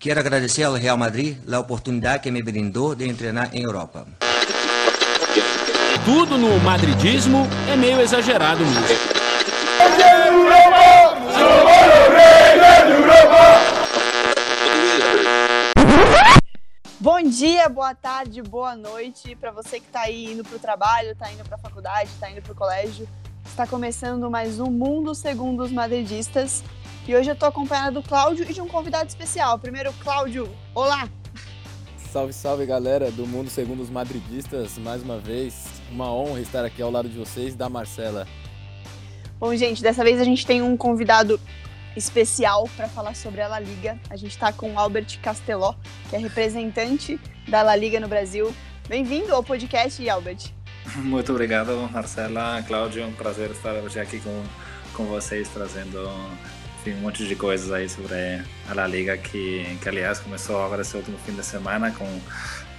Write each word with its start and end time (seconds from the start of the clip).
Quero 0.00 0.18
agradecer 0.18 0.62
ao 0.62 0.72
Real 0.72 0.96
Madrid 0.96 1.36
a 1.52 1.58
oportunidade 1.58 2.22
que 2.22 2.30
me 2.30 2.42
brindou 2.42 2.94
de 2.94 3.12
treinar 3.12 3.54
em 3.54 3.64
Europa. 3.64 4.06
Tudo 6.06 6.38
no 6.38 6.58
madridismo 6.60 7.46
é 7.70 7.76
meio 7.76 8.00
exagerado 8.00 8.64
mesmo. 8.64 8.96
Bom 16.98 17.22
dia, 17.24 17.68
boa 17.68 17.94
tarde, 17.94 18.40
boa 18.40 18.74
noite 18.74 19.36
para 19.36 19.50
você 19.50 19.80
que 19.80 19.86
está 19.86 20.00
aí 20.00 20.32
indo 20.32 20.42
para 20.42 20.56
o 20.56 20.58
trabalho, 20.58 21.10
está 21.10 21.30
indo 21.30 21.44
para 21.44 21.56
a 21.56 21.58
faculdade, 21.58 22.08
está 22.08 22.30
indo 22.30 22.40
para 22.40 22.52
o 22.52 22.54
colégio. 22.54 23.06
Está 23.44 23.66
começando 23.66 24.30
mais 24.30 24.58
um 24.60 24.70
Mundo 24.70 25.14
Segundo 25.14 25.62
os 25.62 25.70
Madridistas. 25.70 26.64
E 27.08 27.16
hoje 27.16 27.30
eu 27.30 27.34
estou 27.34 27.48
acompanhada 27.48 27.92
do 27.92 28.02
Cláudio 28.02 28.46
e 28.48 28.52
de 28.52 28.60
um 28.60 28.68
convidado 28.68 29.08
especial. 29.08 29.58
Primeiro, 29.58 29.92
Cláudio, 29.94 30.48
olá! 30.74 31.08
Salve, 31.96 32.32
salve 32.32 32.66
galera 32.66 33.10
do 33.10 33.26
Mundo 33.26 33.48
Segundo 33.48 33.82
os 33.82 33.88
Madridistas. 33.88 34.76
Mais 34.78 35.02
uma 35.02 35.18
vez, 35.18 35.64
uma 35.90 36.12
honra 36.12 36.40
estar 36.40 36.64
aqui 36.64 36.82
ao 36.82 36.90
lado 36.90 37.08
de 37.08 37.16
vocês, 37.16 37.54
da 37.54 37.68
Marcela. 37.68 38.26
Bom, 39.38 39.54
gente, 39.56 39.82
dessa 39.82 40.04
vez 40.04 40.20
a 40.20 40.24
gente 40.24 40.44
tem 40.46 40.60
um 40.60 40.76
convidado 40.76 41.40
especial 41.96 42.68
para 42.76 42.86
falar 42.88 43.16
sobre 43.16 43.40
a 43.40 43.48
La 43.48 43.58
Liga. 43.58 43.98
A 44.10 44.16
gente 44.16 44.32
está 44.32 44.52
com 44.52 44.74
o 44.74 44.78
Albert 44.78 45.18
Casteló, 45.22 45.74
que 46.08 46.16
é 46.16 46.18
representante 46.18 47.18
da 47.48 47.62
La 47.62 47.74
Liga 47.76 47.98
no 47.98 48.08
Brasil. 48.08 48.54
Bem-vindo 48.88 49.34
ao 49.34 49.42
podcast, 49.42 50.06
Albert. 50.08 50.52
Muito 50.96 51.32
obrigado, 51.32 51.88
Marcela, 51.90 52.62
Cláudio. 52.62 53.02
É 53.02 53.06
um 53.06 53.12
prazer 53.12 53.50
estar 53.50 53.72
hoje 53.74 53.98
aqui 53.98 54.20
com, 54.20 54.42
com 54.94 55.06
vocês, 55.06 55.48
trazendo 55.48 55.98
enfim, 56.80 56.94
um 56.94 57.00
monte 57.00 57.26
de 57.26 57.36
coisas 57.36 57.70
aí 57.70 57.88
sobre 57.88 58.14
a 58.68 58.74
La 58.74 58.86
Liga, 58.86 59.16
que, 59.18 59.76
que 59.82 59.88
aliás 59.88 60.18
começou 60.18 60.64
agora 60.64 60.80
esse 60.80 60.96
último 60.96 61.18
fim 61.18 61.32
de 61.34 61.44
semana 61.44 61.90
com, 61.90 62.06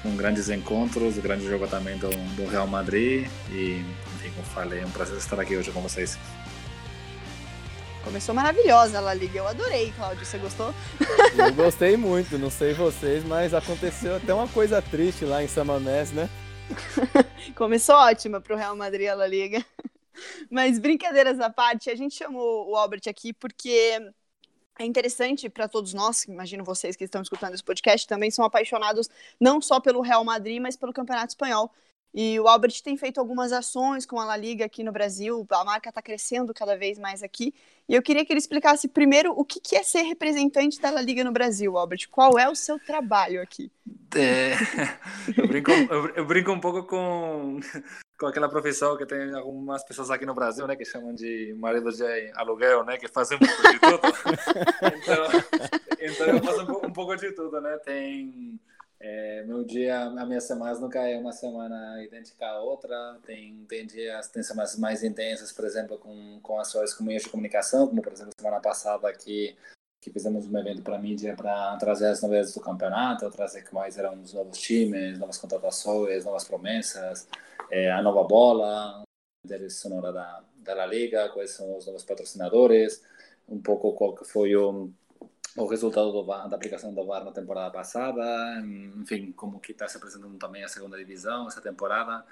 com 0.02 0.16
grandes 0.16 0.50
encontros, 0.50 1.20
o 1.20 1.22
grande 1.22 1.48
jogo 1.48 1.68
também 1.68 1.98
do, 2.00 2.10
do 2.36 2.50
Real 2.50 2.66
Madrid. 2.66 3.28
E, 3.52 3.86
enfim, 4.16 4.32
como 4.36 4.48
falei, 4.48 4.80
é 4.80 4.86
um 4.86 4.90
prazer 4.90 5.18
estar 5.18 5.40
aqui 5.40 5.56
hoje 5.56 5.72
com 5.72 5.82
vocês. 5.82 6.18
Começou 8.04 8.34
maravilhosa 8.34 8.98
a 8.98 9.02
La 9.02 9.14
Liga, 9.14 9.38
eu 9.38 9.48
adorei, 9.48 9.94
Cláudio, 9.96 10.26
você 10.26 10.40
gostou? 10.40 10.74
Eu 11.38 11.54
gostei 11.54 11.96
muito, 11.96 12.40
não 12.40 12.50
sei 12.50 12.74
vocês, 12.74 13.24
mas 13.24 13.54
aconteceu 13.54 14.16
até 14.16 14.34
uma 14.34 14.48
coisa 14.48 14.82
triste 14.82 15.26
lá 15.26 15.44
em 15.44 15.48
Samamés, 15.48 16.12
né? 16.12 16.28
Começou 17.54 17.96
ótima 17.96 18.42
para 18.42 18.56
o 18.56 18.58
Real 18.58 18.76
Madrid 18.76 19.08
a 19.08 19.14
La 19.14 19.28
Liga. 19.28 19.64
Mas 20.50 20.80
brincadeiras 20.80 21.40
à 21.40 21.50
parte, 21.50 21.90
a 21.90 21.96
gente 21.96 22.16
chamou 22.16 22.70
o 22.70 22.76
Albert 22.76 23.02
aqui 23.08 23.34
porque 23.34 24.00
é 24.80 24.86
interessante 24.86 25.50
para 25.50 25.68
todos 25.68 25.94
nós, 25.94 26.24
imagino 26.26 26.64
vocês 26.64 26.96
que 26.96 27.04
estão 27.04 27.22
escutando 27.22 27.54
esse 27.54 27.64
podcast, 27.64 28.08
também 28.08 28.32
são 28.32 28.44
apaixonados 28.44 29.10
não 29.40 29.62
só 29.62 29.80
pelo 29.80 30.02
Real 30.02 30.24
Madrid, 30.24 30.62
mas 30.62 30.76
pelo 30.76 30.94
Campeonato 30.94 31.30
Espanhol. 31.30 31.72
E 32.14 32.38
o 32.40 32.48
Albert 32.48 32.82
tem 32.84 32.98
feito 32.98 33.20
algumas 33.20 33.54
ações 33.54 34.06
com 34.06 34.20
a 34.20 34.26
La 34.26 34.36
Liga 34.36 34.66
aqui 34.66 34.84
no 34.84 34.92
Brasil, 34.92 35.48
a 35.50 35.64
marca 35.64 35.90
está 35.90 36.02
crescendo 36.02 36.54
cada 36.54 36.76
vez 36.76 37.00
mais 37.00 37.24
aqui. 37.24 37.54
E 37.88 37.96
eu 37.96 38.02
queria 38.02 38.26
que 38.26 38.34
ele 38.34 38.40
explicasse 38.40 38.88
primeiro 38.88 39.32
o 39.32 39.46
que 39.46 39.76
é 39.76 39.84
ser 39.84 40.02
representante 40.02 40.80
da 40.80 40.90
La 40.90 41.02
Liga 41.02 41.24
no 41.24 41.32
Brasil, 41.32 41.78
Albert. 41.78 42.10
Qual 42.10 42.38
é 42.38 42.50
o 42.50 42.56
seu 42.56 42.78
trabalho 42.80 43.42
aqui? 43.42 43.72
É, 44.16 44.52
eu, 45.38 45.48
brinco, 45.48 45.72
eu, 46.16 46.26
brinco 46.26 46.52
um 46.52 46.60
pouco 46.60 46.84
com, 46.84 47.60
com 48.20 48.28
aquela 48.28 48.50
profissão 48.50 48.98
que 48.98 49.06
tem 49.06 49.34
algumas 49.34 49.84
pessoas 49.86 50.12
aqui 50.12 50.26
no 50.26 50.34
Brasil, 50.34 50.68
né, 50.68 50.76
que 50.76 50.84
chamam 50.84 51.16
de 51.16 51.56
marido 51.58 51.92
de 51.92 52.32
aluguel, 52.36 52.84
né, 52.84 52.98
que 52.98 53.08
fazem 53.08 53.38
um 53.38 53.40
pouco 53.40 53.72
de 53.72 53.80
tudo. 53.80 54.02
então, 54.98 55.28
então 56.00 56.28
eu 56.28 56.44
faço 56.44 56.72
um, 56.72 56.88
um 56.88 56.94
pouco 56.94 57.16
de 57.16 57.32
tudo, 57.32 57.62
né? 57.62 57.78
Tem 57.86 58.60
é, 59.04 59.44
meu 59.44 59.64
dia, 59.64 60.00
a 60.00 60.26
minha 60.26 60.40
semana 60.40 60.80
nunca 60.80 61.00
é 61.08 61.18
uma 61.18 61.32
semana 61.32 62.04
idêntica 62.04 62.46
à 62.46 62.62
outra. 62.62 63.18
Tem, 63.26 63.66
tem 63.68 63.88
dias, 63.88 64.30
tem 64.30 64.44
semanas 64.44 64.78
mais 64.78 65.04
intensas, 65.04 65.52
por 65.52 65.66
exemplo, 65.66 65.98
com, 65.98 66.40
com 66.42 66.60
ações 66.60 66.94
com 66.94 67.04
meios 67.04 67.24
de 67.24 67.30
comunicação, 67.30 67.88
como 67.88 68.02
por 68.02 68.14
exemplo 68.14 68.32
semana 68.38 68.60
passada 68.60 69.10
aqui 69.10 69.56
que 70.02 70.12
fizemos 70.12 70.48
um 70.48 70.58
evento 70.58 70.82
para 70.82 70.98
mídia 70.98 71.36
para 71.36 71.78
trazer 71.78 72.08
as 72.08 72.22
novidades 72.22 72.54
do 72.54 72.60
campeonato, 72.60 73.30
trazer 73.30 73.64
quais 73.70 73.98
eram 73.98 74.20
os 74.22 74.34
novos 74.34 74.58
times, 74.60 75.20
novas 75.20 75.38
contratações, 75.38 76.26
novas 76.26 76.44
promessas, 76.44 77.28
é, 77.70 77.92
a 77.92 78.02
nova 78.02 78.24
bola, 78.24 79.04
a 79.04 79.70
sonora 79.70 80.12
da, 80.12 80.44
da 80.58 80.74
La 80.74 80.86
Liga, 80.88 81.30
quais 81.30 81.52
são 81.52 81.78
os 81.78 81.86
novos 81.86 82.04
patrocinadores, 82.04 83.04
um 83.48 83.62
pouco 83.62 83.94
qual 83.94 84.16
que 84.16 84.26
foi 84.26 84.56
o 84.56 84.92
o 85.58 85.66
resultado 85.66 86.12
do 86.12 86.24
da 86.24 86.56
aplicação 86.56 86.94
do 86.94 87.06
VAR 87.06 87.26
na 87.26 87.32
temporada 87.32 87.72
passada, 87.72 88.22
enfim, 88.98 89.32
como 89.32 89.60
que 89.60 89.72
está 89.72 89.88
se 89.88 89.98
apresentando 89.98 90.38
também 90.38 90.64
a 90.64 90.68
segunda 90.68 90.98
divisão 90.98 91.48
essa 91.48 91.62
temporada, 91.62 92.26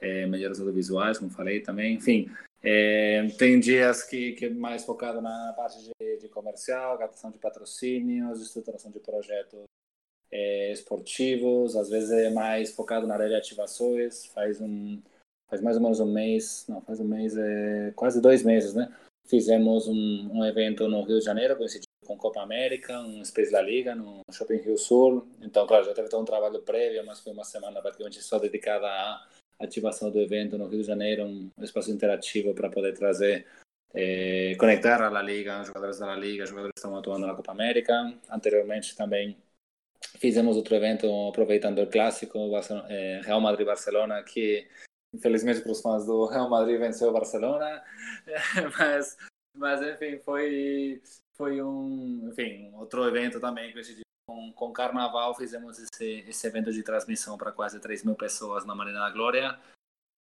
é, 0.00 0.26
melhores 0.26 0.58
audiovisuais, 0.58 1.18
como 1.18 1.30
falei 1.30 1.60
também, 1.60 1.94
enfim, 1.94 2.30
é, 2.62 3.26
tem 3.38 3.58
dias 3.60 4.04
que, 4.04 4.32
que 4.32 4.46
é 4.46 4.50
mais 4.50 4.84
focado 4.84 5.20
na 5.20 5.52
parte 5.56 5.78
de, 5.82 6.16
de 6.18 6.28
comercial, 6.28 6.98
captação 6.98 7.30
de 7.30 7.38
patrocínios, 7.38 8.40
estruturação 8.40 8.90
de 8.90 9.00
projetos 9.00 9.64
é, 10.30 10.72
esportivos, 10.72 11.76
às 11.76 11.90
vezes 11.90 12.10
é 12.10 12.30
mais 12.30 12.72
focado 12.72 13.06
na 13.06 13.14
área 13.14 13.28
de 13.28 13.34
ativações, 13.34 14.26
faz 14.26 14.60
um 14.60 15.00
faz 15.48 15.60
mais 15.60 15.76
ou 15.76 15.82
menos 15.82 16.00
um 16.00 16.10
mês, 16.10 16.64
não, 16.66 16.80
faz 16.80 16.98
um 16.98 17.04
mês, 17.04 17.36
é, 17.36 17.92
quase 17.94 18.22
dois 18.22 18.42
meses, 18.42 18.72
né? 18.72 18.90
Fizemos 19.26 19.86
um, 19.86 20.30
um 20.32 20.44
evento 20.46 20.88
no 20.88 21.02
Rio 21.02 21.18
de 21.18 21.24
Janeiro, 21.24 21.56
coincidiu 21.56 21.91
com 22.12 22.18
Copa 22.18 22.42
América, 22.42 22.98
um 23.00 23.24
Space 23.24 23.50
da 23.50 23.62
Liga 23.62 23.94
no 23.94 24.20
Shopping 24.30 24.58
Rio 24.58 24.76
Sul. 24.76 25.26
Então, 25.40 25.66
claro, 25.66 25.84
já 25.84 25.94
teve 25.94 26.08
todo 26.08 26.22
um 26.22 26.26
trabalho 26.26 26.60
prévio, 26.62 27.04
mas 27.06 27.20
foi 27.20 27.32
uma 27.32 27.44
semana 27.44 27.80
praticamente 27.80 28.22
só 28.22 28.38
dedicada 28.38 28.86
à 28.86 29.26
ativação 29.60 30.10
do 30.10 30.20
evento 30.20 30.58
no 30.58 30.68
Rio 30.68 30.80
de 30.80 30.86
Janeiro, 30.86 31.24
um 31.24 31.50
espaço 31.62 31.90
interativo 31.90 32.54
para 32.54 32.68
poder 32.68 32.92
trazer, 32.92 33.46
eh, 33.94 34.54
conectar 34.58 35.00
a 35.02 35.08
La 35.08 35.22
Liga, 35.22 35.60
os 35.60 35.68
jogadores 35.68 35.98
da 35.98 36.06
La 36.06 36.16
Liga, 36.16 36.44
os 36.44 36.50
jogadores 36.50 36.72
que 36.74 36.80
estão 36.80 36.96
atuando 36.96 37.26
na 37.26 37.34
Copa 37.34 37.52
América. 37.52 38.12
Anteriormente 38.30 38.96
também 38.96 39.36
fizemos 40.18 40.56
outro 40.56 40.74
evento 40.74 41.06
aproveitando 41.28 41.80
o 41.80 41.86
clássico 41.86 42.38
eh, 42.88 43.20
Real 43.24 43.40
Madrid-Barcelona, 43.40 44.22
que 44.22 44.68
infelizmente 45.14 45.60
para 45.60 45.72
os 45.72 45.80
fãs 45.80 46.06
do 46.06 46.26
Real 46.26 46.48
Madrid 46.50 46.78
venceu 46.78 47.08
o 47.08 47.12
Barcelona, 47.12 47.82
mas 48.78 49.16
mas 49.54 49.82
enfim 49.82 50.18
foi 50.18 51.02
foi 51.36 51.62
um, 51.62 52.28
enfim, 52.28 52.70
outro 52.74 53.04
evento 53.06 53.40
também 53.40 53.72
coincidiu 53.72 54.02
com, 54.26 54.52
com 54.52 54.72
Carnaval, 54.72 55.34
fizemos 55.34 55.78
esse, 55.78 56.24
esse 56.28 56.46
evento 56.46 56.72
de 56.72 56.82
transmissão 56.82 57.36
para 57.36 57.52
quase 57.52 57.80
3 57.80 58.04
mil 58.04 58.14
pessoas 58.14 58.64
na 58.64 58.74
Marina 58.74 59.00
da 59.00 59.10
Glória. 59.10 59.58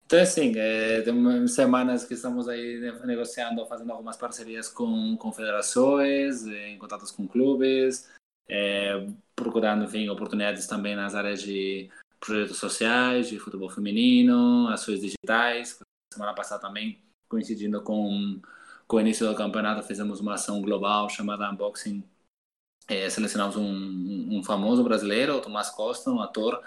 Então, 0.06 0.20
assim, 0.20 0.54
é, 0.58 1.02
tem 1.02 1.48
semanas 1.48 2.04
que 2.04 2.16
estamos 2.16 2.50
aí 2.50 2.80
negociando, 3.06 3.66
fazendo 3.66 3.92
algumas 3.92 4.18
parcerias 4.18 4.68
com 4.68 5.16
confederações, 5.16 6.46
em 6.46 6.78
contatos 6.78 7.12
com 7.12 7.26
clubes, 7.26 8.10
é, 8.50 9.08
procurando, 9.34 9.86
enfim, 9.86 10.10
oportunidades 10.10 10.68
também 10.68 10.96
nas 10.98 11.16
áreas 11.16 11.42
de 11.42 11.90
projetos 12.20 12.58
sociais, 12.58 13.30
de 13.30 13.40
futebol 13.40 13.70
feminino, 13.70 14.68
ações 14.68 15.00
digitais. 15.00 15.80
Semana 16.14 16.36
passada 16.36 16.62
também 16.62 17.02
coincidindo 17.30 17.82
com 17.82 18.42
com 18.92 18.98
o 18.98 19.00
início 19.00 19.26
do 19.26 19.34
campeonato 19.34 19.88
fizemos 19.88 20.20
uma 20.20 20.34
ação 20.34 20.62
global 20.62 21.08
chamada 21.08 21.50
Unboxing. 21.50 22.04
É, 22.90 23.10
selecionamos 23.10 23.56
um, 23.56 24.38
um, 24.38 24.44
famoso 24.44 24.84
brasileiro, 24.84 25.38
o 25.38 25.42
Tomás 25.42 25.70
Costa, 25.70 26.12
um 26.12 26.20
ator. 26.20 26.62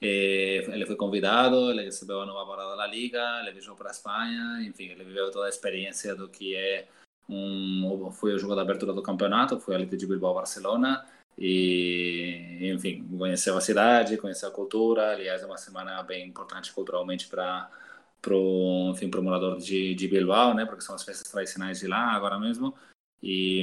É, 0.00 0.64
ele 0.74 0.84
foi 0.84 0.96
convidado, 0.96 1.70
ele 1.70 1.84
recebeu 1.84 2.20
a 2.20 2.26
nova 2.26 2.50
parada 2.50 2.76
da 2.76 2.84
Liga, 2.84 3.22
ele 3.42 3.52
viajou 3.52 3.76
para 3.76 3.90
a 3.90 3.92
Espanha, 3.92 4.60
enfim, 4.62 4.86
ele 4.86 5.04
viveu 5.04 5.30
toda 5.30 5.46
a 5.46 5.48
experiência 5.48 6.16
do 6.16 6.28
que 6.28 6.56
é 6.56 6.88
um. 7.28 8.10
Foi 8.10 8.34
o 8.34 8.38
jogo 8.40 8.56
da 8.56 8.62
abertura 8.62 8.92
do 8.92 9.00
campeonato, 9.00 9.60
foi 9.60 9.76
a 9.76 9.78
Liga 9.78 9.96
de 9.96 10.04
Bilbao 10.04 10.34
Barcelona. 10.34 11.06
E, 11.38 12.58
enfim, 12.74 13.06
conheceu 13.16 13.56
a 13.56 13.60
cidade, 13.60 14.16
conheceu 14.16 14.48
a 14.48 14.52
cultura. 14.52 15.12
Aliás, 15.12 15.42
é 15.42 15.46
uma 15.46 15.56
semana 15.56 16.02
bem 16.02 16.26
importante 16.26 16.72
culturalmente 16.72 17.28
para 17.28 17.70
pro, 18.20 18.90
enfim, 18.92 19.08
pro 19.08 19.22
morador 19.22 19.58
de, 19.58 19.94
de 19.94 20.08
Bilbao, 20.08 20.54
né? 20.54 20.64
Porque 20.66 20.82
são 20.82 20.94
as 20.94 21.02
festas 21.02 21.30
tradicionais 21.30 21.80
de 21.80 21.86
lá 21.86 22.12
agora 22.12 22.38
mesmo. 22.38 22.74
E, 23.22 23.62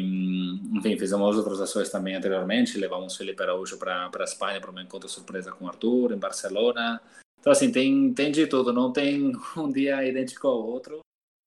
enfim, 0.74 0.98
fizemos 0.98 1.38
outras 1.38 1.62
ações 1.62 1.90
também 1.90 2.16
anteriormente. 2.16 2.78
Levamos 2.78 3.16
Felipe 3.16 3.42
Araújo 3.42 3.78
para 3.78 4.10
a 4.14 4.24
Espanha 4.24 4.60
para 4.60 4.72
uma 4.72 4.82
encontro 4.82 5.08
surpresa 5.08 5.52
com 5.52 5.66
o 5.66 5.68
Arthur, 5.68 6.12
em 6.12 6.18
Barcelona. 6.18 7.02
Então, 7.40 7.52
assim, 7.52 7.72
tem, 7.72 8.14
tem 8.14 8.32
de 8.32 8.48
tudo. 8.48 8.74
Não 8.74 8.92
tem 8.92 9.32
um 9.56 9.72
dia 9.72 10.06
idêntico 10.06 10.48
ao 10.48 10.66
outro. 10.66 11.00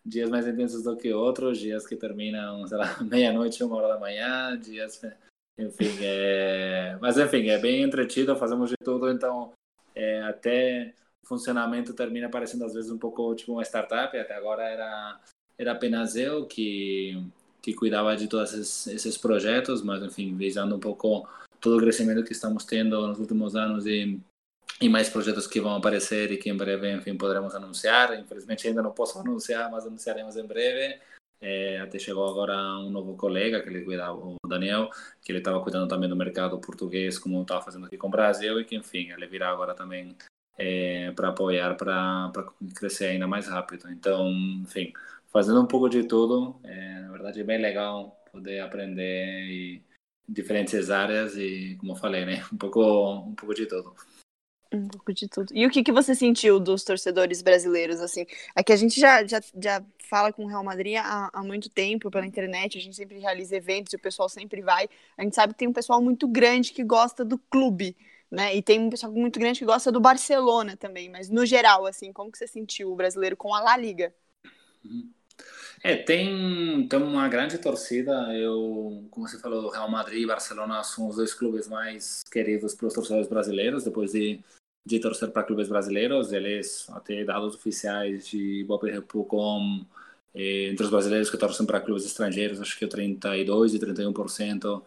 Dias 0.04 0.30
mais 0.30 0.46
intensos 0.46 0.82
do 0.82 0.96
que 0.96 1.12
outros. 1.12 1.58
Dias 1.58 1.86
que 1.86 1.96
terminam, 1.96 2.66
sei 2.66 2.78
lá, 2.78 2.96
meia-noite, 3.02 3.62
uma 3.62 3.76
hora 3.76 3.88
da 3.88 4.00
manhã. 4.00 4.58
Dias, 4.58 5.00
enfim, 5.58 5.98
é... 6.00 6.96
Mas, 7.00 7.18
enfim, 7.18 7.48
é 7.48 7.58
bem 7.58 7.82
entretido. 7.82 8.36
Fazemos 8.36 8.70
de 8.70 8.76
tudo. 8.82 9.10
Então, 9.10 9.52
é, 9.94 10.22
até 10.22 10.94
funcionamento 11.28 11.92
termina 11.92 12.28
parecendo 12.28 12.64
às 12.64 12.74
vezes 12.74 12.90
um 12.90 12.98
pouco 12.98 13.34
tipo 13.34 13.52
uma 13.52 13.62
startup. 13.62 14.16
Até 14.16 14.34
agora 14.34 14.62
era, 14.62 15.20
era 15.58 15.72
apenas 15.72 16.16
eu 16.16 16.46
que, 16.46 17.22
que 17.62 17.74
cuidava 17.74 18.16
de 18.16 18.26
todos 18.28 18.52
esses, 18.54 18.86
esses 18.88 19.18
projetos, 19.18 19.82
mas 19.82 20.02
enfim, 20.02 20.34
visando 20.34 20.74
um 20.74 20.80
pouco 20.80 21.28
todo 21.60 21.76
o 21.76 21.80
crescimento 21.80 22.24
que 22.24 22.32
estamos 22.32 22.64
tendo 22.64 23.06
nos 23.06 23.18
últimos 23.18 23.54
anos 23.54 23.86
e 23.86 24.20
e 24.80 24.88
mais 24.88 25.08
projetos 25.08 25.46
que 25.46 25.60
vão 25.60 25.74
aparecer 25.74 26.30
e 26.30 26.36
que 26.36 26.48
em 26.48 26.56
breve, 26.56 26.92
enfim, 26.92 27.16
poderemos 27.16 27.54
anunciar. 27.54 28.16
Infelizmente 28.18 28.68
ainda 28.68 28.82
não 28.82 28.92
posso 28.92 29.18
anunciar, 29.18 29.70
mas 29.70 29.84
anunciaremos 29.86 30.36
em 30.36 30.46
breve. 30.46 31.00
É, 31.40 31.80
até 31.80 31.98
chegou 31.98 32.28
agora 32.28 32.56
um 32.78 32.90
novo 32.90 33.16
colega 33.16 33.60
que 33.60 33.68
ele 33.68 33.84
cuida, 33.84 34.12
o 34.12 34.36
Daniel, 34.46 34.90
que 35.22 35.30
ele 35.30 35.38
estava 35.38 35.60
cuidando 35.60 35.88
também 35.88 36.08
do 36.08 36.16
mercado 36.16 36.58
português, 36.58 37.18
como 37.18 37.42
estava 37.42 37.62
fazendo 37.62 37.86
aqui 37.86 37.96
com 37.96 38.08
o 38.08 38.10
Brasil, 38.10 38.60
e 38.60 38.64
que, 38.64 38.76
enfim, 38.76 39.10
ele 39.12 39.26
virá 39.26 39.50
agora 39.50 39.74
também 39.74 40.16
é, 40.58 41.12
para 41.12 41.28
apoiar, 41.28 41.76
para 41.76 42.32
crescer 42.74 43.06
ainda 43.06 43.26
mais 43.26 43.46
rápido. 43.46 43.88
Então, 43.90 44.28
enfim, 44.62 44.92
fazendo 45.32 45.62
um 45.62 45.66
pouco 45.66 45.88
de 45.88 46.04
tudo, 46.04 46.60
é, 46.64 47.00
na 47.00 47.12
verdade 47.12 47.40
é 47.40 47.44
bem 47.44 47.60
legal 47.60 48.20
poder 48.32 48.60
aprender 48.60 49.48
em 49.48 49.84
diferentes 50.28 50.90
áreas 50.90 51.36
e, 51.36 51.76
como 51.80 51.92
eu 51.92 51.96
falei, 51.96 52.26
né, 52.26 52.44
um 52.52 52.56
pouco, 52.56 52.80
um 53.20 53.34
pouco 53.34 53.54
de 53.54 53.66
tudo. 53.66 53.94
Um 54.70 54.86
pouco 54.86 55.14
de 55.14 55.26
tudo. 55.26 55.50
E 55.54 55.66
o 55.66 55.70
que, 55.70 55.82
que 55.82 55.90
você 55.90 56.14
sentiu 56.14 56.60
dos 56.60 56.84
torcedores 56.84 57.40
brasileiros, 57.40 58.00
assim? 58.00 58.26
Aqui 58.54 58.70
a 58.70 58.76
gente 58.76 59.00
já, 59.00 59.26
já, 59.26 59.40
já 59.58 59.82
fala 60.10 60.30
com 60.30 60.44
o 60.44 60.46
Real 60.46 60.62
Madrid 60.62 60.96
há, 60.98 61.30
há 61.32 61.42
muito 61.42 61.70
tempo 61.70 62.10
pela 62.10 62.26
internet, 62.26 62.76
a 62.76 62.80
gente 62.80 62.94
sempre 62.94 63.18
realiza 63.18 63.56
eventos 63.56 63.94
e 63.94 63.96
o 63.96 64.00
pessoal 64.00 64.28
sempre 64.28 64.60
vai. 64.60 64.86
A 65.16 65.22
gente 65.22 65.34
sabe 65.34 65.54
que 65.54 65.60
tem 65.60 65.68
um 65.68 65.72
pessoal 65.72 66.02
muito 66.02 66.28
grande 66.28 66.72
que 66.72 66.84
gosta 66.84 67.24
do 67.24 67.38
clube, 67.38 67.96
né? 68.30 68.54
E 68.54 68.62
tem 68.62 68.78
um 68.80 68.90
pessoal 68.90 69.12
muito 69.12 69.38
grande 69.38 69.58
que 69.58 69.64
gosta 69.64 69.90
do 69.90 70.00
Barcelona 70.00 70.76
também, 70.76 71.08
mas 71.08 71.28
no 71.28 71.44
geral, 71.46 71.86
assim, 71.86 72.12
como 72.12 72.30
que 72.30 72.38
você 72.38 72.46
sentiu 72.46 72.92
o 72.92 72.96
brasileiro 72.96 73.36
com 73.36 73.54
a 73.54 73.60
La 73.60 73.76
Liga? 73.76 74.14
É, 75.82 75.96
tem, 75.96 76.86
tem 76.88 77.02
uma 77.02 77.28
grande 77.28 77.58
torcida. 77.58 78.12
Eu, 78.34 79.06
como 79.10 79.28
você 79.28 79.38
falou, 79.38 79.70
Real 79.70 79.90
Madrid 79.90 80.22
e 80.22 80.26
Barcelona 80.26 80.82
são 80.82 81.08
os 81.08 81.16
dois 81.16 81.32
clubes 81.32 81.68
mais 81.68 82.22
queridos 82.24 82.74
pelos 82.74 82.94
torcedores 82.94 83.28
brasileiros, 83.28 83.84
depois 83.84 84.12
de 84.12 84.40
de 84.88 84.98
torcer 84.98 85.30
para 85.30 85.42
clubes 85.42 85.68
brasileiros. 85.68 86.32
Eles, 86.32 86.88
até 86.90 87.22
dados 87.24 87.54
oficiais 87.54 88.26
de 88.26 88.64
Bob.com, 88.64 89.84
eh, 90.34 90.68
entre 90.70 90.84
os 90.84 90.90
brasileiros 90.90 91.30
que 91.30 91.36
torcem 91.36 91.66
para 91.66 91.80
clubes 91.80 92.06
estrangeiros, 92.06 92.60
acho 92.60 92.78
que 92.78 92.84
o 92.84 92.88
32% 92.88 93.74
e 93.74 93.78
31% 93.78 94.82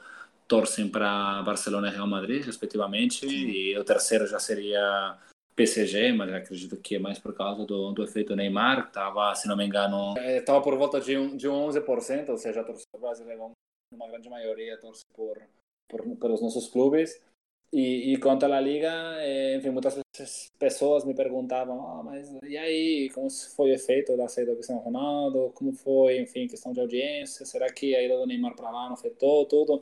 torcem 0.51 0.89
para 0.89 1.41
Barcelona 1.43 1.87
e 1.87 1.91
Real 1.91 2.07
Madrid, 2.07 2.43
respectivamente. 2.43 3.25
E 3.25 3.77
o 3.77 3.85
terceiro 3.85 4.27
já 4.27 4.37
seria 4.37 5.17
PSG, 5.55 6.11
mas 6.11 6.33
acredito 6.33 6.75
que 6.75 6.95
é 6.95 6.99
mais 6.99 7.17
por 7.19 7.33
causa 7.33 7.65
do, 7.65 7.93
do 7.93 8.03
efeito 8.03 8.35
Neymar, 8.35 8.87
estava, 8.87 9.33
se 9.33 9.47
não 9.47 9.55
me 9.55 9.65
engano, 9.65 10.13
estava 10.17 10.59
eh, 10.59 10.61
por 10.61 10.75
volta 10.75 10.99
de, 10.99 11.17
um, 11.17 11.37
de 11.37 11.47
11%, 11.47 12.27
ou 12.27 12.37
seja, 12.37 12.59
a 12.59 12.63
torcida 12.65 12.97
brasileira, 12.99 13.49
uma 13.93 14.07
grande 14.09 14.29
maioria, 14.29 14.77
torce 14.77 15.05
por, 15.15 15.41
por, 15.87 16.17
pelos 16.17 16.41
nossos 16.41 16.67
clubes. 16.67 17.17
E, 17.71 18.13
e 18.13 18.17
quanto 18.17 18.43
à 18.43 18.59
Liga, 18.59 18.91
é, 19.19 19.55
enfim, 19.55 19.69
muitas 19.69 19.97
pessoas 20.59 21.05
me 21.05 21.13
perguntavam, 21.15 21.79
ah, 21.87 22.03
mas 22.03 22.29
e 22.43 22.57
aí, 22.57 23.09
como 23.13 23.29
foi 23.29 23.71
o 23.71 23.73
efeito 23.73 24.17
da 24.17 24.27
saída 24.27 24.51
do 24.51 24.55
Cristiano 24.55 24.81
Ronaldo? 24.81 25.53
Como 25.55 25.71
foi, 25.71 26.19
enfim, 26.19 26.45
questão 26.47 26.73
de 26.73 26.81
audiência? 26.81 27.45
Será 27.45 27.71
que 27.71 27.95
a 27.95 28.03
ida 28.03 28.17
do 28.17 28.25
Neymar 28.25 28.53
para 28.57 28.69
lá 28.69 28.87
não 28.87 28.95
afetou 28.95 29.45
tudo? 29.45 29.81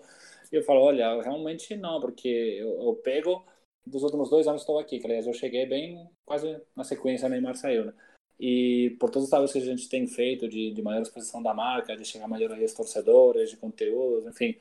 E 0.51 0.55
eu 0.55 0.63
falo, 0.63 0.81
olha, 0.81 1.21
realmente 1.21 1.75
não, 1.75 1.99
porque 1.99 2.27
eu, 2.27 2.81
eu 2.83 2.95
pego 2.95 3.45
dos 3.85 4.03
últimos 4.03 4.29
dois 4.29 4.47
anos 4.47 4.61
estou 4.61 4.79
aqui, 4.79 4.99
que 4.99 5.05
aliás 5.05 5.25
eu 5.25 5.33
cheguei 5.33 5.65
bem 5.65 6.07
quase 6.25 6.61
na 6.75 6.83
sequência 6.83 7.29
Neymar 7.29 7.55
saiu, 7.55 7.85
né? 7.85 7.93
E 8.39 8.95
por 8.99 9.09
todos 9.09 9.25
os 9.25 9.29
trabalhos 9.29 9.51
que 9.51 9.59
a 9.59 9.65
gente 9.65 9.89
tem 9.89 10.07
feito 10.07 10.47
de, 10.47 10.71
de 10.71 10.81
maior 10.81 11.01
exposição 11.01 11.43
da 11.43 11.53
marca, 11.53 11.95
de 11.95 12.05
chegar 12.05 12.27
melhor 12.27 12.53
a 12.53 12.73
torcedores, 12.73 13.49
de 13.49 13.57
conteúdos, 13.57 14.25
enfim, 14.25 14.55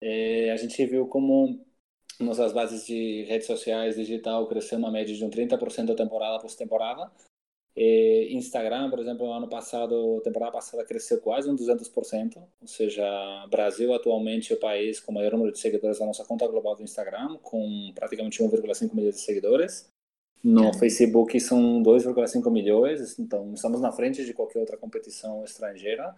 é, 0.00 0.50
a 0.50 0.56
gente 0.56 0.84
viu 0.86 1.06
como 1.06 1.64
nossas 2.18 2.52
bases 2.52 2.86
de 2.86 3.24
redes 3.24 3.46
sociais 3.46 3.96
digital 3.96 4.46
cresceu 4.48 4.78
uma 4.78 4.90
média 4.90 5.14
de 5.14 5.24
um 5.24 5.30
30% 5.30 5.94
temporada 5.94 6.40
por 6.40 6.52
temporada. 6.54 7.10
E 7.76 8.28
Instagram, 8.32 8.90
por 8.90 8.98
exemplo, 8.98 9.32
ano 9.32 9.48
passado, 9.48 10.20
temporada 10.22 10.52
passada 10.52 10.84
cresceu 10.84 11.20
quase 11.20 11.48
um 11.48 11.56
200%, 11.56 12.36
ou 12.36 12.66
seja, 12.66 13.46
Brasil 13.48 13.94
atualmente 13.94 14.52
é 14.52 14.56
o 14.56 14.60
país 14.60 15.00
com 15.00 15.12
o 15.12 15.14
maior 15.14 15.32
número 15.32 15.52
de 15.52 15.58
seguidores 15.58 15.98
da 15.98 16.06
nossa 16.06 16.24
conta 16.24 16.46
global 16.48 16.74
do 16.74 16.82
Instagram, 16.82 17.38
com 17.42 17.92
praticamente 17.94 18.42
1,5 18.42 18.94
milhões 18.94 19.14
de 19.14 19.20
seguidores. 19.20 19.88
No 20.42 20.72
Facebook 20.74 21.38
são 21.38 21.82
2,5 21.82 22.50
milhões, 22.50 23.18
então 23.18 23.52
estamos 23.52 23.80
na 23.80 23.92
frente 23.92 24.24
de 24.24 24.32
qualquer 24.32 24.58
outra 24.58 24.76
competição 24.76 25.44
estrangeira. 25.44 26.16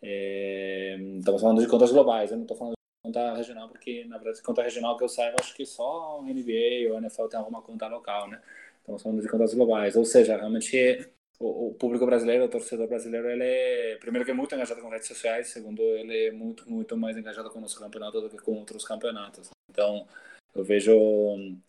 É, 0.00 0.98
estamos 1.18 1.40
falando 1.40 1.62
de 1.62 1.68
contas 1.68 1.90
globais, 1.90 2.30
eu 2.30 2.36
não 2.36 2.44
estou 2.44 2.56
falando 2.56 2.74
conta 3.02 3.34
regional, 3.34 3.68
porque 3.68 4.04
na 4.04 4.18
verdade 4.18 4.42
conta 4.42 4.62
regional 4.62 4.96
que 4.96 5.04
eu 5.04 5.08
saiba, 5.08 5.36
acho 5.40 5.54
que 5.54 5.66
só 5.66 6.22
NBA 6.22 6.90
ou 6.90 6.98
NFL 6.98 7.26
tem 7.26 7.38
alguma 7.38 7.60
conta 7.62 7.88
local, 7.88 8.28
né? 8.28 8.40
Estamos 8.82 9.02
falando 9.02 9.22
de 9.22 9.28
contas 9.28 9.54
globais, 9.54 9.94
ou 9.94 10.04
seja, 10.04 10.36
realmente 10.36 11.08
o, 11.38 11.68
o, 11.68 11.74
público 11.74 12.04
brasileiro, 12.04 12.44
o 12.44 12.48
torcedor 12.48 12.88
brasileiro, 12.88 13.30
ele 13.30 13.44
é, 13.44 13.96
primeiro 13.96 14.24
que 14.24 14.32
é 14.32 14.34
muito 14.34 14.52
engajado 14.54 14.82
com 14.82 14.88
redes 14.88 15.06
sociais, 15.06 15.48
segundo 15.48 15.80
ele 15.80 16.26
é 16.26 16.32
muito, 16.32 16.68
muito 16.68 16.96
mais 16.96 17.16
engajado 17.16 17.48
com 17.50 17.58
o 17.58 17.62
nosso 17.62 17.78
campeonato 17.78 18.20
do 18.20 18.28
que 18.28 18.38
com 18.38 18.58
outros 18.58 18.84
campeonatos. 18.84 19.50
Então, 19.70 20.04
eu 20.52 20.64
vejo, 20.64 20.92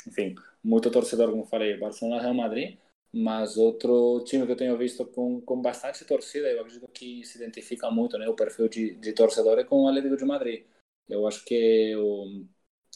enfim, 0.07 0.33
muito 0.63 0.89
torcedor, 0.89 1.29
como 1.29 1.45
falei, 1.45 1.77
Barcelona, 1.77 2.19
Real 2.19 2.33
Madrid, 2.33 2.77
mas 3.13 3.57
outro 3.57 4.23
time 4.25 4.47
que 4.47 4.51
eu 4.51 4.57
tenho 4.57 4.75
visto 4.75 5.05
com, 5.05 5.39
com 5.39 5.61
bastante 5.61 6.03
torcida, 6.05 6.49
eu 6.49 6.61
acredito 6.61 6.87
que 6.87 7.23
se 7.23 7.37
identifica 7.37 7.91
muito, 7.91 8.17
né, 8.17 8.27
o 8.27 8.35
perfil 8.35 8.67
de, 8.67 8.95
de 8.95 9.13
torcedor 9.13 9.59
é 9.59 9.63
com 9.63 9.83
o 9.83 9.87
Atlético 9.87 10.17
de 10.17 10.25
Madrid. 10.25 10.65
Eu 11.07 11.27
acho 11.27 11.45
que 11.45 11.95
o, 11.95 12.43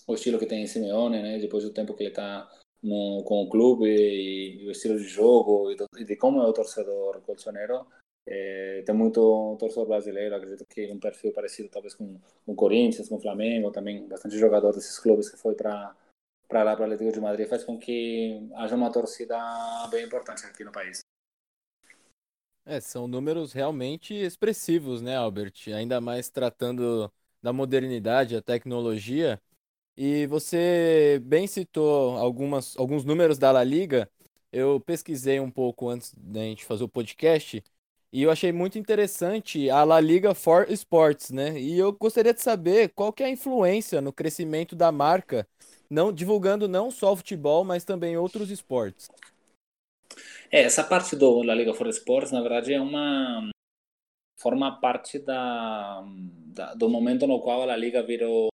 o 0.07 0.13
estilo 0.15 0.39
que 0.39 0.47
tem 0.47 0.63
em 0.63 0.67
Simeone, 0.67 1.21
né, 1.21 1.37
depois 1.37 1.63
do 1.63 1.71
tempo 1.71 1.93
que 1.93 2.01
ele 2.01 2.09
está 2.09 2.49
com 2.81 3.43
o 3.43 3.49
clube 3.49 3.85
e, 3.85 4.63
e, 4.63 4.67
o 4.67 4.71
estilo 4.71 4.97
de 4.97 5.07
jogo 5.07 5.71
e, 5.71 5.75
do, 5.75 5.87
e 5.97 6.05
de 6.05 6.15
como 6.15 6.41
é 6.41 6.45
o 6.45 6.53
torcedor 6.53 7.21
colchonero, 7.21 7.85
é, 8.25 8.83
tem 8.85 8.93
muito 8.93 9.55
torcedor 9.59 9.87
brasileiro, 9.87 10.35
acredito 10.35 10.65
que 10.65 10.91
um 10.91 10.99
perfil 10.99 11.31
parecido 11.31 11.69
talvez 11.69 11.95
com 11.95 12.19
o 12.45 12.55
Corinthians, 12.55 13.07
com 13.07 13.15
o 13.15 13.21
Flamengo, 13.21 13.71
também 13.71 14.07
bastante 14.07 14.37
jogador 14.37 14.73
desses 14.73 14.99
clubes 14.99 15.29
que 15.29 15.37
foi 15.37 15.55
para 15.55 15.95
para 16.47 16.63
lá 16.63 16.75
para 16.75 16.83
o 16.83 16.85
Atlético 16.85 17.11
de 17.11 17.19
Madrid 17.19 17.47
faz 17.47 17.63
com 17.63 17.77
que 17.77 18.49
haja 18.55 18.75
uma 18.75 18.91
torcida 18.91 19.37
bem 19.91 20.05
importante 20.05 20.45
aqui 20.45 20.63
no 20.63 20.71
país. 20.71 21.01
É, 22.65 22.79
são 22.81 23.07
números 23.07 23.53
realmente 23.53 24.13
expressivos, 24.13 25.01
né, 25.01 25.15
Albert? 25.15 25.53
Ainda 25.73 26.01
mais 26.01 26.29
tratando 26.29 27.11
da 27.41 27.53
modernidade, 27.53 28.35
a 28.35 28.41
tecnologia. 28.41 29.41
E 29.97 30.27
você 30.27 31.19
bem 31.23 31.47
citou 31.47 32.17
algumas, 32.17 32.77
alguns 32.77 33.03
números 33.03 33.39
da 33.39 33.51
La 33.51 33.63
Liga. 33.63 34.07
Eu 34.51 34.79
pesquisei 34.79 35.39
um 35.39 35.49
pouco 35.49 35.89
antes 35.89 36.13
da 36.15 36.41
gente 36.41 36.63
fazer 36.65 36.83
o 36.83 36.89
podcast 36.89 37.63
e 38.13 38.21
eu 38.21 38.29
achei 38.29 38.51
muito 38.51 38.77
interessante 38.77 39.69
a 39.71 39.83
La 39.83 39.99
Liga 39.99 40.35
for 40.35 40.71
Sports, 40.71 41.31
né? 41.31 41.59
E 41.59 41.79
eu 41.79 41.91
gostaria 41.91 42.33
de 42.33 42.41
saber 42.41 42.89
qual 42.89 43.11
que 43.11 43.23
é 43.23 43.25
a 43.25 43.31
influência 43.31 43.99
no 43.99 44.13
crescimento 44.13 44.75
da 44.75 44.91
marca, 44.91 45.47
não 45.89 46.13
divulgando 46.13 46.67
não 46.67 46.91
só 46.91 47.11
o 47.11 47.17
futebol, 47.17 47.63
mas 47.63 47.83
também 47.83 48.15
outros 48.15 48.51
esportes. 48.51 49.09
É, 50.51 50.61
essa 50.61 50.83
parte 50.83 51.15
do 51.15 51.41
La 51.41 51.55
Liga 51.55 51.73
for 51.73 51.87
Sports, 51.87 52.31
na 52.31 52.41
verdade, 52.41 52.71
é 52.71 52.79
uma 52.79 53.49
forma 54.39 54.79
parte 54.79 55.17
da, 55.17 56.03
da, 56.53 56.75
do 56.75 56.87
momento 56.87 57.25
no 57.25 57.41
qual 57.41 57.67
a 57.67 57.75
liga 57.75 58.03
virou 58.03 58.49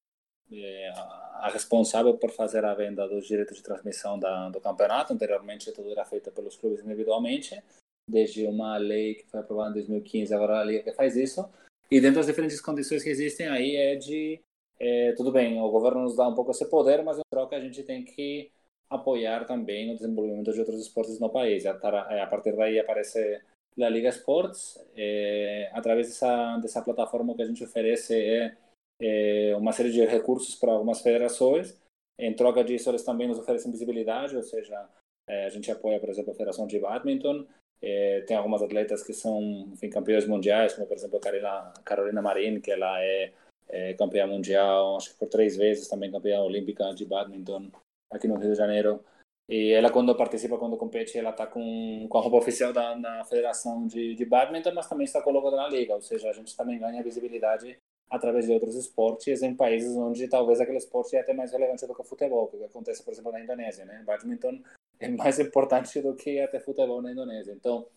a 1.36 1.50
responsável 1.52 2.14
por 2.16 2.32
fazer 2.32 2.64
a 2.66 2.74
venda 2.74 3.08
dos 3.08 3.28
direitos 3.28 3.58
de 3.58 3.64
transmissão 3.64 4.20
da, 4.20 4.50
do 4.50 4.60
campeonato. 4.60 5.14
Anteriormente, 5.14 5.72
tudo 5.72 5.92
era 5.92 6.06
feito 6.06 6.32
pelos 6.32 6.56
clubes 6.56 6.84
individualmente, 6.84 7.62
desde 8.08 8.46
uma 8.46 8.78
lei 8.78 9.16
que 9.16 9.26
foi 9.26 9.40
aprovada 9.40 9.72
em 9.72 9.74
2015, 9.74 10.34
agora 10.34 10.60
a 10.60 10.64
liga 10.64 10.84
que 10.84 10.94
faz 10.94 11.16
isso. 11.16 11.48
E 11.90 12.00
dentro 12.00 12.18
das 12.18 12.28
diferentes 12.28 12.62
condições 12.62 13.04
que 13.04 13.10
existem 13.10 13.48
aí 13.48 13.76
é 13.76 13.96
de 13.96 14.40
é, 14.80 15.14
tudo 15.14 15.32
bem, 15.32 15.62
o 15.62 15.70
governo 15.70 16.02
nos 16.02 16.16
dá 16.16 16.28
um 16.28 16.34
pouco 16.34 16.52
esse 16.52 16.66
poder, 16.66 17.04
mas 17.04 17.18
em 17.18 17.22
troca 17.30 17.56
a 17.56 17.60
gente 17.60 17.84
tem 17.84 18.04
que 18.04 18.52
apoiar 18.90 19.46
também 19.46 19.92
o 19.92 19.96
desenvolvimento 19.96 20.52
de 20.52 20.60
outros 20.60 20.82
esportes 20.82 21.20
no 21.20 21.30
país. 21.30 21.66
A, 21.66 21.72
a 21.72 22.28
partir 22.28 22.56
daí 22.56 22.80
aparece 22.80 23.40
La 23.78 23.90
Liga 23.90 24.10
Sports, 24.10 24.84
é, 24.98 25.70
através 25.74 26.08
dessa, 26.08 26.58
dessa 26.58 26.82
plataforma 26.82 27.36
que 27.36 27.42
a 27.42 27.46
gente 27.46 27.64
oferece 27.64 28.16
é, 28.16 28.58
é 29.02 29.56
uma 29.58 29.72
série 29.72 29.92
de 29.92 30.06
recursos 30.06 30.56
para 30.56 30.72
algumas 30.72 31.02
federações. 31.02 31.78
Em 32.20 32.34
troca 32.36 32.64
disso, 32.64 32.90
eles 32.90 33.04
também 33.04 33.28
nos 33.28 33.40
oferecem 33.40 33.72
visibilidade, 33.72 34.36
ou 34.36 34.44
seja, 34.44 34.88
é, 35.28 35.46
a 35.46 35.50
gente 35.50 35.72
apoia, 35.72 36.00
por 36.00 36.10
exemplo, 36.10 36.32
a 36.32 36.36
Federação 36.36 36.68
de 36.68 36.80
Badminton. 36.80 37.46
É, 37.82 38.22
tem 38.22 38.38
algumas 38.38 38.62
atletas 38.62 39.04
que 39.04 39.14
são 39.14 39.42
enfim, 39.74 39.90
campeões 39.90 40.28
mundiais, 40.28 40.74
como 40.74 40.86
por 40.86 40.96
exemplo 40.96 41.18
a 41.18 41.22
Carolina, 41.22 41.74
Carolina 41.84 42.22
Marin, 42.22 42.62
que 42.62 42.70
ela 42.70 43.02
é, 43.02 43.94
campeã 43.98 44.28
mundial, 44.28 44.98
acho 44.98 45.12
que 45.14 45.20
por 45.20 45.28
três 45.30 45.58
vezes 45.58 45.88
também 45.88 46.12
campeã 46.12 46.42
olímpica 46.42 46.94
de 46.94 47.06
badminton 47.06 47.72
aqui 48.12 48.28
no 48.28 48.38
Rio 48.38 48.52
de 48.52 48.58
Janeiro. 48.58 49.04
E 49.50 49.72
ela, 49.72 49.90
quando 49.90 50.16
participa, 50.16 50.58
quando 50.58 50.78
compete, 50.78 51.18
ela 51.18 51.32
está 51.32 51.48
com, 51.48 52.08
com 52.08 52.18
a 52.18 52.22
roupa 52.22 52.38
oficial 52.38 52.72
da, 52.72 52.94
da 52.96 53.26
Federação 53.26 53.88
de, 53.88 54.16
de 54.16 54.26
Badminton, 54.26 54.74
mas 54.74 54.88
também 54.88 55.06
está 55.06 55.22
com 55.22 55.30
o 55.30 55.34
logo 55.34 55.50
da 55.50 55.68
Liga, 55.68 55.96
ou 55.96 56.02
seja, 56.02 56.30
a 56.30 56.34
gente 56.34 56.56
também 56.56 56.80
ganha 56.80 57.04
visibilidade 57.04 57.78
através 58.12 58.46
de 58.46 58.52
outros 58.52 58.76
esportes 58.76 59.42
em 59.42 59.56
países 59.56 59.96
onde 59.96 60.28
talvez 60.28 60.60
aquele 60.60 60.78
esporte 60.78 61.16
é 61.16 61.22
até 61.22 61.34
mais 61.34 61.54
relevante 61.54 61.88
do 61.88 61.96
que 61.96 62.02
o 62.02 62.04
futebol, 62.04 62.50
que 62.50 62.62
acontece, 62.62 63.02
por 63.02 63.14
exemplo, 63.14 63.32
na 63.32 63.40
Indonésia, 63.40 63.86
né? 63.86 64.04
Badminton 64.06 64.62
é 65.00 65.08
mais 65.08 65.40
importante 65.40 66.02
do 66.02 66.14
que 66.14 66.38
até 66.42 66.60
futebol 66.60 67.02
na 67.02 67.14
Indonésia. 67.14 67.54
Então, 67.54 67.88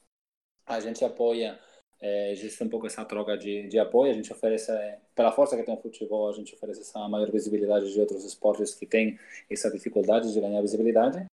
a 0.64 0.78
gente 0.78 1.04
apoia, 1.04 1.58
é, 2.00 2.30
existe 2.30 2.62
um 2.62 2.68
pouco 2.68 2.86
essa 2.86 3.04
troca 3.04 3.36
de, 3.36 3.66
de 3.66 3.76
apoio, 3.76 4.12
a 4.12 4.14
gente 4.14 4.32
oferece, 4.32 4.70
é, 4.70 5.00
pela 5.16 5.32
força 5.32 5.56
que 5.56 5.64
tem 5.64 5.74
o 5.74 5.82
futebol, 5.82 6.30
a 6.30 6.32
gente 6.32 6.54
oferece 6.54 6.82
essa 6.82 7.08
maior 7.08 7.28
visibilidade 7.32 7.92
de 7.92 8.00
outros 8.00 8.24
esportes 8.24 8.72
que 8.72 8.86
têm 8.86 9.18
essa 9.50 9.68
dificuldade 9.68 10.32
de 10.32 10.40
ganhar 10.40 10.60
visibilidade. 10.60 11.26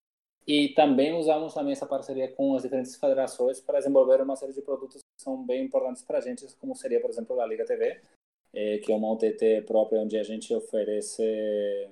E 0.47 0.69
também 0.69 1.13
usamos 1.13 1.53
também 1.53 1.73
essa 1.73 1.85
parceria 1.85 2.31
com 2.31 2.55
as 2.55 2.63
diferentes 2.63 2.95
federações 2.95 3.61
para 3.61 3.77
desenvolver 3.77 4.19
uma 4.21 4.35
série 4.35 4.53
de 4.53 4.61
produtos 4.63 4.97
que 4.97 5.23
são 5.23 5.45
bem 5.45 5.65
importantes 5.65 6.01
para 6.01 6.17
a 6.17 6.21
gente, 6.21 6.47
como 6.59 6.75
seria, 6.75 6.99
por 6.99 7.11
exemplo, 7.11 7.39
a 7.39 7.45
Liga 7.45 7.63
TV, 7.63 8.01
é, 8.53 8.77
que 8.79 8.91
é 8.91 8.95
uma 8.95 9.11
OTT 9.11 9.63
própria 9.65 10.01
onde 10.01 10.17
a 10.17 10.23
gente 10.23 10.53
oferece 10.53 11.89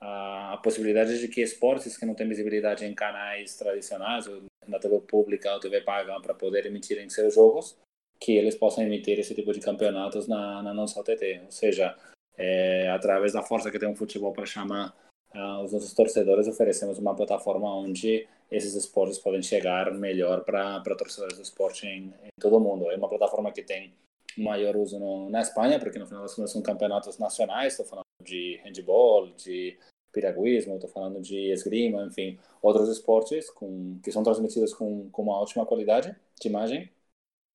a, 0.00 0.54
a 0.54 0.56
possibilidade 0.58 1.18
de 1.18 1.28
que 1.28 1.40
esportes 1.40 1.96
que 1.96 2.06
não 2.06 2.14
têm 2.14 2.28
visibilidade 2.28 2.84
em 2.84 2.94
canais 2.94 3.56
tradicionais, 3.56 4.26
ou 4.26 4.42
na 4.66 4.78
TV 4.78 5.00
pública 5.00 5.52
ou 5.52 5.60
TV 5.60 5.80
paga, 5.80 6.20
para 6.20 6.34
poder 6.34 6.66
emitir 6.66 6.98
em 6.98 7.08
seus 7.08 7.34
jogos, 7.34 7.76
que 8.20 8.36
eles 8.36 8.54
possam 8.54 8.84
emitir 8.84 9.18
esse 9.18 9.34
tipo 9.34 9.52
de 9.52 9.60
campeonatos 9.60 10.28
na, 10.28 10.62
na 10.62 10.74
nossa 10.74 11.00
OTT. 11.00 11.42
Ou 11.44 11.50
seja, 11.50 11.96
é, 12.36 12.88
através 12.90 13.32
da 13.32 13.42
força 13.42 13.70
que 13.70 13.78
tem 13.78 13.90
o 13.90 13.96
futebol 13.96 14.32
para 14.32 14.46
chamar 14.46 14.94
uh, 15.34 15.62
os 15.64 15.72
nossos 15.72 15.92
torcedores, 15.92 16.46
oferecemos 16.46 16.98
uma 16.98 17.14
plataforma 17.14 17.74
onde 17.74 18.26
esses 18.50 18.74
esportes 18.74 19.18
podem 19.18 19.42
chegar 19.42 19.92
melhor 19.92 20.44
para 20.44 20.80
torcedores 20.96 21.36
do 21.36 21.42
esporte 21.42 21.86
em, 21.86 22.14
em 22.22 22.40
todo 22.40 22.56
o 22.56 22.60
mundo. 22.60 22.90
É 22.90 22.96
uma 22.96 23.08
plataforma 23.08 23.50
que 23.50 23.62
tem 23.62 23.92
maior 24.36 24.76
uso 24.76 24.98
no, 24.98 25.30
na 25.30 25.40
Espanha, 25.40 25.78
porque 25.78 25.98
no 25.98 26.06
final 26.06 26.22
das 26.22 26.34
contas 26.34 26.52
são 26.52 26.62
campeonatos 26.62 27.18
nacionais, 27.18 27.72
estou 27.72 27.86
falando 27.86 28.04
de 28.22 28.60
handball, 28.64 29.28
de 29.32 29.78
piragüismo, 30.12 30.74
estou 30.74 30.90
falando 30.90 31.20
de 31.20 31.50
esgrima, 31.50 32.04
enfim, 32.04 32.38
outros 32.60 32.88
esportes 32.88 33.50
com, 33.50 33.98
que 34.02 34.12
são 34.12 34.22
transmitidos 34.22 34.74
com, 34.74 35.08
com 35.10 35.22
uma 35.22 35.40
ótima 35.40 35.66
qualidade 35.66 36.14
de 36.40 36.48
imagem, 36.48 36.90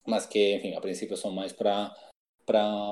mas 0.06 0.26
que, 0.26 0.56
enfim, 0.56 0.76
a 0.76 0.82
princípio 0.82 1.16
são 1.16 1.32
mais 1.32 1.54
para 1.54 1.94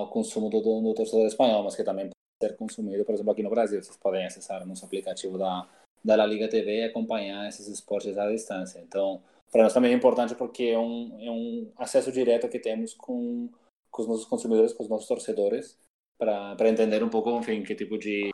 o 0.02 0.08
consumo 0.08 0.50
do, 0.50 0.62
do, 0.62 0.82
do, 0.82 0.94
torcedor 0.94 1.26
espanhol, 1.26 1.64
mas 1.64 1.76
que 1.76 1.84
também 1.84 2.10
pode 2.10 2.52
ser 2.52 2.58
consumido, 2.58 3.04
por 3.04 3.16
exemplo, 3.16 3.32
aqui 3.32 3.42
no 3.42 3.50
Brasil. 3.50 3.82
Vocês 3.82 3.98
podem 3.98 4.26
acessar 4.26 4.62
o 4.62 4.68
nosso 4.68 4.86
aplicativo 4.86 5.38
da, 5.38 5.68
da 6.04 6.16
La 6.16 6.26
Liga 6.26 6.48
TV 6.48 6.82
e 6.82 6.84
acompanhar 6.84 7.48
esses 7.48 7.68
esportes 7.68 8.18
à 8.18 8.30
distância. 8.30 8.80
Então, 8.80 9.22
para 9.52 9.64
nós 9.64 9.74
também 9.74 9.94
é 9.94 9.96
importante 9.96 10.36
porque 10.36 10.64
é 10.64 10.78
um, 10.78 11.18
é 11.22 11.32
um 11.32 11.72
acesso 11.78 12.12
direto 12.12 12.50
que 12.50 12.60
temos 12.60 12.94
com 12.94 13.50
com 13.96 14.02
os 14.02 14.08
nossos 14.10 14.26
consumidores, 14.26 14.74
com 14.74 14.84
os 14.84 14.90
nossos 14.90 15.08
torcedores, 15.08 15.80
para 16.18 16.68
entender 16.68 17.02
um 17.02 17.10
pouco, 17.10 17.30
enfim, 17.38 17.64
que 17.64 17.74
tipo 17.74 17.98
de 17.98 18.30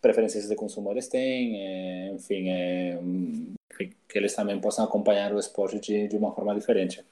preferências 0.00 0.48
de 0.48 0.56
consumo 0.56 0.90
eles 0.90 1.06
têm, 1.06 1.56
é, 1.56 2.12
enfim, 2.14 2.48
é, 2.48 2.98
que 4.08 4.18
eles 4.18 4.34
também 4.34 4.60
possam 4.60 4.84
acompanhar 4.84 5.32
o 5.32 5.38
esporte 5.38 5.78
de, 5.78 6.08
de 6.08 6.16
uma 6.16 6.34
forma 6.34 6.52
diferente. 6.54 7.04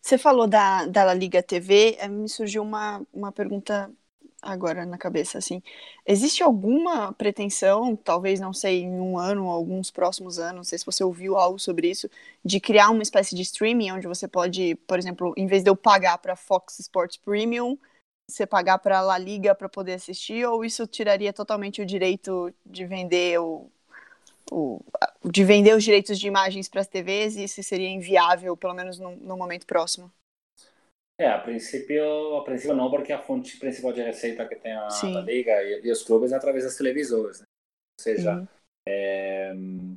Você 0.00 0.18
falou 0.18 0.48
da, 0.48 0.86
da 0.86 1.14
Liga 1.14 1.42
TV, 1.42 1.96
eh, 2.00 2.08
me 2.08 2.28
surgiu 2.28 2.62
uma, 2.62 3.02
uma 3.12 3.30
pergunta 3.30 3.90
agora 4.42 4.86
na 4.86 4.98
cabeça, 4.98 5.38
assim. 5.38 5.62
Existe 6.06 6.42
alguma 6.42 7.12
pretensão, 7.12 7.96
talvez, 7.96 8.40
não 8.40 8.52
sei, 8.52 8.82
em 8.82 9.00
um 9.00 9.18
ano, 9.18 9.46
ou 9.46 9.50
alguns 9.50 9.90
próximos 9.90 10.38
anos, 10.38 10.56
não 10.56 10.64
sei 10.64 10.78
se 10.78 10.86
você 10.86 11.04
ouviu 11.04 11.36
algo 11.36 11.58
sobre 11.58 11.90
isso, 11.90 12.08
de 12.44 12.60
criar 12.60 12.90
uma 12.90 13.02
espécie 13.02 13.34
de 13.34 13.42
streaming 13.42 13.92
onde 13.92 14.06
você 14.06 14.26
pode, 14.26 14.74
por 14.86 14.98
exemplo, 14.98 15.34
em 15.36 15.46
vez 15.46 15.62
de 15.62 15.70
eu 15.70 15.76
pagar 15.76 16.18
para 16.18 16.36
Fox 16.36 16.78
Sports 16.78 17.16
Premium, 17.16 17.78
você 18.28 18.46
pagar 18.46 18.78
para 18.78 19.00
La 19.00 19.18
Liga 19.18 19.54
para 19.54 19.68
poder 19.68 19.94
assistir, 19.94 20.46
ou 20.46 20.64
isso 20.64 20.86
tiraria 20.86 21.32
totalmente 21.32 21.82
o 21.82 21.86
direito 21.86 22.52
de 22.64 22.86
vender 22.86 23.40
o, 23.40 23.70
o 24.50 24.80
de 25.24 25.44
vender 25.44 25.74
os 25.76 25.84
direitos 25.84 26.18
de 26.18 26.26
imagens 26.28 26.68
para 26.68 26.80
as 26.80 26.86
TVs 26.86 27.36
e 27.36 27.44
isso 27.44 27.62
seria 27.62 27.88
inviável, 27.88 28.56
pelo 28.56 28.74
menos 28.74 28.98
no, 28.98 29.16
no 29.16 29.36
momento 29.36 29.66
próximo? 29.66 30.10
É, 31.20 31.28
a 31.28 31.38
princípio, 31.38 32.36
a 32.36 32.44
princípio 32.44 32.74
não, 32.74 32.88
porque 32.90 33.12
a 33.12 33.20
fonte 33.20 33.58
principal 33.58 33.92
de 33.92 34.00
receita 34.00 34.48
que 34.48 34.56
tem 34.56 34.72
a, 34.72 34.88
a 34.88 35.20
liga 35.20 35.62
e, 35.62 35.82
e, 35.84 35.92
os 35.92 36.02
clubes 36.02 36.32
é 36.32 36.36
através 36.36 36.64
das 36.64 36.78
televisões. 36.78 37.40
Né? 37.40 37.46
Ou 37.98 38.02
seja, 38.02 38.48
é, 38.88 39.52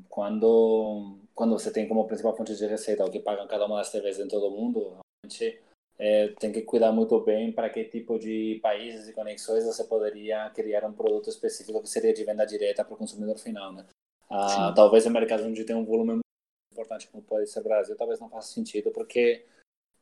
quando 0.10 1.18
quando 1.34 1.58
você 1.58 1.72
tem 1.72 1.88
como 1.88 2.06
principal 2.06 2.36
fonte 2.36 2.54
de 2.54 2.66
receita 2.66 3.06
o 3.06 3.10
que 3.10 3.22
pagam 3.22 3.48
cada 3.48 3.66
uma 3.66 3.78
das 3.78 3.90
TVs 3.90 4.20
em 4.20 4.28
todo 4.28 4.48
o 4.48 4.52
mundo, 4.52 4.98
realmente 5.24 5.62
é, 5.98 6.28
tem 6.40 6.52
que 6.52 6.62
cuidar 6.64 6.92
muito 6.92 7.18
bem 7.22 7.54
para 7.54 7.70
que 7.70 7.86
tipo 7.86 8.20
de 8.20 8.60
países 8.62 9.08
e 9.08 9.14
conexões 9.14 9.64
você 9.64 9.86
poderia 9.86 10.50
criar 10.50 10.84
um 10.84 10.92
produto 10.92 11.30
específico 11.30 11.82
que 11.82 11.88
seria 11.88 12.14
de 12.14 12.26
venda 12.26 12.46
direta 12.46 12.84
para 12.84 12.96
o 12.96 12.98
consumidor 12.98 13.38
final, 13.38 13.72
né? 13.72 13.86
Ah, 14.30 14.74
talvez 14.76 15.06
em 15.06 15.10
mercados 15.10 15.46
onde 15.46 15.64
tem 15.64 15.76
um 15.76 15.86
volume 15.86 16.16
muito 16.16 16.24
importante 16.74 17.08
como 17.08 17.24
pode 17.24 17.50
ser 17.50 17.62
o 17.62 17.64
Brasil, 17.64 17.96
talvez 17.96 18.20
não 18.20 18.30
faça 18.30 18.52
sentido, 18.52 18.92
porque 18.92 19.46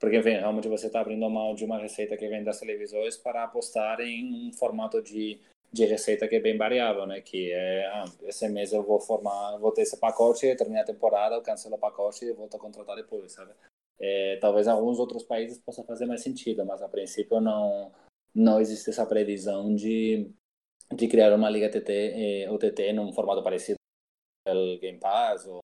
porque, 0.02 0.18
enfim, 0.18 0.32
realmente 0.32 0.68
você 0.68 0.88
está 0.88 1.00
abrindo 1.00 1.30
mão 1.30 1.54
de 1.54 1.64
uma 1.64 1.78
receita 1.78 2.18
que 2.18 2.28
vem 2.28 2.44
das 2.44 2.60
televisões 2.60 3.16
para 3.16 3.44
apostar 3.44 4.02
em 4.02 4.50
um 4.50 4.52
formato 4.52 5.00
de, 5.00 5.40
de 5.72 5.86
receita 5.86 6.28
que 6.28 6.38
é 6.38 6.40
bem 6.40 6.58
variável, 6.58 7.06
né? 7.06 7.22
Que 7.22 7.52
é, 7.54 7.86
ah, 7.86 8.06
esse 8.24 8.50
mês 8.50 8.74
eu 8.74 8.82
vou 8.82 9.00
formar, 9.00 9.58
vou 9.60 9.72
ter 9.72 9.84
esse 9.84 9.96
pacote, 9.98 10.56
termina 10.56 10.82
a 10.82 10.86
temporada, 10.86 11.36
eu 11.36 11.42
cancelo 11.44 11.76
o 11.76 11.80
pacote 11.80 12.26
e 12.26 12.34
volto 12.34 12.58
a 12.58 12.60
contratar 12.60 12.96
depois, 12.96 13.32
sabe? 13.32 13.52
É, 14.00 14.38
talvez 14.42 14.68
alguns 14.68 14.98
outros 14.98 15.22
países 15.22 15.60
possa 15.60 15.84
fazer 15.84 16.08
mais 16.08 16.24
sentido, 16.24 16.66
mas 16.66 16.82
a 16.82 16.90
princípio 16.90 17.40
não 17.40 17.92
não 18.34 18.60
existe 18.60 18.90
essa 18.90 19.06
previsão 19.06 19.76
de 19.76 20.32
de 20.92 21.08
criar 21.08 21.34
uma 21.34 21.50
liga 21.50 21.70
TT 21.70 21.92
eh, 22.44 22.50
OTT 22.50 22.94
num 22.94 23.14
formato 23.14 23.44
parecido 23.44 23.78
ao 24.48 24.80
Game 24.80 25.00
Pass 25.00 25.46
ou 25.46 25.61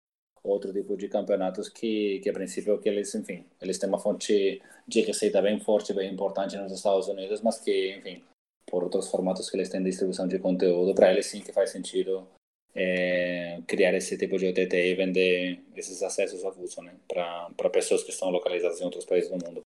outro 0.50 0.74
tipo 0.74 0.96
de 0.96 1.08
campeonatos 1.08 1.70
que, 1.70 2.20
que 2.20 2.30
a 2.30 2.34
princípio 2.34 2.80
que 2.80 2.90
eles, 2.90 3.14
enfim, 3.16 3.46
eles 3.62 3.78
têm 3.78 3.90
uma 3.90 4.00
fonte 4.00 4.62
de 4.88 5.02
receita 5.02 5.42
bem 5.42 5.60
forte, 5.60 5.94
bem 5.94 6.12
importante 6.12 6.58
nos 6.58 6.72
Estados 6.72 7.08
Unidos, 7.08 7.42
mas 7.42 7.60
que, 7.60 7.96
enfim, 7.98 8.24
por 8.66 8.84
outros 8.84 9.10
formatos 9.10 9.50
que 9.50 9.58
eles 9.58 9.70
têm 9.70 9.82
de 9.82 9.90
distribuição 9.90 10.28
de 10.28 10.40
conteúdo, 10.40 10.94
para 10.94 11.12
eles 11.12 11.26
sim 11.26 11.42
que 11.42 11.54
faz 11.54 11.70
sentido 11.70 12.28
é, 12.76 13.62
criar 13.66 13.94
esse 13.96 14.18
tipo 14.18 14.38
de 14.38 14.48
OTT 14.48 14.76
e 14.76 14.96
vender 14.96 15.64
esses 15.76 16.04
acessos 16.04 16.46
avulsos, 16.46 16.84
né, 16.84 16.96
para 17.08 17.70
pessoas 17.72 18.04
que 18.04 18.12
estão 18.12 18.30
localizadas 18.30 18.80
em 18.80 18.84
outros 18.84 19.06
países 19.06 19.30
do 19.30 19.44
mundo. 19.44 19.62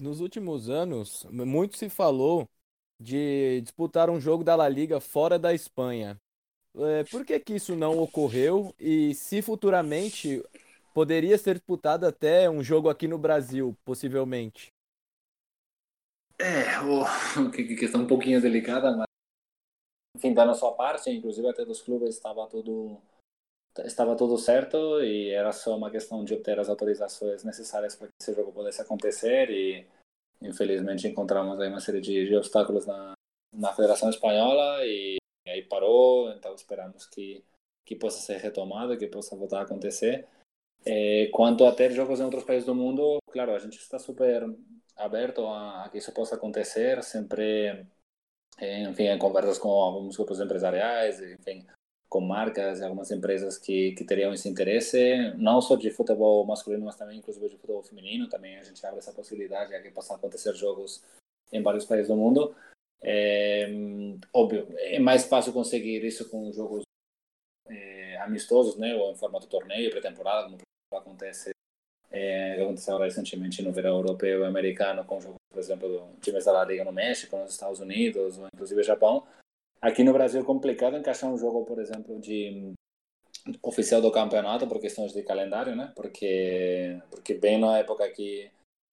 Nos 0.00 0.20
últimos 0.20 0.68
anos, 0.68 1.24
muito 1.30 1.76
se 1.76 1.88
falou 1.88 2.48
de 2.98 3.60
disputar 3.62 4.10
um 4.10 4.20
jogo 4.20 4.42
da 4.42 4.56
La 4.56 4.68
Liga 4.68 5.00
fora 5.00 5.38
da 5.38 5.54
Espanha. 5.54 6.18
É, 6.74 7.04
por 7.04 7.24
que, 7.24 7.38
que 7.38 7.54
isso 7.54 7.76
não 7.76 7.98
ocorreu? 7.98 8.74
E 8.78 9.14
se 9.14 9.42
futuramente 9.42 10.42
poderia 10.94 11.36
ser 11.36 11.54
disputado 11.54 12.06
até 12.06 12.48
um 12.48 12.62
jogo 12.62 12.88
aqui 12.88 13.06
no 13.06 13.18
Brasil, 13.18 13.76
possivelmente? 13.84 14.68
É, 16.38 16.80
o, 16.80 17.04
que 17.52 17.76
questão 17.76 18.02
um 18.02 18.06
pouquinho 18.06 18.40
delicada, 18.40 18.96
mas 18.96 19.06
enfim, 20.16 20.34
da 20.34 20.44
nossa 20.44 20.70
parte, 20.72 21.10
inclusive 21.10 21.48
até 21.48 21.64
dos 21.64 21.82
clubes 21.82 22.14
estava 22.14 22.46
tudo 22.46 23.00
estava 23.84 24.14
tudo 24.14 24.36
certo 24.36 25.02
e 25.02 25.30
era 25.30 25.50
só 25.50 25.74
uma 25.76 25.90
questão 25.90 26.22
de 26.22 26.34
obter 26.34 26.58
as 26.58 26.68
autorizações 26.68 27.42
necessárias 27.42 27.96
para 27.96 28.06
que 28.06 28.12
esse 28.20 28.34
jogo 28.34 28.52
pudesse 28.52 28.82
acontecer 28.82 29.48
e 29.50 29.86
infelizmente 30.42 31.08
encontramos 31.08 31.58
aí 31.58 31.70
uma 31.70 31.80
série 31.80 32.00
de, 32.00 32.26
de 32.26 32.36
obstáculos 32.36 32.84
na, 32.84 33.14
na 33.50 33.72
Federação 33.72 34.10
Espanhola 34.10 34.84
e 34.84 35.16
e 35.44 35.50
aí 35.50 35.62
parou, 35.62 36.30
então 36.30 36.54
esperamos 36.54 37.06
que, 37.06 37.44
que 37.84 37.96
possa 37.96 38.20
ser 38.20 38.38
retomado, 38.38 38.96
que 38.96 39.06
possa 39.06 39.36
voltar 39.36 39.60
a 39.60 39.62
acontecer. 39.62 40.26
É, 40.84 41.28
quanto 41.32 41.64
a 41.64 41.72
ter 41.72 41.92
jogos 41.92 42.20
em 42.20 42.24
outros 42.24 42.44
países 42.44 42.66
do 42.66 42.74
mundo, 42.74 43.18
claro, 43.30 43.54
a 43.54 43.58
gente 43.58 43.78
está 43.78 43.98
super 43.98 44.44
aberto 44.96 45.46
a, 45.46 45.84
a 45.84 45.88
que 45.88 45.98
isso 45.98 46.12
possa 46.12 46.34
acontecer, 46.34 47.02
sempre, 47.02 47.86
enfim, 48.60 49.04
em 49.04 49.18
conversas 49.18 49.58
com 49.58 49.68
alguns 49.70 50.16
grupos 50.16 50.40
empresariais, 50.40 51.20
enfim, 51.20 51.66
com 52.08 52.20
marcas 52.20 52.80
e 52.80 52.84
algumas 52.84 53.10
empresas 53.10 53.56
que, 53.56 53.92
que 53.92 54.04
teriam 54.04 54.34
esse 54.34 54.48
interesse, 54.48 55.32
não 55.36 55.60
só 55.60 55.76
de 55.76 55.90
futebol 55.90 56.44
masculino, 56.44 56.84
mas 56.84 56.96
também 56.96 57.18
inclusive 57.18 57.48
de 57.48 57.56
futebol 57.56 57.82
feminino, 57.82 58.28
também 58.28 58.58
a 58.58 58.62
gente 58.62 58.84
abre 58.84 58.98
essa 58.98 59.12
possibilidade 59.12 59.70
de 59.70 59.80
que 59.80 59.90
possam 59.90 60.16
acontecer 60.16 60.54
jogos 60.54 61.02
em 61.52 61.62
vários 61.62 61.84
países 61.84 62.08
do 62.08 62.16
mundo. 62.16 62.54
É, 63.02 63.66
óbvio, 64.32 64.66
é 64.78 64.98
mais 64.98 65.24
fácil 65.24 65.52
conseguir 65.52 66.04
isso 66.04 66.28
com 66.30 66.52
jogos 66.52 66.84
é, 67.68 68.16
amistosos, 68.18 68.76
né, 68.76 68.94
ou 68.94 69.10
em 69.12 69.16
formato 69.16 69.48
torneio, 69.48 69.90
pré-temporada, 69.90 70.48
como 70.48 71.02
acontece, 71.02 71.50
é, 72.10 72.62
aconteceu 72.62 72.98
recentemente 72.98 73.62
no 73.62 73.72
verão 73.72 73.96
europeu 73.96 74.42
e 74.42 74.46
americano, 74.46 75.04
com 75.04 75.20
jogos, 75.20 75.38
por 75.50 75.58
exemplo, 75.58 75.88
do 75.88 76.20
times 76.20 76.44
da 76.44 76.64
Liga 76.64 76.84
no 76.84 76.92
México, 76.92 77.36
nos 77.36 77.52
Estados 77.52 77.80
Unidos, 77.80 78.38
ou 78.38 78.46
inclusive 78.54 78.82
Japão. 78.82 79.26
Aqui 79.80 80.04
no 80.04 80.12
Brasil 80.12 80.40
é 80.40 80.44
complicado 80.44 80.96
encaixar 80.96 81.28
um 81.28 81.36
jogo, 81.36 81.64
por 81.64 81.80
exemplo, 81.80 82.20
de 82.20 82.72
oficial 83.62 84.00
do 84.00 84.12
campeonato 84.12 84.68
por 84.68 84.78
questões 84.80 85.12
de 85.12 85.22
calendário, 85.22 85.74
né? 85.74 85.92
Porque 85.96 87.00
porque 87.10 87.34
bem 87.34 87.58
na 87.58 87.78
época 87.78 88.08
que 88.10 88.50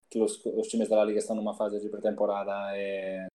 que 0.09 0.19
os, 0.19 0.43
os 0.43 0.67
times 0.67 0.89
da 0.89 1.03
Liga 1.05 1.19
estão 1.19 1.35
numa 1.35 1.53
fase 1.53 1.79
de 1.79 1.87
pré-temporada 1.87 2.75
é, 2.75 3.27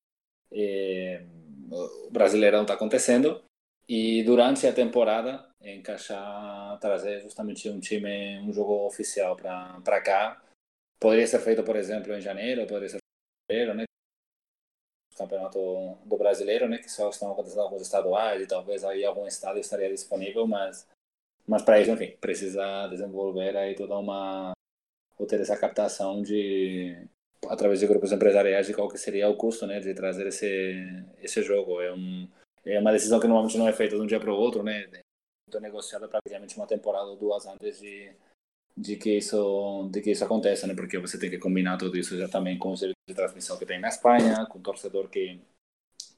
é, 0.54 1.22
o 1.70 2.10
Brasileirão 2.10 2.62
está 2.62 2.74
acontecendo 2.74 3.42
e 3.88 4.22
durante 4.22 4.66
a 4.66 4.72
temporada 4.72 5.46
encaixar, 5.60 6.78
trazer 6.78 7.20
justamente 7.20 7.68
um 7.68 7.80
time, 7.80 8.38
um 8.40 8.52
jogo 8.52 8.86
oficial 8.86 9.36
para 9.36 10.00
cá. 10.00 10.42
Poderia 10.98 11.26
ser 11.26 11.40
feito, 11.40 11.62
por 11.62 11.76
exemplo, 11.76 12.14
em 12.14 12.20
janeiro, 12.20 12.66
poderia 12.66 12.88
ser 12.88 12.96
em 12.96 13.52
fevereiro, 13.52 13.74
né? 13.74 13.84
campeonato 15.16 15.96
do 16.04 16.16
brasileiro, 16.16 16.68
né, 16.68 16.78
que 16.78 16.90
só 16.90 17.08
estão 17.08 17.32
acontecendo 17.32 17.62
alguns 17.62 17.82
estaduais 17.82 18.42
e 18.42 18.46
talvez 18.46 18.84
aí 18.84 19.04
algum 19.04 19.26
estado 19.26 19.58
estaria 19.58 19.88
disponível, 19.88 20.46
mas 20.46 20.88
mas 21.46 21.62
para 21.62 21.78
isso, 21.78 21.90
enfim, 21.90 22.16
precisa 22.20 22.88
desenvolver 22.88 23.56
aí 23.56 23.74
toda 23.74 23.98
uma 23.98 24.52
ou 25.18 25.26
ter 25.26 25.40
essa 25.40 25.56
captação 25.56 26.22
de 26.22 27.06
através 27.48 27.80
de 27.80 27.86
grupos 27.86 28.12
empresariais 28.12 28.66
de 28.66 28.74
qual 28.74 28.88
que 28.88 28.98
seria 28.98 29.28
o 29.28 29.36
custo, 29.36 29.66
né, 29.66 29.80
de 29.80 29.94
trazer 29.94 30.26
esse 30.26 31.04
esse 31.22 31.42
jogo. 31.42 31.80
É 31.80 31.92
um 31.92 32.28
é 32.64 32.80
uma 32.80 32.92
decisão 32.92 33.20
que 33.20 33.26
normalmente 33.26 33.58
não 33.58 33.68
é 33.68 33.72
feita 33.72 33.96
de 33.96 34.02
um 34.02 34.06
dia 34.06 34.20
para 34.20 34.32
o 34.32 34.36
outro, 34.36 34.62
né? 34.62 34.88
É 35.52 35.60
negociada 35.60 36.08
praticamente 36.08 36.56
uma 36.56 36.66
temporada 36.66 37.06
ou 37.06 37.16
duas 37.16 37.46
antes 37.46 37.80
de 37.80 38.12
de 38.76 38.96
que 38.96 39.18
isso 39.18 39.88
de 39.92 40.00
que 40.00 40.10
isso 40.10 40.24
aconteça, 40.24 40.66
né? 40.66 40.74
Porque 40.74 40.98
você 40.98 41.18
tem 41.18 41.30
que 41.30 41.38
combinar 41.38 41.76
tudo 41.78 41.96
isso 41.96 42.16
já 42.18 42.28
também 42.28 42.58
com 42.58 42.72
o 42.72 42.76
serviço 42.76 42.98
de 43.08 43.14
transmissão 43.14 43.58
que 43.58 43.66
tem 43.66 43.80
na 43.80 43.88
Espanha, 43.88 44.46
com 44.46 44.58
o 44.58 44.62
torcedor 44.62 45.08
que 45.08 45.40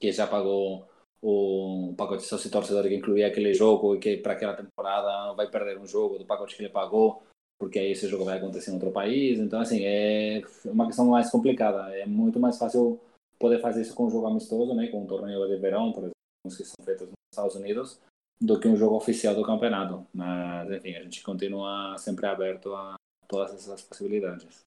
que 0.00 0.12
já 0.12 0.26
pagou 0.26 0.88
o 1.22 1.94
pacote 1.96 2.22
de 2.22 2.28
sócio 2.28 2.50
torcedor 2.50 2.84
que 2.84 2.94
incluía 2.94 3.26
aquele 3.26 3.52
jogo 3.54 3.96
e 3.96 3.98
que 3.98 4.18
para 4.18 4.34
aquela 4.34 4.54
temporada 4.54 5.32
vai 5.34 5.50
perder 5.50 5.78
um 5.78 5.86
jogo 5.86 6.18
do 6.18 6.26
pacote 6.26 6.54
que 6.56 6.62
ele 6.62 6.70
pagou, 6.70 7.22
porque 7.58 7.78
aí 7.78 7.92
esse 7.92 8.06
jogo 8.08 8.24
vai 8.24 8.38
acontecer 8.38 8.70
em 8.70 8.74
outro 8.74 8.90
país. 8.90 9.38
Então, 9.38 9.60
assim, 9.60 9.84
é 9.84 10.42
uma 10.64 10.86
questão 10.86 11.06
mais 11.06 11.30
complicada. 11.30 11.94
É 11.96 12.06
muito 12.06 12.38
mais 12.38 12.58
fácil 12.58 13.00
poder 13.38 13.60
fazer 13.60 13.82
isso 13.82 13.94
com 13.94 14.06
um 14.06 14.10
jogo 14.10 14.26
amistoso, 14.26 14.74
né, 14.74 14.88
com 14.88 15.02
um 15.02 15.06
torneio 15.06 15.46
de 15.46 15.56
verão, 15.56 15.92
por 15.92 16.00
exemplo, 16.00 16.14
que 16.44 16.64
são 16.64 16.84
feitos 16.84 17.06
nos 17.06 17.14
Estados 17.32 17.54
Unidos, 17.54 18.00
do 18.40 18.58
que 18.58 18.68
um 18.68 18.76
jogo 18.76 18.96
oficial 18.96 19.34
do 19.34 19.44
campeonato. 19.44 20.06
Mas, 20.12 20.70
enfim, 20.70 20.94
a 20.94 21.02
gente 21.02 21.22
continua 21.22 21.96
sempre 21.98 22.26
aberto 22.26 22.74
a 22.74 22.96
todas 23.28 23.54
essas 23.54 23.82
possibilidades. 23.82 24.60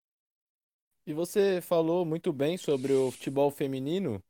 E 1.05 1.13
você 1.13 1.59
falou 1.61 2.05
muito 2.05 2.31
bem 2.31 2.57
sobre 2.57 2.93
o 2.93 3.09
futebol 3.09 3.49
feminino, 3.49 4.21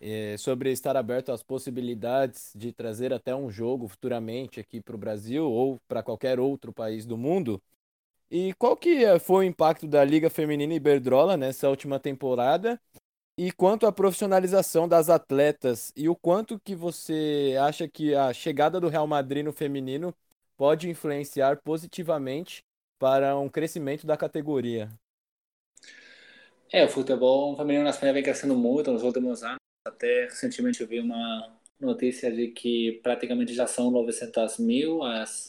é, 0.00 0.36
sobre 0.36 0.70
estar 0.72 0.96
aberto 0.96 1.32
às 1.32 1.42
possibilidades 1.42 2.52
de 2.54 2.72
trazer 2.72 3.12
até 3.12 3.34
um 3.34 3.50
jogo 3.50 3.88
futuramente 3.88 4.60
aqui 4.60 4.80
para 4.80 4.94
o 4.94 4.98
Brasil 4.98 5.50
ou 5.50 5.78
para 5.88 6.02
qualquer 6.02 6.40
outro 6.40 6.72
país 6.72 7.06
do 7.06 7.16
mundo. 7.16 7.62
E 8.30 8.54
qual 8.54 8.76
que 8.76 9.04
é, 9.04 9.18
foi 9.18 9.44
o 9.44 9.48
impacto 9.48 9.86
da 9.88 10.04
Liga 10.04 10.30
Feminina 10.30 10.72
Iberdrola 10.74 11.36
nessa 11.36 11.68
última 11.68 11.98
temporada? 11.98 12.80
E 13.36 13.50
quanto 13.50 13.86
à 13.86 13.92
profissionalização 13.92 14.86
das 14.86 15.08
atletas 15.08 15.92
e 15.96 16.08
o 16.08 16.14
quanto 16.14 16.60
que 16.60 16.74
você 16.74 17.56
acha 17.60 17.88
que 17.88 18.14
a 18.14 18.32
chegada 18.32 18.78
do 18.78 18.88
Real 18.88 19.06
Madrid 19.06 19.44
no 19.44 19.52
feminino 19.52 20.14
pode 20.56 20.90
influenciar 20.90 21.56
positivamente 21.62 22.62
para 22.98 23.36
um 23.38 23.48
crescimento 23.48 24.06
da 24.06 24.16
categoria? 24.16 24.90
É, 26.70 26.84
o 26.84 26.88
futebol 26.88 27.56
feminino 27.56 27.82
na 27.82 27.90
Espanha 27.90 28.12
vem 28.12 28.22
crescendo 28.22 28.54
muito 28.54 28.92
nos 28.92 29.02
últimos 29.02 29.42
anos. 29.42 29.58
Até 29.84 30.24
recentemente 30.24 30.80
eu 30.80 30.86
vi 30.86 31.00
uma 31.00 31.58
notícia 31.78 32.30
de 32.30 32.48
que 32.48 33.00
praticamente 33.02 33.54
já 33.54 33.66
são 33.66 33.90
900 33.90 34.58
mil 34.58 35.02
as, 35.02 35.48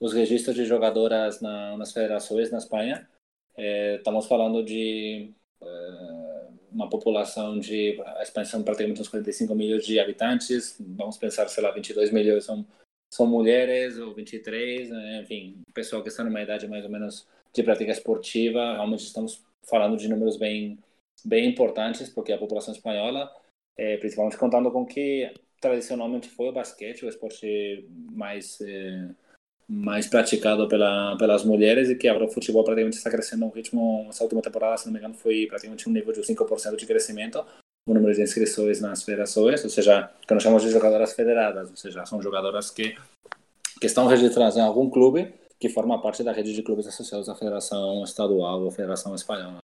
os 0.00 0.12
registros 0.12 0.54
de 0.54 0.64
jogadoras 0.64 1.40
na, 1.40 1.76
nas 1.76 1.92
federações 1.92 2.50
na 2.50 2.58
Espanha. 2.58 3.08
É, 3.56 3.96
estamos 3.96 4.26
falando 4.26 4.64
de 4.64 5.32
é, 5.60 6.48
uma 6.70 6.88
população 6.88 7.58
de 7.58 8.00
a 8.04 8.22
expansão 8.22 8.62
praticamente 8.62 9.00
uns 9.00 9.08
45 9.08 9.54
milhões 9.54 9.84
de 9.86 9.98
habitantes, 9.98 10.76
vamos 10.80 11.16
pensar, 11.16 11.48
sei 11.48 11.62
lá, 11.62 11.70
22 11.70 12.10
milhões 12.12 12.44
são 12.44 12.66
são 13.12 13.28
mulheres 13.28 13.96
ou 13.96 14.12
23, 14.12 14.90
né? 14.90 15.22
enfim, 15.22 15.62
pessoal 15.72 16.02
que 16.02 16.08
está 16.08 16.24
numa 16.24 16.42
idade 16.42 16.66
mais 16.66 16.84
ou 16.84 16.90
menos 16.90 17.28
de 17.52 17.62
prática 17.62 17.92
esportiva, 17.92 18.72
realmente 18.72 19.04
estamos 19.04 19.40
falando 19.62 19.96
de 19.96 20.08
números 20.08 20.36
bem 20.36 20.78
bem 21.24 21.48
importantes, 21.48 22.08
porque 22.08 22.32
a 22.32 22.38
população 22.38 22.74
espanhola, 22.74 23.32
é, 23.76 23.96
principalmente 23.96 24.36
contando 24.36 24.70
com 24.70 24.84
que 24.84 25.32
tradicionalmente 25.60 26.28
foi 26.28 26.48
o 26.48 26.52
basquete, 26.52 27.04
o 27.04 27.08
esporte 27.08 27.88
mais 27.90 28.60
é, 28.60 29.08
mais 29.66 30.06
praticado 30.06 30.68
pela, 30.68 31.16
pelas 31.16 31.44
mulheres 31.44 31.88
e 31.88 31.96
que 31.96 32.06
agora 32.06 32.26
o 32.26 32.30
futebol 32.30 32.62
praticamente 32.64 32.98
está 32.98 33.10
crescendo 33.10 33.46
um 33.46 33.50
ritmo, 33.50 34.06
essa 34.10 34.22
última 34.22 34.42
temporada, 34.42 34.76
se 34.76 34.86
não 34.86 34.92
me 34.92 34.98
engano, 34.98 35.14
foi 35.14 35.46
praticamente 35.46 35.88
um 35.88 35.92
nível 35.92 36.12
de 36.12 36.20
5% 36.20 36.76
de 36.76 36.86
crescimento 36.86 37.44
o 37.86 37.92
número 37.92 38.14
de 38.14 38.22
inscrições 38.22 38.80
nas 38.80 39.02
federações, 39.02 39.62
ou 39.62 39.70
seja, 39.70 40.10
que 40.26 40.32
nós 40.32 40.42
chamamos 40.42 40.62
de 40.62 40.70
jogadoras 40.70 41.12
federadas, 41.12 41.70
ou 41.70 41.76
seja, 41.76 42.06
são 42.06 42.20
jogadoras 42.20 42.70
que, 42.70 42.96
que 43.80 43.86
estão 43.86 44.06
registradas 44.06 44.56
em 44.56 44.62
algum 44.62 44.88
clube 44.88 45.34
que 45.60 45.68
forma 45.68 46.00
parte 46.00 46.22
da 46.22 46.32
rede 46.32 46.54
de 46.54 46.62
clubes 46.62 46.86
associados 46.86 47.28
à 47.28 47.34
Federação 47.34 48.02
Estadual 48.02 48.62
ou 48.62 48.70
Federação 48.70 49.14
Espanhola. 49.14 49.63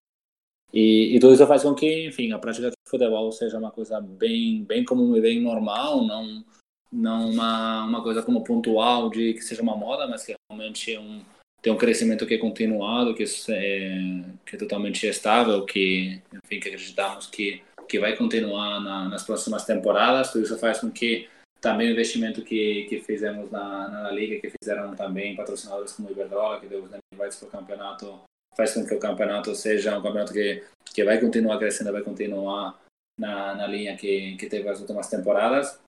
E, 0.72 1.16
e 1.16 1.20
tudo 1.20 1.34
isso 1.34 1.46
faz 1.46 1.62
com 1.62 1.74
que, 1.74 2.06
enfim, 2.06 2.32
a 2.32 2.38
prática 2.38 2.70
de 2.70 2.76
futebol 2.88 3.32
seja 3.32 3.58
uma 3.58 3.70
coisa 3.70 4.00
bem, 4.00 4.64
bem 4.64 4.84
comum 4.84 5.16
e 5.16 5.20
bem 5.20 5.40
normal, 5.40 6.04
não 6.04 6.44
não 6.92 7.30
uma, 7.30 7.84
uma 7.84 8.02
coisa 8.02 8.22
como 8.22 8.42
pontual 8.42 9.10
de 9.10 9.34
que 9.34 9.42
seja 9.42 9.62
uma 9.62 9.76
moda, 9.76 10.08
mas 10.08 10.24
que 10.24 10.34
realmente 10.50 10.92
é 10.92 10.98
um, 10.98 11.22
tem 11.62 11.72
um 11.72 11.76
crescimento 11.76 12.26
que 12.26 12.34
é 12.34 12.38
continuado, 12.38 13.14
que 13.14 13.22
é, 13.22 14.24
que 14.44 14.56
é 14.56 14.58
totalmente 14.58 15.06
estável, 15.06 15.64
que, 15.64 16.20
enfim, 16.32 16.58
que 16.58 16.68
acreditamos 16.68 17.26
que, 17.26 17.62
que 17.88 18.00
vai 18.00 18.16
continuar 18.16 18.80
na, 18.80 19.08
nas 19.08 19.22
próximas 19.24 19.64
temporadas. 19.64 20.32
Tudo 20.32 20.44
isso 20.44 20.58
faz 20.58 20.80
com 20.80 20.90
que 20.90 21.28
também 21.60 21.88
o 21.88 21.92
investimento 21.92 22.42
que, 22.42 22.86
que 22.88 23.00
fizemos 23.00 23.50
na, 23.50 23.88
na 23.88 24.10
Liga, 24.10 24.40
que 24.40 24.52
fizeram 24.60 24.94
também 24.96 25.36
patrocinadores 25.36 25.92
como 25.92 26.08
o 26.08 26.12
Iberdrola, 26.12 26.58
que 26.58 26.66
deu 26.66 26.82
os 26.82 26.90
invites 27.14 27.38
para 27.38 27.48
o 27.48 27.50
campeonato, 27.50 28.20
faz 28.60 28.74
com 28.74 28.86
que 28.86 28.94
o 28.94 29.00
campeonato 29.00 29.54
seja 29.54 29.98
um 29.98 30.02
campeonato 30.02 30.34
que, 30.34 30.62
que 30.84 31.02
vai 31.02 31.18
continuar 31.18 31.58
crescendo, 31.58 31.92
vai 31.92 32.02
continuar 32.02 32.78
na, 33.18 33.54
na 33.54 33.66
linha 33.66 33.96
que, 33.96 34.36
que 34.36 34.46
teve 34.46 34.68
as 34.68 34.80
últimas 34.80 35.08
temporadas 35.08 35.78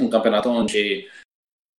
um 0.00 0.08
campeonato 0.08 0.48
onde 0.48 1.08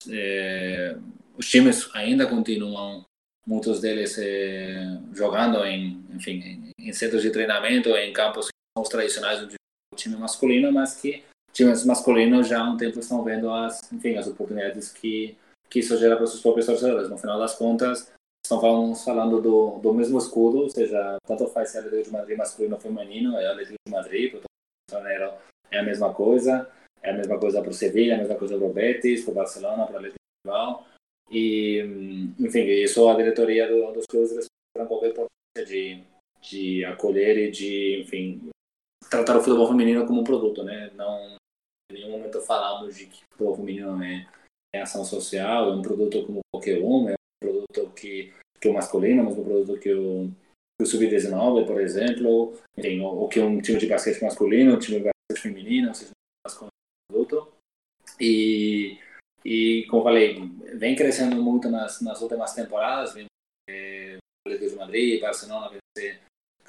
é, 0.10 0.96
os 1.38 1.50
times 1.50 1.90
ainda 1.94 2.28
continuam, 2.28 3.04
muitos 3.46 3.82
deles 3.82 4.18
é, 4.18 5.00
jogando 5.14 5.66
em, 5.66 6.04
enfim, 6.14 6.72
em, 6.80 6.94
centros 6.94 7.22
de 7.22 7.32
treinamento, 7.32 7.90
em 7.90 8.14
campos 8.14 8.48
que 8.48 8.78
são 8.78 8.84
os 8.84 8.90
tradicionais 8.90 9.42
do 9.42 9.56
time 9.96 10.16
masculino, 10.16 10.72
mas 10.72 11.00
que 11.00 11.24
times 11.52 11.84
masculinos 11.86 12.48
já 12.48 12.62
há 12.62 12.70
um 12.70 12.78
tempo 12.78 13.00
estão 13.00 13.24
vendo 13.24 13.50
as, 13.52 13.92
enfim, 13.92 14.16
as 14.16 14.28
oportunidades 14.28 14.92
que, 14.92 15.36
que 15.70 15.80
isso 15.80 15.98
gera 15.98 16.16
para 16.16 16.26
os 16.26 16.32
seus 16.32 16.42
próprios 16.42 16.66
torcedores. 16.66 17.10
No 17.10 17.18
final 17.18 17.40
das 17.40 17.56
contas, 17.56 18.12
estamos 18.44 19.04
falando 19.04 19.42
do, 19.42 19.80
do 19.80 19.94
mesmo 19.94 20.18
escudo, 20.18 20.60
ou 20.60 20.70
seja, 20.70 21.18
tanto 21.26 21.48
faz 21.48 21.70
ser 21.70 21.80
Atlético 21.80 22.04
de 22.06 22.12
Madrid 22.12 22.38
masculino 22.38 22.76
ou 22.76 22.82
feminino, 22.82 23.38
é 23.38 23.48
Atlético 23.48 23.76
de 23.86 23.92
Madrid, 23.92 24.32
para 24.32 24.40
o 24.40 25.42
é 25.72 25.80
a 25.80 25.84
mesma 25.84 26.14
coisa. 26.14 26.70
É 27.04 27.10
a 27.10 27.14
mesma 27.14 27.40
coisa 27.40 27.62
para 27.62 27.72
o 27.72 27.74
Sevilla, 27.74 28.14
a 28.14 28.18
mesma 28.18 28.36
coisa 28.36 28.58
para 28.58 28.68
o 28.68 28.74
Betis, 28.74 29.24
para 29.24 29.32
o 29.32 29.36
Barcelona, 29.36 29.86
para 29.86 29.94
o 29.94 29.98
Atlético 29.98 30.20
Bilbao. 30.46 30.86
E, 31.32 31.80
enfim, 32.40 32.60
isso 32.60 33.08
a 33.10 33.16
diretoria 33.16 33.68
do, 33.68 33.92
dos 33.92 34.06
clubes 34.06 34.32
eles 34.32 34.48
qualquer 34.88 35.10
importância 35.10 35.66
de, 35.66 36.04
de 36.42 36.86
acolher 36.86 37.38
e 37.38 37.52
de, 37.52 38.02
enfim, 38.02 38.50
tratar 39.10 39.38
o 39.38 39.42
futebol 39.42 39.68
feminino 39.68 40.06
como 40.06 40.22
um 40.22 40.24
produto, 40.24 40.64
né? 40.64 40.92
Não, 40.96 41.38
em 41.92 41.94
nenhum 41.94 42.12
momento 42.12 42.42
falamos 42.42 42.96
de 42.96 43.06
que 43.08 43.24
o 43.24 43.32
futebol 43.32 43.56
feminino 43.56 44.04
é, 44.04 44.28
é 44.74 44.82
ação 44.82 45.04
social, 45.04 45.70
é 45.70 45.74
um 45.74 45.82
produto 45.82 46.26
como 46.26 46.40
qualquer 46.54 46.82
um, 46.82 47.10
é 47.10 47.16
produto 47.42 47.92
que, 47.96 48.34
que 48.60 48.70
o 48.70 48.74
masculino, 48.74 49.24
mas 49.24 49.38
um 49.38 49.44
produto 49.44 49.80
que 49.80 49.94
o, 49.94 50.32
o 50.82 50.86
sub-19, 50.86 51.66
por 51.66 51.82
exemplo, 51.82 52.58
enfim, 52.78 53.00
ou, 53.02 53.22
ou 53.22 53.30
que 53.30 53.40
um 53.40 53.60
time 53.60 53.80
de 53.80 53.88
basquete 53.88 54.22
masculino, 54.22 54.76
um 54.76 54.80
time 54.80 55.00
de 55.00 55.04
basquete 55.06 55.42
feminino, 55.42 55.94
seja 55.94 56.12
produto. 57.12 57.52
E, 58.20 58.98
e 59.44 59.86
como 59.90 60.04
falei, 60.04 60.40
vem 60.76 60.96
crescendo 60.96 61.42
muito 61.42 61.70
nas, 61.70 62.02
nas 62.02 62.22
últimas 62.22 62.54
temporadas. 62.54 63.14
Vem 63.14 63.26
é, 63.70 64.18
de 64.48 64.76
Madrid, 64.76 65.22
Barcelona, 65.22 65.70
vencer 65.70 66.20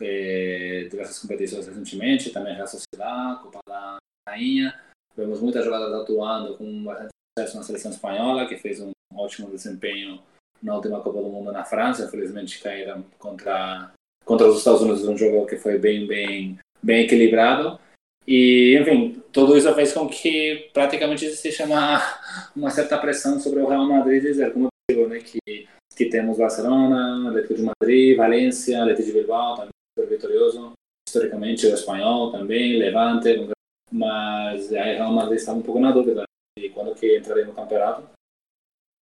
é, 0.00 0.88
diversas 0.90 1.18
competições 1.18 1.66
recentemente, 1.66 2.30
também 2.30 2.60
a 2.60 2.66
Sociedade, 2.66 3.42
Copa 3.42 3.60
da 3.66 3.96
Rainha. 4.28 4.78
Vemos 5.16 5.40
muitas 5.40 5.64
jogadas 5.64 5.92
atuando 5.92 6.56
com 6.56 6.84
bastante 6.84 7.10
sucesso 7.38 7.56
na 7.56 7.62
seleção 7.62 7.90
espanhola, 7.90 8.48
que 8.48 8.56
fez 8.56 8.80
um 8.80 8.92
ótimo 9.14 9.50
desempenho 9.50 10.22
na 10.62 10.74
última 10.74 11.00
Copa 11.00 11.20
do 11.20 11.28
Mundo 11.28 11.52
na 11.52 11.64
França. 11.64 12.04
Infelizmente 12.04 12.62
caíram 12.62 13.04
contra, 13.18 13.92
contra 14.24 14.46
os 14.46 14.58
Estados 14.58 14.82
Unidos 14.82 15.04
num 15.04 15.16
jogo 15.16 15.46
que 15.46 15.56
foi 15.56 15.78
bem, 15.78 16.06
bem, 16.06 16.58
bem 16.82 17.04
equilibrado. 17.04 17.78
E, 18.26 18.78
enfim, 18.80 19.20
tudo 19.32 19.56
isso 19.56 19.72
fez 19.74 19.92
com 19.92 20.08
que 20.08 20.70
praticamente 20.72 21.24
existisse 21.24 21.62
uma, 21.64 22.00
uma 22.54 22.70
certa 22.70 22.96
pressão 22.98 23.40
sobre 23.40 23.60
o 23.60 23.68
Real 23.68 23.84
Madrid 23.84 24.22
dizer, 24.22 24.52
como 24.52 24.68
digo, 24.88 25.08
né, 25.08 25.18
que, 25.18 25.66
que 25.96 26.06
temos 26.06 26.38
Barcelona, 26.38 27.28
Atlético 27.28 27.54
de 27.54 27.62
Madrid, 27.62 28.16
Valência, 28.16 28.80
Atlético 28.80 29.06
de 29.06 29.12
Bilbao, 29.14 29.56
também 29.56 29.70
super 29.98 30.08
vitorioso, 30.08 30.72
historicamente 31.08 31.66
o 31.66 31.74
espanhol 31.74 32.30
também, 32.30 32.78
Levante, 32.78 33.48
mas 33.90 34.72
aí 34.72 34.96
Real 34.96 35.12
Madrid 35.12 35.38
estava 35.38 35.58
um 35.58 35.62
pouco 35.62 35.80
na 35.80 35.90
dúvida 35.90 36.22
de 36.58 36.68
quando 36.70 36.94
que 36.94 37.18
entraria 37.18 37.44
no 37.44 37.54
campeonato. 37.54 38.11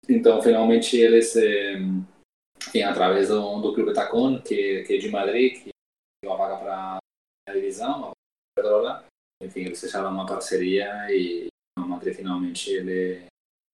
Então, 0.08 0.42
finalmente, 0.42 0.96
eles, 0.96 1.36
eh, 1.36 1.78
enfim, 2.66 2.82
através 2.82 3.28
do, 3.28 3.60
do 3.60 3.74
Clube 3.74 3.92
Tacon, 3.92 4.40
que, 4.40 4.82
que 4.82 4.94
é 4.94 4.98
de 4.98 5.10
Madrid, 5.10 5.62
que 5.62 5.70
deu 6.22 6.32
a 6.32 6.36
vaga 6.36 6.56
para 6.56 6.98
a 7.48 7.52
divisão, 7.52 8.12
a 8.58 9.04
enfim, 9.42 9.60
eles 9.60 9.80
fecharam 9.80 10.10
uma 10.10 10.26
parceria 10.26 11.06
e 11.10 11.48
o 11.78 11.82
Madrid 11.82 12.14
finalmente 12.14 12.70
ele, 12.70 13.26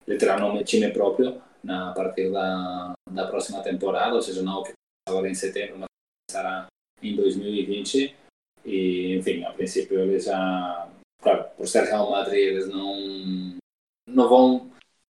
ele 0.06 0.18
terá 0.18 0.38
nome 0.38 0.62
time 0.62 0.92
próprio 0.92 1.42
na 1.62 1.92
partir 1.92 2.30
da, 2.30 2.92
da 3.10 3.26
próxima 3.26 3.62
temporada, 3.62 4.14
ou 4.14 4.22
seja, 4.22 4.42
não 4.42 4.62
que 4.62 4.72
agora 5.08 5.28
em 5.28 5.34
setembro, 5.34 5.78
mas 5.78 5.88
será 6.30 6.66
em 7.02 7.16
2020. 7.16 8.14
E, 8.64 9.16
enfim, 9.16 9.44
a 9.44 9.52
princípio 9.52 9.98
eles 9.98 10.24
já, 10.24 10.88
claro, 11.20 11.48
por 11.56 11.66
ser 11.66 11.84
Real 11.84 12.10
Madrid, 12.10 12.48
eles 12.48 12.68
não, 12.68 13.58
não 14.08 14.28
vão 14.28 14.70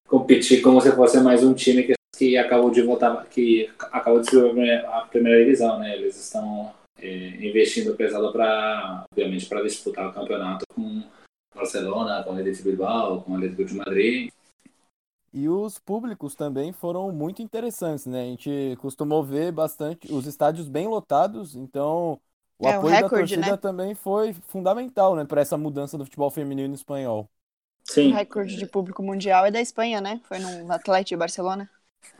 competir 0.08 0.62
como 0.62 0.80
se 0.80 0.92
fosse 0.92 1.20
mais 1.20 1.42
um 1.44 1.54
time 1.54 1.82
que, 1.84 1.94
que 2.16 2.36
acabou 2.36 2.70
de 2.70 2.82
voltar, 2.82 3.24
que 3.26 3.70
acabou 3.92 4.20
de 4.20 4.30
subir 4.30 4.84
a 4.86 5.02
primeira 5.02 5.44
divisão, 5.44 5.78
né? 5.78 5.96
Eles 5.96 6.16
estão 6.16 6.72
é, 6.98 7.46
investindo 7.46 7.94
pesado 7.96 8.32
para, 8.32 9.04
obviamente, 9.10 9.46
para 9.46 9.62
disputar 9.62 10.08
o 10.08 10.12
campeonato 10.12 10.64
com 10.74 11.02
Barcelona, 11.54 12.22
com 12.24 12.30
o 12.34 12.38
Atlético 12.38 12.68
Bilbao, 12.68 13.22
com 13.22 13.32
o 13.32 13.36
Atlético 13.36 13.64
de 13.64 13.74
Madrid. 13.74 14.30
E 15.32 15.48
os 15.48 15.78
públicos 15.80 16.34
também 16.36 16.72
foram 16.72 17.10
muito 17.12 17.42
interessantes, 17.42 18.06
né? 18.06 18.22
A 18.22 18.24
gente 18.26 18.76
costumou 18.78 19.24
ver 19.24 19.50
bastante 19.52 20.12
os 20.12 20.26
estádios 20.26 20.68
bem 20.68 20.86
lotados, 20.86 21.56
então 21.56 22.20
o 22.58 22.66
É, 22.66 22.68
apoio 22.68 22.96
recorde, 22.96 22.96
da 22.96 23.10
torcida 23.10 23.58
né? 23.58 23.58
também 23.58 23.94
foi 23.96 24.32
fundamental, 24.32 25.16
né, 25.16 25.24
para 25.24 25.40
essa 25.40 25.58
mudança 25.58 25.98
do 25.98 26.04
futebol 26.04 26.30
feminino 26.30 26.72
espanhol. 26.74 27.28
O 27.88 27.92
Sim, 27.92 28.12
recorde 28.12 28.56
de 28.56 28.66
público 28.66 29.02
mundial 29.02 29.44
é 29.44 29.50
da 29.50 29.60
Espanha, 29.60 30.00
né? 30.00 30.20
Foi 30.24 30.38
no 30.38 30.72
Atlético 30.72 31.10
de 31.10 31.16
Barcelona. 31.16 31.70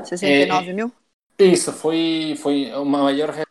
69 0.02 0.72
mil? 0.72 0.92
Isso, 1.38 1.72
foi, 1.72 2.34
foi 2.36 2.72
o 2.72 2.84
maior 2.84 3.30
recorde 3.30 3.50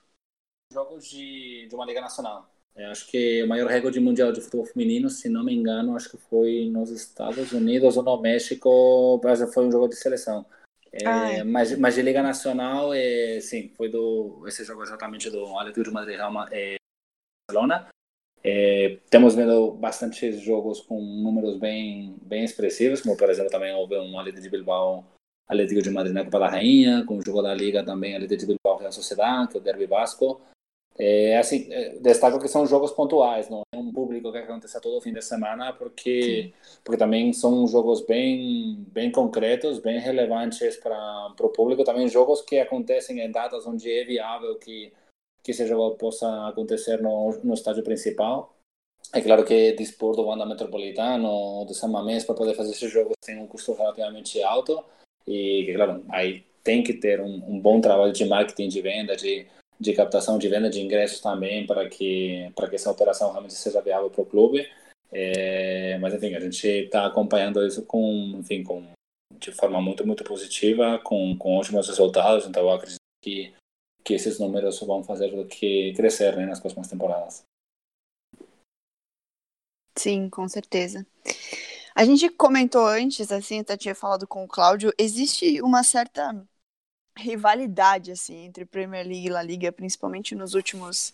de 0.69 0.75
jogos 0.75 1.09
de, 1.09 1.67
de 1.67 1.75
uma 1.75 1.85
Liga 1.85 2.01
Nacional. 2.01 2.49
Eu 2.75 2.89
acho 2.89 3.07
que 3.07 3.43
o 3.43 3.47
maior 3.47 3.67
recorde 3.67 3.99
mundial 3.99 4.31
de 4.31 4.41
futebol 4.41 4.65
feminino, 4.65 5.09
se 5.09 5.29
não 5.29 5.43
me 5.43 5.53
engano, 5.53 5.95
acho 5.95 6.09
que 6.09 6.17
foi 6.17 6.69
nos 6.71 6.89
Estados 6.89 7.51
Unidos 7.51 7.97
ou 7.97 8.03
no 8.03 8.19
México, 8.19 9.21
mas 9.23 9.53
foi 9.53 9.65
um 9.65 9.71
jogo 9.71 9.87
de 9.87 9.95
seleção. 9.95 10.45
É, 10.91 11.03
é. 11.39 11.43
mas, 11.43 11.77
mas 11.77 11.95
de 11.95 12.01
Liga 12.01 12.21
Nacional, 12.21 12.93
é, 12.93 13.39
sim, 13.41 13.71
foi 13.75 13.89
do 13.89 14.43
esse 14.47 14.63
jogo 14.63 14.83
exatamente 14.83 15.29
do 15.29 15.45
Atlético 15.57 15.83
de 15.83 15.91
Madrid 15.91 16.17
Real 16.17 16.47
é, 16.51 16.75
Barcelona. 17.47 17.87
É, 18.43 18.97
temos 19.09 19.35
vendo 19.35 19.71
bastantes 19.71 20.41
jogos 20.41 20.81
com 20.81 21.01
números 21.01 21.57
bem 21.57 22.13
bem 22.23 22.43
expressivos, 22.43 23.01
como 23.01 23.15
por 23.15 23.29
exemplo 23.29 23.49
também 23.49 23.73
houve 23.73 23.97
um 23.97 24.19
Atlético 24.19 24.43
de 24.43 24.49
Bilbao 24.49 25.05
Atlético 25.47 25.81
de 25.81 25.89
Madrid 25.89 26.13
na 26.13 26.25
Copa 26.25 26.39
da 26.39 26.49
Rainha, 26.49 27.05
com 27.05 27.17
o 27.17 27.21
jogo 27.21 27.41
da 27.41 27.53
Liga 27.53 27.85
também 27.85 28.15
Atlético 28.15 28.39
de 28.41 28.45
Bilbao 28.47 28.79
Real 28.79 28.91
Sociedad, 28.91 29.47
que 29.47 29.57
é 29.57 29.59
o 29.59 29.63
Derby 29.63 29.85
Vasco. 29.85 30.41
É, 30.95 31.37
assim, 31.37 31.67
é, 31.71 31.97
destaco 31.99 32.39
que 32.39 32.47
são 32.47 32.67
jogos 32.67 32.91
pontuais, 32.91 33.49
não 33.49 33.63
é 33.73 33.77
um 33.77 33.91
público 33.91 34.31
que 34.31 34.37
acontece 34.37 34.79
todo 34.79 35.01
fim 35.01 35.11
de 35.11 35.23
semana, 35.23 35.73
porque 35.73 36.53
porque 36.83 36.99
também 36.99 37.33
são 37.33 37.65
jogos 37.67 38.05
bem 38.05 38.85
bem 38.89 39.11
concretos, 39.11 39.79
bem 39.79 39.99
relevantes 39.99 40.77
para 40.77 41.33
o 41.39 41.49
público, 41.49 41.83
também 41.83 42.07
jogos 42.07 42.41
que 42.41 42.59
acontecem 42.59 43.19
em 43.19 43.31
datas 43.31 43.65
onde 43.65 43.91
é 43.91 44.03
viável 44.03 44.55
que 44.55 44.93
que 45.43 45.51
esse 45.51 45.67
jogo 45.67 45.95
possa 45.97 46.47
acontecer 46.47 47.01
no, 47.01 47.37
no 47.43 47.53
estádio 47.53 47.83
principal. 47.83 48.55
É 49.13 49.21
claro 49.21 49.43
que 49.43 49.73
dispor 49.73 50.15
do 50.15 50.23
Wanda 50.23 50.45
Metropolitano 50.45 51.27
ou 51.27 51.65
do 51.65 51.73
San 51.73 51.91
para 51.91 52.35
poder 52.35 52.55
fazer 52.55 52.71
esses 52.71 52.91
jogos 52.91 53.13
tem 53.23 53.37
um 53.37 53.47
custo 53.47 53.73
relativamente 53.73 54.41
alto 54.41 54.83
e, 55.27 55.71
claro, 55.75 56.03
aí 56.09 56.43
tem 56.63 56.81
que 56.81 56.93
ter 56.93 57.19
um, 57.21 57.43
um 57.47 57.59
bom 57.59 57.81
trabalho 57.81 58.13
de 58.13 58.25
marketing, 58.25 58.69
de 58.69 58.81
venda, 58.81 59.15
de, 59.15 59.45
de 59.79 59.93
captação 59.93 60.37
de 60.37 60.47
venda 60.47 60.69
de 60.69 60.81
ingressos 60.81 61.19
também 61.19 61.65
para 61.65 61.87
que 61.89 62.51
para 62.55 62.69
que 62.69 62.75
essa 62.75 62.91
operação 62.91 63.29
realmente 63.31 63.53
seja 63.53 63.81
viável 63.81 64.09
para 64.09 64.21
o 64.21 64.25
clube. 64.25 64.67
É, 65.11 65.97
mas 65.99 66.13
enfim, 66.13 66.33
a 66.33 66.39
gente 66.39 66.67
está 66.67 67.05
acompanhando 67.05 67.65
isso 67.65 67.85
com, 67.85 68.37
enfim, 68.39 68.63
com 68.63 68.83
de 69.37 69.51
forma 69.51 69.81
muito 69.81 70.07
muito 70.07 70.23
positiva, 70.23 70.99
com, 71.03 71.37
com 71.37 71.57
ótimos 71.57 71.87
resultados. 71.87 72.47
Então 72.47 72.63
eu 72.63 72.71
acredito 72.71 72.99
que 73.21 73.53
que 74.03 74.13
esses 74.13 74.39
números 74.39 74.79
vão 74.79 75.03
fazer 75.03 75.35
do 75.35 75.45
que 75.47 75.93
crescer 75.95 76.35
né, 76.35 76.45
nas 76.45 76.59
próximas 76.59 76.87
temporadas. 76.87 77.43
Sim, 79.95 80.29
com 80.29 80.47
certeza. 80.47 81.05
A 81.95 82.03
gente 82.03 82.29
comentou 82.29 82.85
antes, 82.87 83.31
assim, 83.31 83.59
até 83.59 83.77
tinha 83.77 83.93
falado 83.93 84.27
com 84.27 84.43
o 84.43 84.47
Cláudio, 84.47 84.91
existe 84.97 85.61
uma 85.61 85.83
certa 85.83 86.45
rivalidade, 87.15 88.11
assim, 88.11 88.45
entre 88.45 88.65
Premier 88.65 89.05
League 89.05 89.27
e 89.27 89.29
La 89.29 89.43
Liga, 89.43 89.71
principalmente 89.71 90.35
nos 90.35 90.55
últimos, 90.55 91.13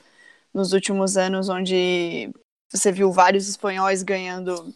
nos 0.53 0.71
últimos 0.71 1.17
anos, 1.17 1.49
onde 1.49 2.31
você 2.71 2.91
viu 2.91 3.11
vários 3.11 3.49
espanhóis 3.49 4.03
ganhando 4.03 4.73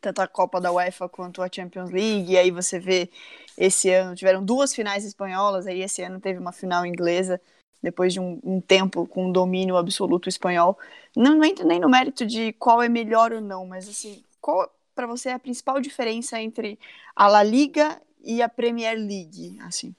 tanto 0.00 0.20
a 0.20 0.26
Copa 0.26 0.60
da 0.60 0.72
UEFA 0.72 1.08
quanto 1.08 1.42
a 1.42 1.48
Champions 1.52 1.90
League, 1.90 2.32
e 2.32 2.38
aí 2.38 2.50
você 2.50 2.78
vê 2.78 3.10
esse 3.56 3.90
ano, 3.90 4.14
tiveram 4.14 4.44
duas 4.44 4.74
finais 4.74 5.04
espanholas, 5.04 5.66
aí 5.66 5.82
esse 5.82 6.02
ano 6.02 6.20
teve 6.20 6.38
uma 6.38 6.52
final 6.52 6.86
inglesa, 6.86 7.40
depois 7.82 8.12
de 8.12 8.20
um, 8.20 8.40
um 8.42 8.60
tempo 8.60 9.06
com 9.06 9.26
um 9.26 9.32
domínio 9.32 9.76
absoluto 9.76 10.28
espanhol. 10.28 10.78
Não, 11.16 11.36
não 11.36 11.44
entro 11.44 11.66
nem 11.66 11.78
no 11.78 11.88
mérito 11.88 12.26
de 12.26 12.52
qual 12.54 12.82
é 12.82 12.88
melhor 12.88 13.32
ou 13.32 13.40
não, 13.40 13.66
mas 13.66 13.88
assim, 13.88 14.22
qual 14.40 14.70
para 14.94 15.06
você 15.06 15.30
é 15.30 15.32
a 15.32 15.38
principal 15.38 15.80
diferença 15.80 16.40
entre 16.40 16.78
a 17.14 17.26
La 17.26 17.42
Liga 17.42 18.00
e 18.22 18.42
a 18.42 18.48
Premier 18.48 18.96
League, 18.96 19.58
assim? 19.62 19.94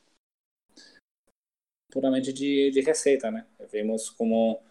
Puramente 1.92 2.32
de, 2.32 2.72
de 2.72 2.82
receita, 2.82 3.30
né? 3.30 3.46
Vimos 3.72 4.10
como 4.10 4.62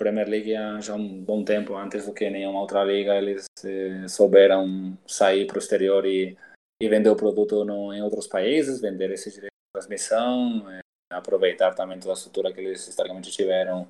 Premier 0.00 0.26
League 0.26 0.56
há 0.56 0.80
já 0.80 0.94
um 0.94 1.22
bom 1.22 1.44
tempo, 1.44 1.76
antes 1.76 2.06
do 2.06 2.14
que 2.14 2.30
nenhuma 2.30 2.62
outra 2.62 2.82
liga, 2.82 3.14
eles 3.14 3.44
eh, 3.62 4.08
souberam 4.08 4.96
sair 5.06 5.46
para 5.46 5.56
o 5.56 5.58
exterior 5.58 6.06
e, 6.06 6.38
e 6.80 6.88
vender 6.88 7.10
o 7.10 7.16
produto 7.16 7.66
no, 7.66 7.92
em 7.92 8.00
outros 8.00 8.26
países, 8.26 8.80
vender 8.80 9.10
esse 9.10 9.30
direito 9.30 9.52
de 9.52 9.78
transmissão, 9.78 10.64
eh, 10.70 10.80
aproveitar 11.12 11.74
também 11.74 12.00
toda 12.00 12.12
a 12.12 12.14
estrutura 12.14 12.50
que 12.50 12.60
eles 12.60 12.88
historicamente 12.88 13.30
tiveram 13.30 13.86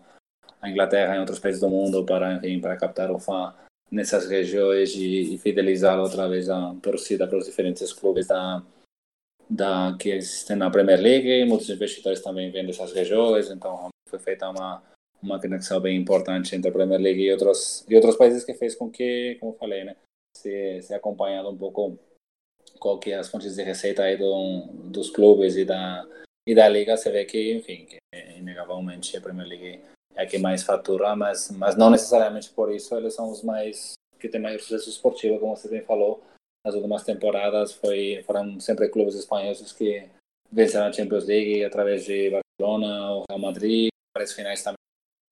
na 0.60 0.68
Inglaterra 0.68 1.14
e 1.14 1.16
em 1.16 1.20
outros 1.20 1.38
países 1.38 1.60
do 1.60 1.70
mundo 1.70 2.04
para, 2.04 2.34
enfim, 2.34 2.60
para 2.60 2.76
captar 2.76 3.12
o 3.12 3.20
fã 3.20 3.54
nessas 3.88 4.28
regiões 4.28 4.92
e, 4.96 5.36
e 5.36 5.86
outra 5.96 6.28
vez 6.28 6.50
a 6.50 6.74
torcida 6.82 7.28
para 7.28 7.38
os 7.38 7.46
diferentes 7.46 7.92
clubes 7.92 8.26
da, 8.26 8.60
da 9.48 9.96
que 9.96 10.10
existem 10.10 10.56
na 10.56 10.70
Premier 10.70 11.00
League. 11.00 11.44
Muitos 11.44 11.70
investidores 11.70 12.20
também 12.20 12.50
vêm 12.50 12.66
dessas 12.66 12.92
regiões, 12.92 13.48
então 13.48 13.90
foi 14.08 14.18
feita 14.18 14.50
uma 14.50 14.89
uma 15.22 15.40
conexão 15.40 15.80
bem 15.80 15.96
importante 15.96 16.54
entre 16.54 16.70
a 16.70 16.72
Premier 16.72 17.00
League 17.00 17.22
e 17.22 17.33
outros 17.33 17.85
e 17.88 17.94
outros 17.94 18.16
países 18.16 18.44
que 18.44 18.54
fez 18.54 18.74
com 18.74 18.90
que, 18.90 19.37
como 19.40 19.52
falei, 19.54 19.85
né, 19.85 19.96
se, 20.37 20.80
se 20.83 20.94
acompanhado 20.94 21.50
um 21.50 21.56
pouco 21.56 21.98
qual 22.78 22.98
que 22.98 23.12
é 23.12 23.16
as 23.16 23.28
fontes 23.28 23.54
de 23.54 23.62
receita 23.62 24.02
aí 24.02 24.16
do, 24.16 24.66
dos 24.90 25.11
clubes 25.11 25.56
e 25.56 25.64
da 25.64 26.06
e 26.46 26.54
da 26.54 26.66
liga, 26.68 26.96
você 26.96 27.11
vê 27.11 27.24
que, 27.24 27.52
enfim, 27.52 27.85
que 27.85 27.98
inegavelmente 28.37 29.16
a 29.16 29.20
Premier 29.20 29.46
League 29.46 29.80
é 30.14 30.22
a 30.22 30.26
que 30.26 30.38
mais 30.38 30.62
fatura, 30.62 31.14
mas 31.14 31.50
mas 31.50 31.76
não 31.76 31.90
necessariamente 31.90 32.50
por 32.50 32.72
isso 32.72 32.94
eles 32.96 33.14
são 33.14 33.30
os 33.30 33.42
mais 33.42 33.94
que 34.18 34.28
têm 34.28 34.40
maior 34.40 34.59
sucesso 34.59 34.88
esportivo, 34.88 35.38
como 35.38 35.56
você 35.56 35.68
bem 35.68 35.83
falou, 35.83 36.22
nas 36.64 36.74
últimas 36.74 37.04
temporadas 37.04 37.72
foi 37.72 38.22
foram 38.26 38.59
sempre 38.59 38.88
clubes 38.88 39.14
espanhóis 39.14 39.72
que 39.72 40.09
venceram 40.50 40.87
a 40.87 40.92
Champions 40.92 41.26
League 41.26 41.64
através 41.64 42.04
de 42.04 42.30
Barcelona, 42.30 43.12
o 43.14 43.24
Real 43.28 43.40
Madrid, 43.40 43.88
várias 44.14 44.33
finais 44.33 44.62
também 44.62 44.79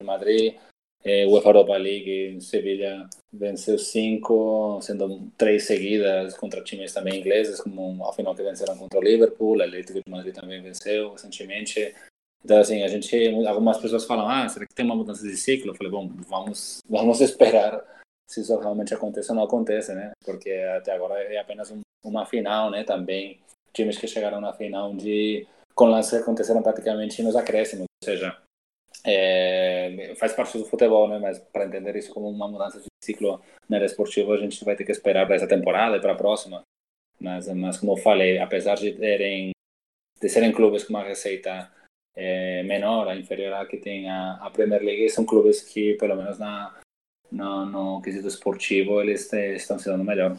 Madrid, 0.03 0.55
eh, 1.03 1.25
UEFA 1.27 1.49
Europa 1.49 1.77
League, 1.77 2.41
Sevilha 2.41 3.07
venceu 3.31 3.77
cinco, 3.77 4.79
sendo 4.81 5.31
três 5.37 5.65
seguidas 5.65 6.35
contra 6.37 6.63
times 6.63 6.93
também 6.93 7.19
ingleses, 7.19 7.61
como 7.61 8.03
ao 8.03 8.13
final 8.13 8.35
que 8.35 8.43
venceram 8.43 8.77
contra 8.77 8.99
o 8.99 9.03
Liverpool, 9.03 9.57
o 9.57 9.61
Atlético 9.61 10.01
de 10.01 10.09
Madrid 10.09 10.33
também 10.33 10.61
venceu 10.61 11.11
recentemente. 11.11 11.93
Então, 12.43 12.59
assim, 12.59 12.83
a 12.83 12.87
gente, 12.87 13.15
algumas 13.45 13.77
pessoas 13.77 14.05
falam, 14.05 14.27
ah, 14.27 14.47
será 14.47 14.65
que 14.65 14.73
tem 14.73 14.85
uma 14.85 14.95
mudança 14.95 15.23
de 15.23 15.35
ciclo? 15.35 15.71
Eu 15.71 15.75
falei, 15.75 15.91
bom, 15.91 16.09
vamos, 16.27 16.79
vamos 16.87 17.19
esperar 17.21 17.83
se 18.29 18.41
isso 18.41 18.57
realmente 18.57 18.93
acontece 18.93 19.31
ou 19.31 19.35
não 19.35 19.43
acontece, 19.43 19.93
né? 19.93 20.11
Porque 20.23 20.51
até 20.77 20.93
agora 20.93 21.21
é 21.21 21.37
apenas 21.37 21.71
um, 21.71 21.81
uma 22.03 22.25
final, 22.25 22.69
né? 22.69 22.83
Também 22.83 23.39
times 23.73 23.97
que 23.97 24.07
chegaram 24.07 24.39
na 24.39 24.53
final 24.53 24.93
de 24.95 25.47
com 25.75 25.85
lances 25.85 26.13
aconteceram 26.13 26.61
praticamente 26.61 27.23
nos 27.23 27.35
acréscimos, 27.35 27.85
ou 28.03 28.05
seja, 28.05 28.37
é, 29.03 30.13
faz 30.15 30.33
parte 30.33 30.57
do 30.57 30.65
futebol, 30.65 31.07
né? 31.07 31.19
Mas 31.19 31.39
para 31.39 31.65
entender 31.65 31.95
isso 31.95 32.13
como 32.13 32.29
uma 32.29 32.47
mudança 32.47 32.79
de 32.79 32.87
ciclo 33.03 33.41
na 33.67 33.77
área 33.77 33.85
esportiva, 33.85 34.33
a 34.33 34.37
gente 34.37 34.63
vai 34.63 34.75
ter 34.75 34.83
que 34.83 34.91
esperar 34.91 35.25
para 35.25 35.35
essa 35.35 35.47
temporada 35.47 35.97
e 35.97 36.01
para 36.01 36.13
a 36.13 36.17
próxima. 36.17 36.61
Mas, 37.19 37.47
mas 37.49 37.77
como 37.77 37.93
eu 37.93 37.97
falei, 37.97 38.37
apesar 38.39 38.75
de 38.75 38.93
terem 38.93 39.51
de 40.21 40.27
serem 40.27 40.51
clubes 40.51 40.83
com 40.83 40.93
uma 40.93 41.03
receita 41.03 41.71
é, 42.13 42.61
menor, 42.63 43.15
inferior 43.15 43.53
à 43.53 43.65
que 43.65 43.77
tem 43.77 44.09
a, 44.09 44.33
a 44.41 44.49
Premier 44.49 44.83
League, 44.83 45.09
são 45.09 45.25
clubes 45.25 45.61
que, 45.61 45.93
pelo 45.95 46.15
menos 46.15 46.37
na 46.37 46.77
no, 47.31 47.65
no 47.65 48.01
quesito 48.01 48.27
esportivo 48.27 48.99
eles 49.01 49.31
estão 49.31 49.79
sendo 49.79 50.03
melhor. 50.03 50.37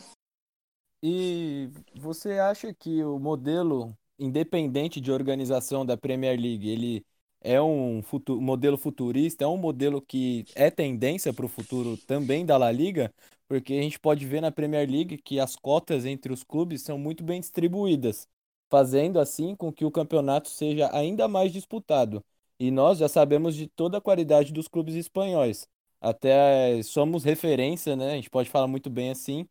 E 1.02 1.70
você 1.94 2.38
acha 2.38 2.74
que 2.74 3.02
o 3.02 3.18
modelo 3.18 3.96
independente 4.18 5.00
de 5.00 5.10
organização 5.10 5.86
da 5.86 5.96
Premier 5.96 6.38
League, 6.38 6.68
ele 6.68 7.06
é 7.40 7.60
um 7.60 8.02
futuro, 8.02 8.40
modelo 8.40 8.76
futurista, 8.78 9.44
é 9.44 9.46
um 9.48 9.56
modelo 9.56 10.00
que 10.02 10.44
é 10.54 10.70
tendência 10.70 11.32
para 11.32 11.44
o 11.46 11.48
futuro 11.48 11.96
também 11.98 12.44
da 12.44 12.56
La 12.56 12.70
Liga, 12.72 13.12
porque 13.48 13.74
a 13.74 13.82
gente 13.82 13.98
pode 13.98 14.24
ver 14.26 14.40
na 14.40 14.50
Premier 14.50 14.88
League 14.88 15.18
que 15.18 15.40
as 15.40 15.56
cotas 15.56 16.04
entre 16.04 16.32
os 16.32 16.42
clubes 16.44 16.82
são 16.82 16.98
muito 16.98 17.24
bem 17.24 17.40
distribuídas, 17.40 18.28
fazendo 18.68 19.18
assim 19.18 19.54
com 19.56 19.72
que 19.72 19.84
o 19.84 19.90
campeonato 19.90 20.48
seja 20.48 20.90
ainda 20.96 21.26
mais 21.28 21.52
disputado. 21.52 22.24
E 22.58 22.70
nós 22.70 22.98
já 22.98 23.08
sabemos 23.08 23.54
de 23.56 23.66
toda 23.66 23.98
a 23.98 24.00
qualidade 24.00 24.52
dos 24.52 24.68
clubes 24.68 24.94
espanhóis. 24.94 25.66
Até 26.00 26.82
somos 26.82 27.24
referência, 27.24 27.96
né? 27.96 28.12
A 28.12 28.14
gente 28.16 28.30
pode 28.30 28.48
falar 28.50 28.66
muito 28.66 28.90
bem 28.90 29.10
assim. 29.10 29.48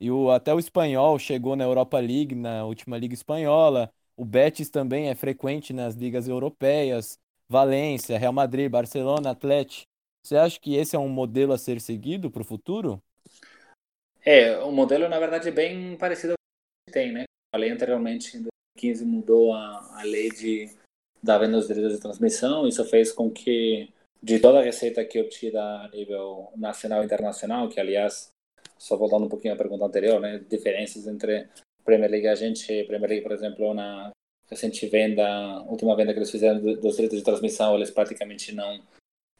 E 0.00 0.10
o, 0.10 0.30
até 0.30 0.52
o 0.54 0.58
espanhol 0.58 1.18
chegou 1.18 1.54
na 1.56 1.64
Europa 1.64 1.98
League, 2.00 2.34
na 2.34 2.64
última 2.64 2.98
Liga 2.98 3.14
Espanhola. 3.14 3.92
O 4.16 4.24
Betis 4.24 4.68
também 4.70 5.08
é 5.08 5.14
frequente 5.14 5.72
nas 5.72 5.94
ligas 5.94 6.28
europeias. 6.28 7.18
Valência, 7.52 8.18
Real 8.18 8.32
Madrid, 8.32 8.70
Barcelona, 8.70 9.30
Atlético. 9.30 9.84
Você 10.24 10.36
acha 10.36 10.58
que 10.58 10.74
esse 10.74 10.96
é 10.96 10.98
um 10.98 11.08
modelo 11.08 11.52
a 11.52 11.58
ser 11.58 11.80
seguido 11.80 12.30
para 12.30 12.40
o 12.40 12.44
futuro? 12.44 13.00
É, 14.24 14.56
o 14.58 14.72
modelo, 14.72 15.08
na 15.08 15.18
verdade, 15.18 15.48
é 15.48 15.52
bem 15.52 15.96
parecido 15.96 16.32
ao 16.32 16.36
que 16.88 16.92
tem, 16.92 17.12
né? 17.12 17.24
Falei 17.54 17.70
anteriormente, 17.70 18.38
em 18.38 18.48
2015 18.78 19.04
mudou 19.04 19.52
a, 19.52 20.00
a 20.00 20.02
lei 20.04 20.30
de, 20.30 20.70
da 21.22 21.36
venda 21.36 21.58
dos 21.58 21.66
direitos 21.66 21.92
de 21.92 22.00
transmissão. 22.00 22.66
Isso 22.66 22.84
fez 22.86 23.12
com 23.12 23.30
que, 23.30 23.92
de 24.22 24.38
toda 24.40 24.60
a 24.60 24.62
receita 24.62 25.04
que 25.04 25.20
obtida 25.20 25.60
a 25.60 25.88
nível 25.88 26.50
nacional 26.56 27.02
e 27.02 27.04
internacional, 27.04 27.68
que, 27.68 27.78
aliás, 27.78 28.30
só 28.78 28.96
voltando 28.96 29.26
um 29.26 29.28
pouquinho 29.28 29.52
à 29.52 29.56
pergunta 29.56 29.84
anterior, 29.84 30.20
né? 30.20 30.38
Diferenças 30.48 31.06
entre 31.06 31.48
Premier 31.84 32.10
League 32.10 32.28
a 32.28 32.34
gente, 32.34 32.84
Premier 32.84 33.10
League, 33.10 33.22
por 33.24 33.32
exemplo, 33.32 33.74
na 33.74 34.10
recente 34.52 34.86
venda, 34.86 35.62
última 35.62 35.96
venda 35.96 36.12
que 36.12 36.18
eles 36.18 36.30
fizeram 36.30 36.60
dos 36.60 36.94
direitos 36.94 37.18
de 37.18 37.24
transmissão, 37.24 37.74
eles 37.74 37.90
praticamente 37.90 38.54
não 38.54 38.80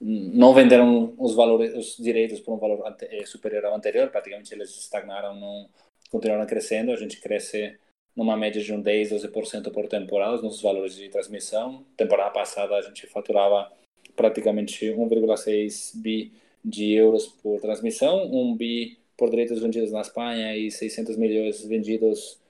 não 0.05 0.53
venderam 0.53 1.14
os 1.16 1.33
valores, 1.33 1.72
os 1.77 1.96
direitos 1.96 2.40
por 2.40 2.55
um 2.55 2.59
valor 2.59 2.83
eh, 3.03 3.25
superior 3.25 3.66
ao 3.66 3.77
anterior, 3.77 4.11
praticamente 4.11 4.53
eles 4.53 4.70
estagnaram, 4.70 5.37
não 5.38 5.68
continuaram 6.11 6.44
crescendo, 6.44 6.90
a 6.90 6.96
gente 6.96 7.20
cresce 7.20 7.79
numa 8.16 8.37
média 8.37 8.61
de 8.61 8.72
um 8.72 8.81
10, 8.81 9.12
12% 9.12 9.70
por 9.70 9.87
temporada 9.87 10.42
nos 10.42 10.61
valores 10.61 10.96
de 10.96 11.09
transmissão. 11.09 11.85
Temporada 11.96 12.31
passada 12.31 12.75
a 12.77 12.83
gente 12.83 13.07
faturava 13.07 13.70
praticamente 14.16 14.87
1,6 14.87 15.96
bi 16.01 16.33
de 16.64 16.92
euros 16.92 17.27
por 17.27 17.61
transmissão, 17.61 18.27
1 18.31 18.57
bi 18.57 18.98
por 19.16 19.31
direitos 19.31 19.61
vendidos 19.61 19.92
na 19.92 20.01
Espanha 20.01 20.57
e 20.57 20.70
600 20.70 21.16
milhões 21.16 21.64
vendidos 21.64 22.40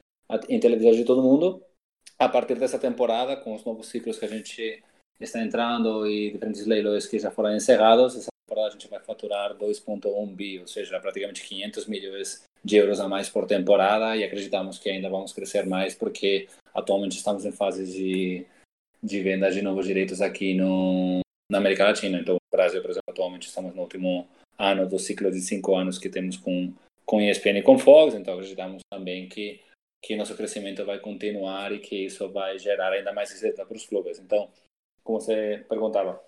em 0.49 0.59
televisões 0.59 0.97
de 0.97 1.05
todo 1.05 1.23
mundo. 1.23 1.63
A 2.23 2.29
partir 2.29 2.55
dessa 2.55 2.79
temporada, 2.79 3.37
com 3.37 3.53
os 3.53 3.65
novos 3.65 3.89
ciclos 3.89 4.17
que 4.17 4.25
a 4.25 4.29
gente 4.29 4.81
está 5.21 5.43
entrando 5.43 6.07
e 6.07 6.31
diferentes 6.31 6.65
leilões 6.65 7.05
que 7.05 7.19
já 7.19 7.33
foram 7.33 7.53
encerrados, 7.53 8.15
essa 8.15 8.29
temporada 8.47 8.69
a 8.69 8.79
gente 8.79 8.89
vai 8.89 9.01
faturar 9.01 9.57
2,1 9.57 10.27
bi, 10.33 10.61
ou 10.61 10.69
seja, 10.69 11.01
praticamente 11.01 11.43
500 11.43 11.87
milhões 11.87 12.45
de 12.65 12.77
euros 12.77 13.01
a 13.01 13.09
mais 13.09 13.29
por 13.29 13.45
temporada 13.45 14.17
e 14.17 14.23
acreditamos 14.23 14.79
que 14.79 14.89
ainda 14.89 15.11
vamos 15.11 15.33
crescer 15.33 15.67
mais 15.67 15.97
porque 15.97 16.47
atualmente 16.73 17.17
estamos 17.17 17.45
em 17.45 17.51
fase 17.51 17.93
de, 17.93 18.47
de 19.03 19.21
venda 19.21 19.51
de 19.51 19.61
novos 19.61 19.85
direitos 19.85 20.21
aqui 20.21 20.55
no, 20.55 21.23
na 21.51 21.59
América 21.59 21.87
Latina. 21.87 22.21
Então, 22.21 22.35
no 22.35 22.57
Brasil, 22.57 22.81
por 22.81 22.93
exemplo, 22.93 23.11
atualmente 23.11 23.49
estamos 23.49 23.75
no 23.75 23.83
último 23.83 24.29
ano 24.57 24.89
do 24.89 24.97
ciclo 24.97 25.29
de 25.29 25.41
cinco 25.41 25.75
anos 25.75 25.99
que 25.99 26.09
temos 26.09 26.37
com, 26.37 26.73
com 27.05 27.21
ESPN 27.21 27.59
e 27.59 27.63
com 27.63 27.81
Fox, 27.81 28.15
então 28.15 28.35
acreditamos 28.35 28.81
também 28.93 29.29
que, 29.29 29.61
que 30.03 30.17
nosso 30.17 30.37
crescimento 30.37 30.85
vai 30.85 30.99
continuar 30.99 31.73
e 31.73 31.79
que 31.79 32.07
isso 32.07 32.29
vai 32.31 32.59
gerar 32.59 32.93
ainda 32.93 33.13
mais 33.13 33.31
receita 33.31 33.65
para 33.65 33.77
os 33.77 33.87
clubes. 33.87 34.19
Então, 34.19 34.51
como 35.05 35.21
você 35.21 35.65
perguntava, 35.69 36.23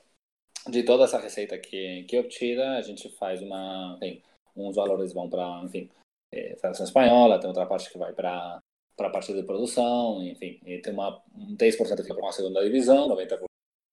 de 0.68 0.82
toda 0.82 1.04
essa 1.04 1.18
receita 1.18 1.58
que, 1.58 2.04
que 2.04 2.18
obtida, 2.18 2.76
a 2.76 2.82
gente 2.82 3.08
faz 3.16 3.42
uma. 3.42 3.98
Enfim, 4.02 4.22
uns 4.56 4.76
valores 4.76 5.12
vão 5.12 5.28
para, 5.28 5.62
enfim, 5.64 5.90
é, 6.32 6.54
Federação 6.54 6.86
Espanhola, 6.86 7.38
tem 7.38 7.48
outra 7.48 7.66
parte 7.66 7.90
que 7.90 7.98
vai 7.98 8.12
para 8.12 8.60
para 8.96 9.08
a 9.08 9.10
parte 9.10 9.32
de 9.32 9.42
produção, 9.42 10.22
enfim, 10.22 10.60
e 10.64 10.78
tem 10.78 10.92
uma, 10.92 11.20
um 11.34 11.56
10% 11.56 11.96
que 11.96 12.02
fica 12.02 12.14
para 12.14 12.24
uma 12.24 12.32
segunda 12.32 12.62
divisão, 12.62 13.08
90% 13.08 13.44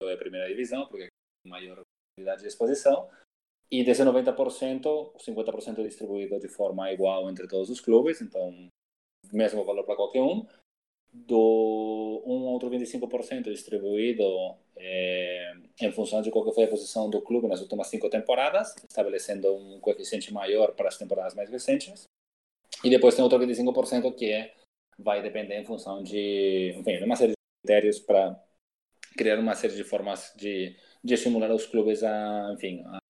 é 0.03 0.13
a 0.13 0.17
primeira 0.17 0.47
divisão, 0.47 0.85
porque 0.87 1.05
é 1.05 1.49
maior 1.49 1.81
quantidade 2.15 2.41
de 2.41 2.47
exposição, 2.47 3.09
e 3.71 3.83
desse 3.83 4.03
90%, 4.03 5.15
50% 5.17 5.79
é 5.79 5.83
distribuído 5.83 6.39
de 6.39 6.47
forma 6.47 6.91
igual 6.91 7.29
entre 7.29 7.47
todos 7.47 7.69
os 7.69 7.81
clubes, 7.81 8.21
então, 8.21 8.67
mesmo 9.31 9.63
valor 9.63 9.83
para 9.83 9.95
qualquer 9.95 10.21
um. 10.21 10.45
Do 11.13 12.23
um 12.25 12.45
outro 12.45 12.69
25% 12.69 13.43
distribuído 13.43 14.23
é, 14.77 15.53
em 15.81 15.91
função 15.91 16.21
de 16.21 16.31
qual 16.31 16.49
foi 16.53 16.63
a 16.63 16.69
posição 16.69 17.09
do 17.09 17.21
clube 17.21 17.47
nas 17.47 17.61
últimas 17.61 17.87
cinco 17.87 18.09
temporadas, 18.09 18.73
estabelecendo 18.87 19.53
um 19.53 19.79
coeficiente 19.81 20.33
maior 20.33 20.73
para 20.73 20.87
as 20.87 20.97
temporadas 20.97 21.35
mais 21.35 21.49
recentes. 21.49 22.03
E 22.83 22.89
depois 22.89 23.13
tem 23.15 23.23
outro 23.23 23.37
25% 23.39 24.15
que 24.15 24.31
é, 24.31 24.53
vai 24.97 25.21
depender 25.21 25.59
em 25.59 25.65
função 25.65 26.01
de, 26.01 26.73
enfim, 26.77 27.03
uma 27.03 27.17
série 27.17 27.31
de 27.31 27.37
critérios 27.61 27.99
para 27.99 28.41
criar 29.17 29.37
uma 29.37 29.53
série 29.53 29.75
de 29.75 29.83
formas 29.83 30.33
de, 30.37 30.75
de 31.03 31.13
estimular 31.13 31.53
os 31.53 31.65
clubes 31.65 32.03
a, 32.03 32.53
enfim, 32.53 32.83
a 32.85 33.01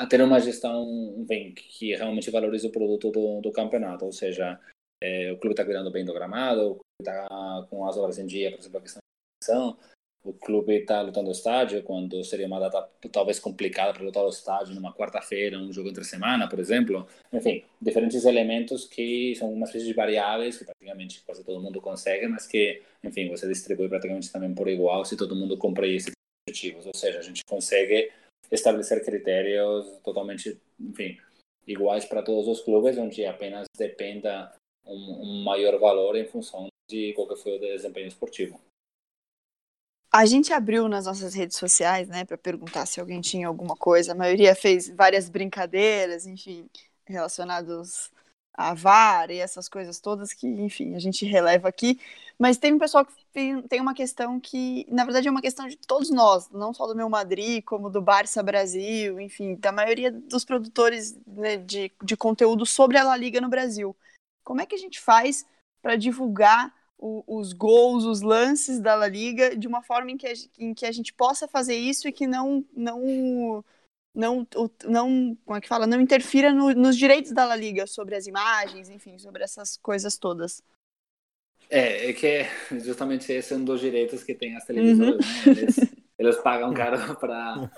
a 0.00 0.06
ter 0.06 0.22
uma 0.22 0.40
gestão 0.40 1.24
bem, 1.26 1.52
que 1.52 1.94
realmente 1.94 2.30
valorize 2.30 2.66
o 2.66 2.72
produto 2.72 3.10
do, 3.10 3.40
do 3.42 3.52
campeonato, 3.52 4.06
ou 4.06 4.12
seja, 4.12 4.58
é, 5.02 5.32
o 5.32 5.38
clube 5.38 5.54
está 5.54 5.64
cuidando 5.64 5.90
bem 5.90 6.04
do 6.04 6.12
gramado, 6.12 6.60
o 6.60 6.74
clube 6.74 7.00
está 7.00 7.66
com 7.70 7.86
as 7.86 7.96
obras 7.96 8.18
em 8.18 8.26
dia, 8.26 8.50
por 8.50 8.58
exemplo, 8.58 8.78
a 8.78 8.82
questão 8.82 9.00
de 9.00 9.50
ação, 9.50 9.78
o 10.22 10.34
clube 10.34 10.74
está 10.74 11.00
lutando 11.00 11.28
o 11.28 11.32
estádio, 11.32 11.82
quando 11.82 12.22
seria 12.24 12.46
uma 12.46 12.60
data 12.60 12.86
talvez 13.10 13.40
complicada 13.40 13.94
para 13.94 14.02
lutar 14.02 14.22
o 14.22 14.28
estádio 14.28 14.74
numa 14.74 14.92
quarta-feira, 14.92 15.58
um 15.58 15.72
jogo 15.72 15.88
entre 15.88 16.04
semana, 16.04 16.46
por 16.46 16.58
exemplo. 16.58 17.06
Enfim, 17.32 17.64
diferentes 17.80 18.24
elementos 18.26 18.84
que 18.84 19.34
são 19.36 19.50
uma 19.50 19.64
espécie 19.64 19.86
de 19.86 19.94
variáveis 19.94 20.58
que 20.58 20.64
praticamente 20.64 21.22
quase 21.22 21.42
todo 21.42 21.62
mundo 21.62 21.80
consegue, 21.80 22.28
mas 22.28 22.46
que, 22.46 22.82
enfim, 23.02 23.30
você 23.30 23.48
distribui 23.48 23.88
praticamente 23.88 24.30
também 24.30 24.54
por 24.54 24.68
igual 24.68 25.04
se 25.06 25.16
todo 25.16 25.34
mundo 25.34 25.56
cumpre 25.56 25.96
esses 25.96 26.12
objetivos. 26.46 26.84
Ou 26.84 26.94
seja, 26.94 27.18
a 27.18 27.22
gente 27.22 27.42
consegue 27.44 28.12
estabelecer 28.52 29.02
critérios 29.02 29.86
totalmente, 30.04 30.60
enfim, 30.78 31.16
iguais 31.66 32.04
para 32.04 32.22
todos 32.22 32.46
os 32.46 32.60
clubes, 32.60 32.98
onde 32.98 33.24
apenas 33.24 33.64
dependa 33.74 34.52
um, 34.90 35.22
um 35.22 35.44
maior 35.44 35.78
valor 35.78 36.16
em 36.16 36.26
função 36.26 36.68
de 36.88 37.12
qual 37.14 37.36
foi 37.36 37.56
o 37.56 37.60
desempenho 37.60 38.08
esportivo. 38.08 38.60
A 40.12 40.26
gente 40.26 40.52
abriu 40.52 40.88
nas 40.88 41.06
nossas 41.06 41.34
redes 41.34 41.56
sociais, 41.56 42.08
né, 42.08 42.24
para 42.24 42.36
perguntar 42.36 42.84
se 42.84 42.98
alguém 42.98 43.20
tinha 43.20 43.46
alguma 43.46 43.76
coisa. 43.76 44.10
A 44.10 44.14
maioria 44.14 44.56
fez 44.56 44.88
várias 44.88 45.28
brincadeiras, 45.28 46.26
enfim, 46.26 46.68
relacionados 47.06 48.10
a 48.52 48.74
VAR 48.74 49.30
e 49.30 49.38
essas 49.38 49.68
coisas 49.68 50.00
todas 50.00 50.32
que, 50.32 50.46
enfim, 50.46 50.94
a 50.94 50.98
gente 50.98 51.24
releva 51.24 51.68
aqui. 51.68 51.98
Mas 52.38 52.58
tem 52.58 52.72
um 52.72 52.78
pessoal 52.78 53.06
que 53.06 53.14
tem 53.68 53.80
uma 53.80 53.94
questão 53.94 54.40
que, 54.40 54.84
na 54.90 55.04
verdade, 55.04 55.28
é 55.28 55.30
uma 55.30 55.40
questão 55.40 55.68
de 55.68 55.76
todos 55.76 56.10
nós, 56.10 56.50
não 56.50 56.74
só 56.74 56.86
do 56.86 56.96
meu 56.96 57.08
Madrid, 57.08 57.62
como 57.64 57.88
do 57.88 58.02
Barça 58.02 58.42
Brasil, 58.42 59.20
enfim, 59.20 59.54
da 59.54 59.70
maioria 59.70 60.10
dos 60.10 60.44
produtores 60.44 61.16
né, 61.26 61.56
de, 61.56 61.92
de 62.02 62.16
conteúdo 62.16 62.66
sobre 62.66 62.98
a 62.98 63.04
La 63.04 63.16
Liga 63.16 63.40
no 63.40 63.48
Brasil. 63.48 63.96
Como 64.44 64.60
é 64.60 64.66
que 64.66 64.74
a 64.74 64.78
gente 64.78 65.00
faz 65.00 65.46
para 65.82 65.96
divulgar 65.96 66.74
o, 66.98 67.24
os 67.26 67.52
gols, 67.52 68.04
os 68.04 68.20
lances 68.20 68.78
da 68.78 68.94
La 68.94 69.08
Liga 69.08 69.56
de 69.56 69.66
uma 69.66 69.82
forma 69.82 70.10
em 70.10 70.16
que, 70.16 70.26
a, 70.26 70.32
em 70.58 70.74
que 70.74 70.84
a 70.84 70.92
gente 70.92 71.12
possa 71.14 71.48
fazer 71.48 71.76
isso 71.76 72.06
e 72.06 72.12
que 72.12 72.26
não 72.26 72.64
não 72.76 73.64
não, 74.14 74.46
não 74.84 75.36
como 75.44 75.56
é 75.56 75.60
que 75.60 75.68
fala, 75.68 75.86
não 75.86 76.00
interfira 76.00 76.52
no, 76.52 76.74
nos 76.74 76.96
direitos 76.96 77.32
da 77.32 77.44
La 77.46 77.56
Liga 77.56 77.86
sobre 77.86 78.16
as 78.16 78.26
imagens, 78.26 78.90
enfim, 78.90 79.18
sobre 79.18 79.42
essas 79.42 79.76
coisas 79.76 80.18
todas. 80.18 80.62
É, 81.70 82.10
é 82.10 82.12
que 82.12 82.44
justamente 82.80 83.32
esse 83.32 83.54
é 83.54 83.56
um 83.56 83.64
dos 83.64 83.80
direitos 83.80 84.24
que 84.24 84.34
tem 84.34 84.56
as 84.56 84.64
televisões, 84.64 85.14
uhum. 85.14 85.52
né? 85.52 85.60
Eles, 85.60 85.76
eles 86.18 86.36
pagam 86.38 86.74
caro 86.74 86.98
para 87.16 87.70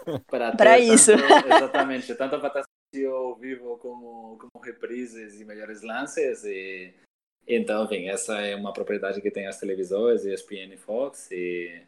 para 0.57 0.79
isso. 0.79 1.13
Tanto, 1.13 1.47
exatamente, 1.47 2.15
tanto 2.15 2.41
para 2.41 2.65
ao 3.07 3.35
vivo 3.37 3.79
como 3.79 4.37
como 4.39 4.65
reprises 4.65 5.41
e 5.41 5.45
melhores 5.45 5.83
lances 5.83 6.45
e 6.45 6.93
então, 7.47 7.85
enfim, 7.85 8.09
essa 8.09 8.39
é 8.41 8.55
uma 8.55 8.73
propriedade 8.73 9.21
que 9.21 9.31
tem 9.31 9.49
as 9.49 9.59
televisões, 9.59 10.25
ESPN 10.25 10.75
e 10.75 10.77
Fox 10.77 11.31
e 11.33 11.83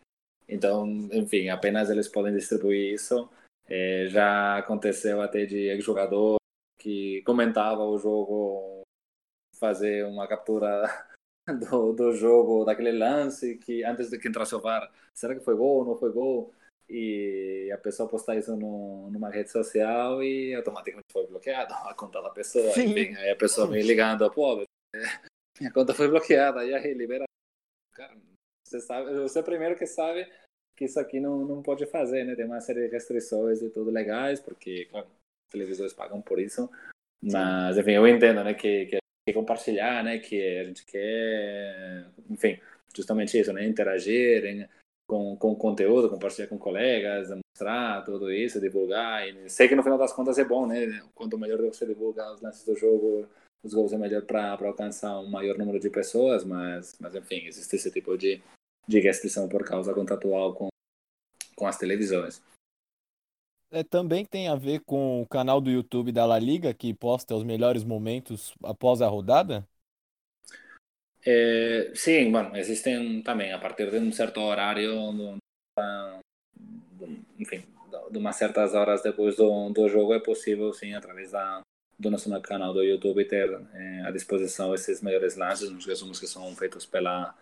então, 0.48 0.86
enfim, 1.12 1.48
apenas 1.48 1.90
eles 1.90 2.08
podem 2.08 2.34
distribuir 2.34 2.94
isso. 2.94 3.28
É, 3.66 4.06
já 4.08 4.58
aconteceu 4.58 5.22
até 5.22 5.46
de 5.46 5.80
jogador 5.80 6.36
que 6.78 7.22
comentava 7.22 7.82
o 7.82 7.96
jogo 7.96 8.82
fazer 9.58 10.04
uma 10.04 10.26
captura 10.28 10.84
do, 11.70 11.92
do 11.92 12.12
jogo, 12.12 12.64
daquele 12.64 12.92
lance 12.92 13.56
que 13.56 13.82
antes 13.84 14.10
de 14.10 14.18
que 14.18 14.28
entrasse 14.28 14.54
o 14.54 14.60
VAR, 14.60 14.92
será 15.14 15.34
que 15.34 15.44
foi 15.44 15.54
gol 15.54 15.78
ou 15.78 15.84
não 15.84 15.96
foi 15.96 16.12
gol? 16.12 16.52
E 16.88 17.70
a 17.72 17.78
pessoa 17.78 18.08
postar 18.08 18.36
isso 18.36 18.56
no, 18.56 19.10
numa 19.10 19.30
rede 19.30 19.50
social 19.50 20.22
e 20.22 20.54
automaticamente 20.54 21.06
foi 21.12 21.26
bloqueado 21.26 21.72
a 21.88 21.94
conta 21.94 22.20
da 22.22 22.30
pessoa. 22.30 22.70
Enfim, 22.70 23.14
aí 23.16 23.30
a 23.30 23.36
pessoa 23.36 23.66
me 23.66 23.82
ligando, 23.82 24.30
pô, 24.30 24.64
minha 25.60 25.72
conta 25.72 25.94
foi 25.94 26.08
bloqueada, 26.08 26.64
e 26.64 26.74
aí 26.74 26.94
libera. 26.94 27.24
Cara, 27.92 28.16
você 28.66 28.80
sabe, 28.80 29.12
você 29.20 29.38
é 29.38 29.42
primeiro 29.42 29.76
que 29.76 29.86
sabe 29.86 30.28
que 30.76 30.86
isso 30.86 30.98
aqui 30.98 31.20
não, 31.20 31.44
não 31.44 31.62
pode 31.62 31.86
fazer, 31.86 32.24
né? 32.24 32.34
Tem 32.34 32.44
uma 32.44 32.60
série 32.60 32.86
de 32.86 32.92
restrições 32.92 33.62
e 33.62 33.70
tudo 33.70 33.90
legais, 33.90 34.40
porque, 34.40 34.86
claro, 34.86 35.06
os 35.06 35.52
televisores 35.52 35.92
pagam 35.92 36.20
por 36.20 36.40
isso. 36.40 36.68
Mas, 37.22 37.78
enfim, 37.78 37.92
eu 37.92 38.06
entendo, 38.06 38.42
né, 38.42 38.52
que, 38.52 38.86
que 38.86 38.98
quer 39.26 39.32
compartilhar, 39.32 40.04
né, 40.04 40.18
que 40.18 40.58
a 40.58 40.64
gente 40.64 40.84
quer, 40.84 42.06
enfim, 42.28 42.60
justamente 42.94 43.38
isso, 43.38 43.52
né, 43.52 43.64
interagir 43.64 44.44
com, 45.14 45.36
com 45.36 45.54
conteúdo, 45.54 46.10
compartilhar 46.10 46.48
com 46.48 46.58
colegas, 46.58 47.28
mostrar 47.28 48.02
tudo 48.02 48.32
isso, 48.32 48.60
divulgar. 48.60 49.28
E 49.28 49.48
sei 49.48 49.68
que 49.68 49.76
no 49.76 49.82
final 49.82 49.96
das 49.96 50.12
contas 50.12 50.38
é 50.38 50.44
bom, 50.44 50.66
né? 50.66 51.00
Quanto 51.14 51.38
melhor 51.38 51.60
você 51.62 51.86
divulga 51.86 52.32
os 52.32 52.40
lances 52.40 52.64
do 52.64 52.74
jogo, 52.74 53.28
os 53.62 53.72
gols 53.72 53.92
é 53.92 53.98
melhor 53.98 54.22
para 54.22 54.58
alcançar 54.66 55.20
um 55.20 55.30
maior 55.30 55.56
número 55.56 55.78
de 55.78 55.88
pessoas, 55.88 56.44
mas, 56.44 56.96
mas 56.98 57.14
enfim, 57.14 57.46
existe 57.46 57.76
esse 57.76 57.90
tipo 57.92 58.18
de, 58.18 58.42
de 58.88 58.98
restrição 58.98 59.48
por 59.48 59.64
causa 59.64 59.94
contratual 59.94 60.52
com, 60.52 60.68
com 61.54 61.66
as 61.66 61.78
televisões. 61.78 62.42
É, 63.70 63.84
também 63.84 64.24
tem 64.24 64.48
a 64.48 64.56
ver 64.56 64.80
com 64.80 65.22
o 65.22 65.26
canal 65.26 65.60
do 65.60 65.70
YouTube 65.70 66.10
da 66.10 66.26
La 66.26 66.40
Liga, 66.40 66.74
que 66.74 66.92
posta 66.92 67.34
os 67.36 67.44
melhores 67.44 67.84
momentos 67.84 68.52
após 68.62 69.00
a 69.00 69.08
rodada? 69.08 69.66
É, 71.26 71.90
sim, 71.94 72.30
bueno, 72.30 72.56
existem 72.56 73.22
também, 73.22 73.52
a 73.52 73.58
partir 73.58 73.90
de 73.90 73.98
um 73.98 74.12
certo 74.12 74.40
horário, 74.40 75.38
enfim, 77.38 77.64
de 78.10 78.18
umas 78.18 78.36
certas 78.36 78.74
horas 78.74 79.02
depois 79.02 79.36
do, 79.36 79.88
jogo, 79.88 80.14
é 80.14 80.20
possível, 80.20 80.72
sim, 80.72 80.94
através 80.94 81.30
da, 81.30 81.62
do 81.98 82.10
nosso 82.10 82.30
canal 82.42 82.74
do 82.74 82.82
YouTube, 82.82 83.24
ter 83.24 83.50
é, 83.72 84.02
à 84.02 84.10
disposição 84.10 84.74
esses 84.74 85.00
melhores 85.00 85.36
lances, 85.36 85.70
os 85.70 85.86
resumos 85.86 86.20
que 86.20 86.26
são 86.26 86.54
feitos 86.56 86.84
pela, 86.84 87.34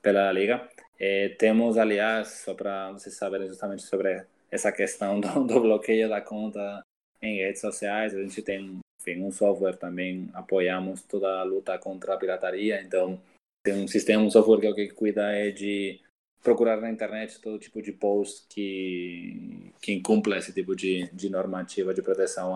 pela 0.00 0.30
Liga. 0.30 0.68
É, 0.98 1.30
temos, 1.30 1.76
aliás, 1.76 2.28
só 2.44 2.54
para 2.54 2.92
vocês 2.92 3.16
saberem 3.16 3.48
justamente 3.48 3.82
sobre 3.82 4.24
essa 4.50 4.70
questão 4.70 5.18
do, 5.20 5.44
do 5.44 5.60
bloqueio 5.60 6.08
da 6.08 6.20
conta 6.20 6.80
em 7.20 7.38
redes 7.38 7.60
sociais, 7.60 8.14
a 8.14 8.22
gente 8.22 8.40
tem 8.42 8.78
enfim, 9.06 9.22
um 9.22 9.30
software 9.30 9.76
também 9.76 10.28
apoiamos 10.34 11.02
toda 11.02 11.40
a 11.40 11.44
luta 11.44 11.78
contra 11.78 12.14
a 12.14 12.16
pirataria, 12.16 12.82
então 12.82 13.20
tem 13.64 13.74
um 13.74 13.88
sistema, 13.88 14.22
um 14.22 14.30
software 14.30 14.60
que 14.60 14.66
é 14.66 14.70
o 14.70 14.74
que 14.74 14.88
cuida 14.88 15.32
é 15.32 15.50
de 15.50 16.00
procurar 16.42 16.80
na 16.80 16.90
internet 16.90 17.40
todo 17.40 17.58
tipo 17.58 17.80
de 17.82 17.92
post 17.92 18.46
que, 18.48 19.72
que 19.80 19.92
incumpla 19.92 20.38
esse 20.38 20.52
tipo 20.52 20.74
de, 20.74 21.08
de 21.12 21.28
normativa 21.28 21.94
de 21.94 22.02
proteção 22.02 22.54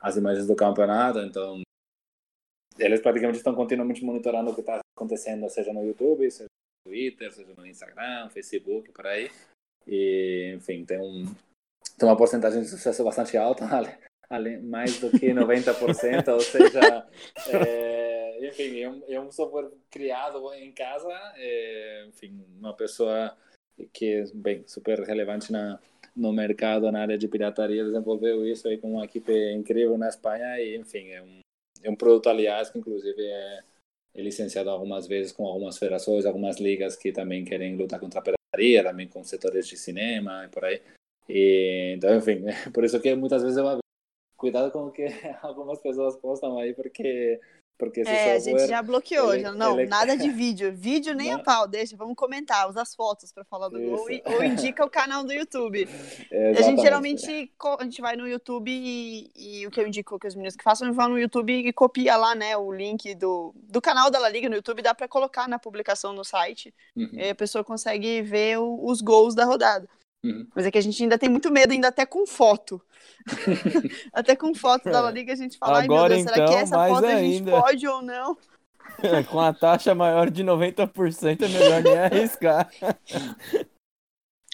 às 0.00 0.16
imagens 0.16 0.46
do 0.46 0.56
campeonato, 0.56 1.20
então 1.20 1.60
eles 2.78 3.00
praticamente 3.00 3.38
estão 3.38 3.54
continuamente 3.54 4.04
monitorando 4.04 4.50
o 4.50 4.54
que 4.54 4.60
está 4.60 4.80
acontecendo, 4.96 5.48
seja 5.48 5.72
no 5.72 5.84
YouTube, 5.84 6.28
seja 6.30 6.44
no 6.44 6.90
Twitter, 6.90 7.32
seja 7.32 7.54
no 7.56 7.66
Instagram, 7.66 8.28
Facebook, 8.30 8.90
por 8.90 9.06
aí, 9.06 9.30
e 9.86 10.54
enfim, 10.56 10.84
tem 10.84 11.00
um 11.00 11.24
tem 11.96 12.08
uma 12.08 12.16
porcentagem 12.16 12.62
de 12.62 12.68
sucesso 12.68 13.04
bastante 13.04 13.36
alta 13.36 13.64
mais 14.62 14.98
do 14.98 15.10
que 15.10 15.28
90%, 15.32 16.28
ou 16.28 16.40
seja, 16.40 17.06
é, 17.48 18.48
enfim, 18.48 18.80
é 18.80 18.88
um, 18.88 19.02
é 19.08 19.20
um, 19.20 19.30
software 19.30 19.70
criado 19.90 20.52
em 20.54 20.72
casa, 20.72 21.12
é, 21.36 22.06
enfim, 22.08 22.44
uma 22.58 22.74
pessoa 22.74 23.36
que 23.92 24.24
bem 24.34 24.64
super 24.66 25.00
relevante 25.00 25.52
na, 25.52 25.78
no 26.16 26.32
mercado, 26.32 26.90
na 26.90 27.00
área 27.00 27.18
de 27.18 27.28
pirataria, 27.28 27.84
desenvolveu 27.84 28.46
isso 28.46 28.68
aí 28.68 28.78
com 28.78 28.92
uma 28.92 29.04
equipe 29.04 29.32
incrível 29.52 29.98
na 29.98 30.08
Espanha 30.08 30.60
e, 30.60 30.76
enfim, 30.76 31.10
é 31.10 31.22
um, 31.22 31.40
é 31.82 31.90
um 31.90 31.96
produto, 31.96 32.28
aliás, 32.28 32.70
que 32.70 32.78
inclusive 32.78 33.20
é, 33.20 33.60
é 34.14 34.22
licenciado 34.22 34.70
algumas 34.70 35.06
vezes 35.06 35.32
com 35.32 35.46
algumas 35.46 35.76
federações, 35.76 36.24
algumas 36.24 36.58
ligas 36.58 36.96
que 36.96 37.12
também 37.12 37.44
querem 37.44 37.76
lutar 37.76 37.98
contra 37.98 38.20
a 38.20 38.22
pirataria, 38.22 38.84
também 38.84 39.08
com 39.08 39.24
setores 39.24 39.66
de 39.66 39.76
cinema 39.76 40.44
e 40.44 40.48
por 40.48 40.64
aí. 40.64 40.80
E, 41.28 41.94
então, 41.96 42.16
enfim, 42.16 42.44
por 42.72 42.84
isso 42.84 43.00
que 43.00 43.14
muitas 43.14 43.42
vezes 43.42 43.58
eu 43.58 43.83
cuidado 44.44 44.70
com 44.70 44.86
o 44.86 44.90
que 44.92 45.06
algumas 45.42 45.80
pessoas 45.80 46.16
postam 46.16 46.58
aí, 46.58 46.74
porque. 46.74 47.40
Porque 47.76 48.02
é, 48.06 48.34
a 48.34 48.38
gente 48.38 48.68
já 48.68 48.80
bloqueou, 48.80 49.34
ele, 49.34 49.42
já, 49.42 49.52
não, 49.52 49.80
ele... 49.80 49.90
nada 49.90 50.14
de 50.16 50.30
vídeo. 50.30 50.72
Vídeo 50.72 51.12
nem 51.12 51.32
Não. 51.32 51.40
a 51.40 51.42
pau, 51.42 51.66
deixa, 51.66 51.96
vamos 51.96 52.14
comentar, 52.14 52.68
usa 52.70 52.80
as 52.80 52.94
fotos 52.94 53.32
para 53.32 53.44
falar 53.44 53.68
do 53.68 53.80
gol 53.80 54.08
e, 54.08 54.22
ou 54.24 54.44
indica 54.44 54.84
o 54.84 54.88
canal 54.88 55.24
do 55.24 55.32
YouTube. 55.32 55.88
É, 56.30 56.50
a 56.56 56.62
gente 56.62 56.80
geralmente 56.80 57.52
a 57.80 57.82
gente 57.82 58.00
vai 58.00 58.14
no 58.14 58.28
YouTube 58.28 58.70
e, 58.70 59.28
e, 59.34 59.66
o 59.66 59.72
que 59.72 59.80
eu 59.80 59.88
indico 59.88 60.20
que 60.20 60.28
os 60.28 60.36
meninos 60.36 60.54
que 60.54 60.62
façam, 60.62 60.92
vão 60.92 61.08
no 61.08 61.18
YouTube 61.18 61.52
e 61.52 61.72
copia 61.72 62.16
lá, 62.16 62.32
né, 62.36 62.56
o 62.56 62.72
link 62.72 63.12
do, 63.16 63.52
do 63.56 63.82
canal 63.82 64.08
da 64.08 64.20
La 64.20 64.28
Liga 64.28 64.48
no 64.48 64.54
YouTube, 64.54 64.80
dá 64.80 64.94
para 64.94 65.08
colocar 65.08 65.48
na 65.48 65.58
publicação 65.58 66.12
no 66.12 66.24
site, 66.24 66.72
uhum. 66.94 67.10
a 67.28 67.34
pessoa 67.34 67.64
consegue 67.64 68.22
ver 68.22 68.60
o, 68.60 68.84
os 68.84 69.00
gols 69.00 69.34
da 69.34 69.44
rodada. 69.44 69.88
Uhum. 70.24 70.46
Mas 70.54 70.64
é 70.64 70.70
que 70.70 70.78
a 70.78 70.80
gente 70.80 71.02
ainda 71.02 71.18
tem 71.18 71.28
muito 71.28 71.52
medo, 71.52 71.72
ainda 71.72 71.88
até 71.88 72.06
com 72.06 72.26
foto. 72.26 72.80
até 74.12 74.34
com 74.34 74.54
foto 74.54 74.90
da 74.90 75.02
La 75.02 75.10
Liga 75.10 75.32
a 75.34 75.36
gente 75.36 75.58
fala, 75.58 75.82
Agora, 75.82 76.14
ai 76.14 76.22
meu 76.22 76.24
Deus, 76.24 76.32
então, 76.32 76.34
será 76.34 76.48
que 76.48 76.54
essa 76.54 76.88
foto 76.88 77.06
ainda... 77.06 77.20
a 77.20 77.22
gente 77.22 77.50
pode 77.50 77.86
ou 77.86 78.02
não? 78.02 78.36
com 79.30 79.40
a 79.40 79.52
taxa 79.52 79.94
maior 79.94 80.30
de 80.30 80.42
90% 80.42 81.42
é 81.42 81.48
melhor 81.48 81.82
nem 81.82 81.98
arriscar. 81.98 82.70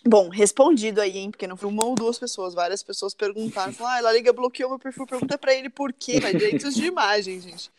Bom, 0.04 0.28
respondido 0.30 1.00
aí, 1.00 1.18
hein? 1.18 1.30
Porque 1.30 1.46
não 1.46 1.56
foi 1.56 1.68
uma 1.68 1.85
ou 1.85 1.94
duas 1.94 2.18
pessoas, 2.18 2.54
várias 2.54 2.83
pessoas 2.83 3.14
perguntaram. 3.14 3.72
Falaram, 3.72 3.96
ah, 3.96 3.98
a 3.98 4.02
La 4.02 4.12
Liga 4.12 4.33
bloqueou 4.33 4.70
meu 4.70 4.78
perfil. 4.78 5.06
Pergunta 5.06 5.37
pra 5.37 5.54
ele 5.54 5.68
por 5.68 5.92
quê, 5.92 6.18
vai 6.18 6.33
direitos 6.33 6.74
de 6.74 6.87
imagem, 6.87 7.38
gente. 7.38 7.70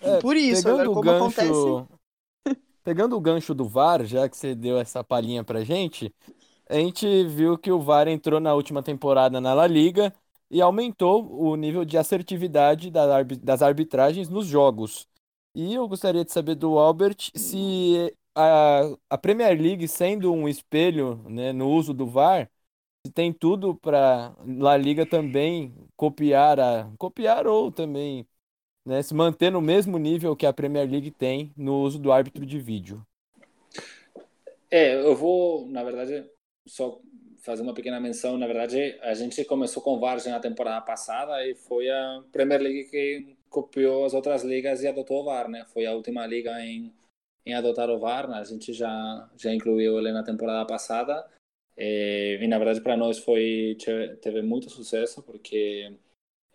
É, 0.00 0.18
por 0.18 0.36
isso, 0.36 0.66
agora 0.66 0.88
como 0.88 1.02
gancho... 1.02 1.16
acontece. 1.16 2.58
Pegando 2.82 3.16
o 3.16 3.20
gancho 3.20 3.54
do 3.54 3.68
VAR, 3.68 4.04
já 4.06 4.28
que 4.28 4.36
você 4.36 4.54
deu 4.54 4.78
essa 4.78 5.04
palhinha 5.04 5.44
pra 5.44 5.62
gente, 5.62 6.12
a 6.68 6.74
gente 6.74 7.24
viu 7.24 7.58
que 7.58 7.70
o 7.72 7.80
VAR 7.80 8.08
entrou 8.08 8.40
na 8.40 8.54
última 8.54 8.82
temporada 8.82 9.40
na 9.40 9.54
La 9.54 9.66
Liga 9.66 10.12
e 10.50 10.60
aumentou 10.60 11.28
o 11.30 11.56
nível 11.56 11.84
de 11.84 11.98
assertividade 11.98 12.90
das 12.90 13.62
arbitragens 13.62 14.28
nos 14.28 14.46
jogos. 14.46 15.08
E 15.54 15.74
eu 15.74 15.88
gostaria 15.88 16.24
de 16.24 16.32
saber 16.32 16.54
do 16.54 16.78
Albert 16.78 17.30
se 17.34 18.14
a, 18.34 18.82
a 19.10 19.18
Premier 19.18 19.60
League, 19.60 19.88
sendo 19.88 20.32
um 20.32 20.48
espelho 20.48 21.16
né, 21.28 21.52
no 21.52 21.68
uso 21.70 21.92
do 21.92 22.06
VAR, 22.06 22.50
tem 23.14 23.32
tudo 23.32 23.74
para 23.74 24.34
La 24.46 24.76
Liga 24.76 25.06
também 25.06 25.74
copiar 25.96 26.60
a 26.60 26.90
copiar 26.98 27.46
ou 27.46 27.72
também 27.72 28.26
né, 28.84 29.02
se 29.02 29.14
manter 29.14 29.50
no 29.50 29.60
mesmo 29.60 29.98
nível 29.98 30.36
que 30.36 30.46
a 30.46 30.52
Premier 30.52 30.88
League 30.88 31.10
tem 31.10 31.52
no 31.56 31.80
uso 31.80 31.98
do 31.98 32.12
árbitro 32.12 32.44
de 32.46 32.58
vídeo. 32.58 33.02
É, 34.70 34.94
eu 34.94 35.16
vou, 35.16 35.66
na 35.66 35.82
verdade, 35.82 36.28
só 36.68 37.00
fazer 37.38 37.62
uma 37.62 37.74
pequena 37.74 38.00
menção, 38.00 38.36
na 38.36 38.46
verdade, 38.46 38.98
a 39.00 39.14
gente 39.14 39.44
começou 39.44 39.82
com 39.82 39.94
o 39.94 40.00
VAR 40.00 40.18
na 40.26 40.40
temporada 40.40 40.84
passada 40.84 41.46
e 41.46 41.54
foi 41.54 41.88
a 41.88 42.22
Premier 42.32 42.60
League 42.60 42.90
que 42.90 43.36
copiou 43.48 44.04
as 44.04 44.12
outras 44.12 44.44
ligas 44.44 44.82
e 44.82 44.88
adotou 44.88 45.22
o 45.22 45.24
VAR, 45.24 45.48
né? 45.48 45.64
Foi 45.72 45.86
a 45.86 45.94
última 45.94 46.26
liga 46.26 46.60
em, 46.60 46.92
em 47.46 47.54
adotar 47.54 47.88
o 47.88 47.98
VAR, 47.98 48.28
né? 48.28 48.38
a 48.38 48.44
gente 48.44 48.72
já 48.72 49.30
já 49.36 49.52
incluiu 49.54 49.98
ele 49.98 50.12
na 50.12 50.22
temporada 50.22 50.66
passada 50.66 51.26
e, 51.76 52.38
e 52.40 52.46
na 52.46 52.58
verdade 52.58 52.80
para 52.82 52.96
nós 52.96 53.18
foi 53.18 53.76
teve 54.20 54.42
muito 54.42 54.68
sucesso 54.68 55.22
porque 55.22 55.92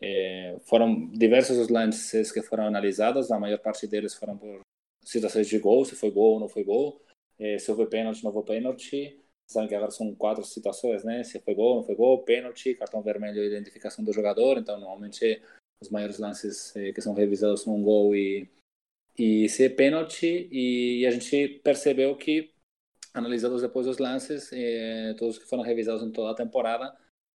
é, 0.02 0.58
foram 0.65 1.10
diversos 1.10 1.58
os 1.58 1.69
lances 1.69 2.32
que 2.32 2.41
foram 2.43 2.67
analisados, 2.67 3.32
a 3.32 3.39
maior 3.39 3.60
parte 3.60 3.88
deles 3.88 4.13
foram 4.13 4.38
por 4.38 4.60
situações 5.04 5.47
de 5.47 5.58
gol, 5.60 5.86
se 5.86 5.95
foi 5.95 6.12
gol 6.12 6.34
ou 6.34 6.39
não 6.39 6.49
foi 6.49 6.63
gol, 6.63 7.02
é, 7.39 7.58
se 7.58 7.71
houve 7.71 7.88
pênalti, 7.88 8.23
não 8.23 8.32
houve 8.32 8.45
pênalti 8.45 9.22
Sabe 9.47 9.67
que 9.67 9.75
agora 9.75 9.91
são 9.91 10.13
quatro 10.15 10.43
situações, 10.43 11.03
né? 11.03 11.23
Se 11.23 11.39
foi 11.39 11.53
gol, 11.53 11.75
não 11.77 11.84
foi 11.84 11.95
gol, 11.95 12.24
pênalti, 12.24 12.76
cartão 12.76 13.01
vermelho 13.01 13.43
e 13.43 13.47
identificação 13.47 14.03
do 14.03 14.13
jogador. 14.13 14.57
Então, 14.57 14.80
normalmente, 14.80 15.41
os 15.82 15.89
maiores 15.89 16.17
lances 16.17 16.76
eh, 16.76 16.91
que 16.91 17.01
são 17.01 17.13
revisados 17.13 17.61
são 17.61 17.76
um 17.76 17.84
gol 17.84 18.15
e, 18.15 18.49
e 19.17 19.47
se 19.49 19.65
é 19.65 19.70
pênalti. 19.70 20.47
E 20.51 21.05
a 21.05 21.11
gente 21.11 21.59
percebeu 21.63 22.15
que, 22.15 22.51
analisados 23.13 23.61
depois 23.61 23.86
os 23.86 23.97
lances, 23.97 24.49
eh, 24.53 25.13
todos 25.17 25.38
que 25.38 25.45
foram 25.45 25.63
revisados 25.63 26.03
em 26.03 26.11
toda 26.11 26.32
a 26.32 26.36
temporada, 26.36 26.95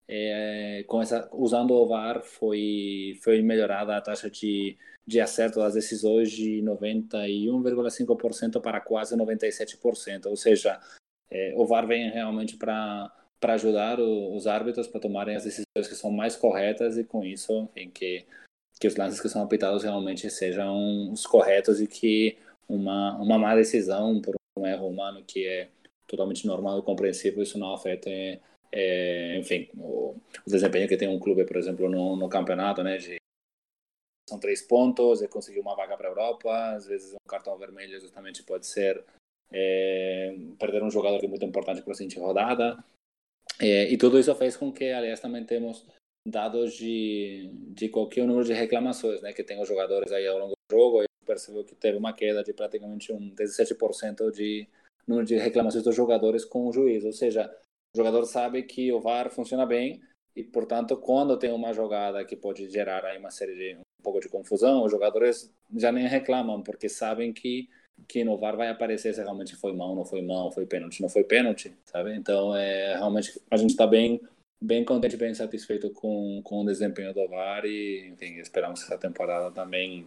eh, 0.06 0.84
com 0.86 1.00
essa, 1.02 1.28
usando 1.32 1.72
o 1.72 1.86
VAR, 1.88 2.22
foi, 2.22 3.18
foi 3.22 3.40
melhorada 3.42 3.96
a 3.96 4.00
taxa 4.00 4.30
de, 4.30 4.76
de 5.06 5.20
acerto 5.20 5.58
das 5.58 5.74
decisões 5.74 6.30
de 6.30 6.62
91,5% 6.62 8.60
para 8.60 8.80
quase 8.80 9.16
97%. 9.16 10.26
Ou 10.26 10.36
seja, 10.36 10.80
é, 11.30 11.54
o 11.56 11.66
VAR 11.66 11.86
vem 11.86 12.10
realmente 12.10 12.56
para 12.56 13.12
para 13.40 13.54
ajudar 13.54 14.00
o, 14.00 14.34
os 14.34 14.46
árbitros 14.46 14.86
para 14.86 15.00
tomarem 15.00 15.36
as 15.36 15.44
decisões 15.44 15.86
que 15.86 15.94
são 15.94 16.10
mais 16.10 16.34
corretas 16.34 16.96
e 16.96 17.04
com 17.04 17.24
isso, 17.24 17.52
enfim, 17.76 17.90
que 17.90 18.26
que 18.80 18.88
os 18.88 18.96
lances 18.96 19.20
que 19.20 19.28
são 19.28 19.42
apitados 19.42 19.84
realmente 19.84 20.28
sejam 20.30 21.12
os 21.12 21.26
corretos 21.26 21.80
e 21.80 21.86
que 21.86 22.38
uma 22.68 23.16
uma 23.20 23.38
má 23.38 23.54
decisão 23.54 24.20
por 24.20 24.34
um 24.58 24.66
erro 24.66 24.88
humano 24.88 25.22
que 25.26 25.46
é 25.46 25.68
totalmente 26.06 26.46
normal 26.46 26.78
e 26.78 26.82
compreensível 26.82 27.42
isso 27.42 27.58
não 27.58 27.74
afeta 27.74 28.10
é, 28.76 29.38
enfim, 29.38 29.68
o, 29.76 30.16
o, 30.44 30.50
desempenho 30.50 30.88
que 30.88 30.96
tem 30.96 31.06
um 31.06 31.18
clube, 31.20 31.44
por 31.44 31.56
exemplo, 31.56 31.88
no, 31.88 32.16
no 32.16 32.28
campeonato, 32.28 32.82
né, 32.82 32.96
de 32.96 33.18
são 34.28 34.40
três 34.40 34.62
pontos 34.62 35.22
e 35.22 35.28
conseguir 35.28 35.60
uma 35.60 35.76
vaga 35.76 35.96
para 35.96 36.08
a 36.08 36.10
Europa, 36.10 36.72
às 36.72 36.86
vezes 36.86 37.12
um 37.12 37.28
cartão 37.28 37.56
vermelho 37.56 38.00
justamente 38.00 38.42
pode 38.42 38.66
ser 38.66 39.04
é, 39.54 40.36
perder 40.58 40.82
um 40.82 40.90
jogador 40.90 41.20
que 41.20 41.26
é 41.26 41.28
muito 41.28 41.44
importante 41.44 41.80
para 41.82 41.92
a 41.92 41.94
seguinte 41.94 42.18
rodada, 42.18 42.82
é, 43.60 43.90
e 43.90 43.96
tudo 43.96 44.18
isso 44.18 44.34
fez 44.34 44.56
com 44.56 44.72
que, 44.72 44.90
aliás, 44.90 45.20
também 45.20 45.44
temos 45.44 45.86
dados 46.26 46.74
de, 46.74 47.50
de 47.70 47.88
qualquer 47.88 48.26
número 48.26 48.44
de 48.44 48.52
reclamações, 48.52 49.22
né, 49.22 49.32
que 49.32 49.44
tem 49.44 49.60
os 49.60 49.68
jogadores 49.68 50.10
aí 50.10 50.26
ao 50.26 50.38
longo 50.38 50.52
do 50.52 50.76
jogo, 50.76 51.02
e 51.02 51.06
percebeu 51.24 51.64
que 51.64 51.74
teve 51.74 51.96
uma 51.96 52.12
queda 52.12 52.42
de 52.42 52.52
praticamente 52.52 53.12
um 53.12 53.30
17% 53.30 54.30
de 54.32 54.66
número 55.06 55.26
de 55.26 55.36
reclamações 55.36 55.84
dos 55.84 55.94
jogadores 55.94 56.44
com 56.44 56.66
o 56.66 56.72
juiz, 56.72 57.04
ou 57.04 57.12
seja, 57.12 57.54
o 57.94 57.96
jogador 57.96 58.24
sabe 58.24 58.62
que 58.62 58.92
o 58.92 59.00
VAR 59.00 59.30
funciona 59.30 59.64
bem 59.64 60.02
e, 60.34 60.42
portanto, 60.42 60.96
quando 60.96 61.38
tem 61.38 61.52
uma 61.52 61.72
jogada 61.72 62.24
que 62.24 62.34
pode 62.34 62.68
gerar 62.68 63.04
aí 63.04 63.18
uma 63.18 63.30
série 63.30 63.54
de 63.54 63.76
um 63.76 64.02
pouco 64.02 64.20
de 64.20 64.28
confusão, 64.28 64.84
os 64.84 64.90
jogadores 64.90 65.54
já 65.76 65.92
nem 65.92 66.06
reclamam 66.06 66.62
porque 66.62 66.88
sabem 66.88 67.32
que 67.32 67.68
que 68.06 68.24
no 68.24 68.36
VAR 68.36 68.56
vai 68.56 68.68
aparecer 68.68 69.14
se 69.14 69.22
realmente 69.22 69.56
foi 69.56 69.72
mão, 69.72 69.94
não 69.94 70.04
foi 70.04 70.22
mão, 70.22 70.50
foi 70.50 70.66
pênalti, 70.66 71.00
não 71.00 71.08
foi 71.08 71.24
pênalti, 71.24 71.74
sabe? 71.84 72.14
Então, 72.14 72.54
é 72.54 72.96
realmente 72.96 73.40
a 73.50 73.56
gente 73.56 73.70
está 73.70 73.86
bem 73.86 74.20
bem 74.60 74.84
contente, 74.84 75.16
bem 75.16 75.34
satisfeito 75.34 75.90
com, 75.90 76.40
com 76.42 76.62
o 76.62 76.66
desempenho 76.66 77.12
do 77.12 77.28
VAR 77.28 77.64
e, 77.66 78.08
enfim, 78.08 78.38
esperamos 78.38 78.80
que 78.80 78.86
essa 78.86 78.98
temporada 78.98 79.50
também 79.50 80.06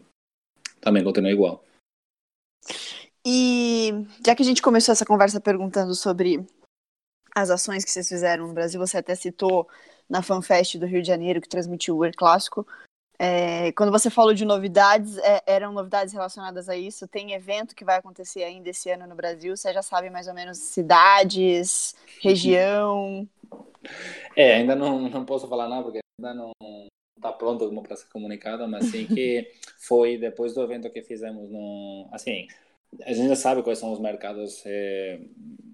também 0.81 1.03
continue 1.03 1.31
igual. 1.31 1.63
E 3.25 3.91
já 4.25 4.35
que 4.35 4.41
a 4.41 4.45
gente 4.45 4.61
começou 4.61 4.93
essa 4.93 5.05
conversa 5.05 5.39
perguntando 5.39 5.93
sobre 5.93 6.45
as 7.35 7.49
ações 7.49 7.83
que 7.83 7.91
vocês 7.91 8.07
fizeram 8.07 8.47
no 8.47 8.53
Brasil, 8.53 8.79
você 8.79 8.97
até 8.97 9.13
citou 9.13 9.67
na 10.09 10.21
FanFest 10.21 10.77
do 10.77 10.85
Rio 10.85 11.01
de 11.01 11.07
Janeiro, 11.07 11.41
que 11.41 11.49
transmitiu 11.49 11.99
o 11.99 12.11
Clássico. 12.13 12.65
É, 13.19 13.71
quando 13.71 13.91
você 13.91 14.09
falou 14.09 14.33
de 14.33 14.45
novidades, 14.45 15.17
é, 15.17 15.41
eram 15.47 15.71
novidades 15.73 16.13
relacionadas 16.13 16.69
a 16.69 16.77
isso? 16.77 17.07
Tem 17.07 17.33
evento 17.33 17.75
que 17.75 17.83
vai 17.83 17.97
acontecer 17.97 18.43
ainda 18.43 18.69
esse 18.69 18.89
ano 18.91 19.07
no 19.07 19.15
Brasil? 19.15 19.57
Você 19.57 19.73
já 19.73 19.81
sabe 19.81 20.09
mais 20.09 20.27
ou 20.27 20.33
menos 20.33 20.59
cidades, 20.59 21.95
região? 22.21 23.27
É, 24.35 24.55
ainda 24.55 24.75
não, 24.75 25.09
não 25.09 25.25
posso 25.25 25.47
falar 25.47 25.67
nada, 25.67 25.83
porque 25.83 25.99
ainda 26.19 26.33
não 26.33 26.51
está 27.15 27.31
pronto 27.31 27.67
para 27.81 27.95
ser 27.95 28.07
comunicado, 28.09 28.67
mas 28.67 28.85
sim 28.85 29.07
que 29.07 29.51
foi 29.79 30.17
depois 30.17 30.53
do 30.53 30.61
evento 30.61 30.89
que 30.91 31.01
fizemos 31.01 31.49
no... 31.49 32.07
Assim, 32.11 32.47
a 33.03 33.13
gente 33.13 33.27
já 33.27 33.35
sabe 33.35 33.63
quais 33.63 33.79
são 33.79 33.91
os 33.91 33.99
mercados, 33.99 34.63
é, 34.65 35.19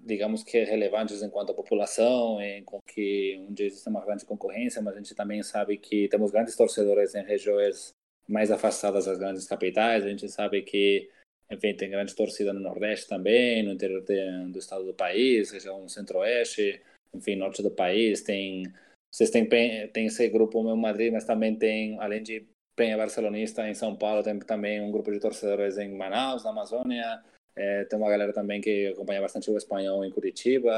digamos 0.04 0.42
que 0.42 0.64
relevantes 0.64 1.22
enquanto 1.22 1.50
a 1.50 1.54
população, 1.54 2.40
em 2.40 2.64
que 2.86 3.44
onde 3.48 3.64
existe 3.64 3.88
uma 3.88 4.04
grande 4.04 4.24
concorrência, 4.24 4.82
mas 4.82 4.94
a 4.94 4.98
gente 4.98 5.14
também 5.14 5.42
sabe 5.42 5.76
que 5.76 6.08
temos 6.08 6.30
grandes 6.30 6.56
torcedores 6.56 7.14
em 7.14 7.24
regiões 7.24 7.94
mais 8.28 8.50
afastadas 8.50 9.06
das 9.06 9.18
grandes 9.18 9.46
capitais. 9.46 10.04
A 10.04 10.08
gente 10.08 10.28
sabe 10.28 10.62
que, 10.62 11.08
enfim, 11.50 11.74
tem 11.74 11.90
grande 11.90 12.14
torcida 12.14 12.52
no 12.52 12.60
Nordeste 12.60 13.08
também, 13.08 13.62
no 13.62 13.72
interior 13.72 14.02
de, 14.02 14.52
do 14.52 14.58
estado 14.58 14.84
do 14.84 14.94
país, 14.94 15.50
região 15.50 15.88
Centro-Oeste, 15.88 16.80
enfim, 17.14 17.36
norte 17.36 17.62
do 17.62 17.70
país. 17.70 18.22
Tem 18.22 18.64
vocês 19.10 19.30
têm 19.30 19.48
tem 19.48 20.06
esse 20.06 20.28
grupo 20.28 20.62
meu 20.62 20.76
Madrid, 20.76 21.12
mas 21.12 21.24
também 21.24 21.54
tem, 21.54 21.96
além 22.00 22.20
de 22.22 22.44
Penha 22.76 22.96
Barcelonista 22.96 23.68
em 23.68 23.74
São 23.74 23.96
Paulo, 23.96 24.22
tem 24.22 24.38
também 24.40 24.80
um 24.80 24.90
grupo 24.90 25.12
de 25.12 25.20
torcedores 25.20 25.78
em 25.78 25.94
Manaus, 25.96 26.44
na 26.44 26.50
Amazônia. 26.50 27.22
É, 27.56 27.84
tem 27.84 27.98
uma 27.98 28.10
galera 28.10 28.32
também 28.32 28.60
que 28.60 28.88
acompanha 28.88 29.20
bastante 29.20 29.50
o 29.50 29.56
espanhol 29.56 30.04
em 30.04 30.10
Curitiba, 30.10 30.72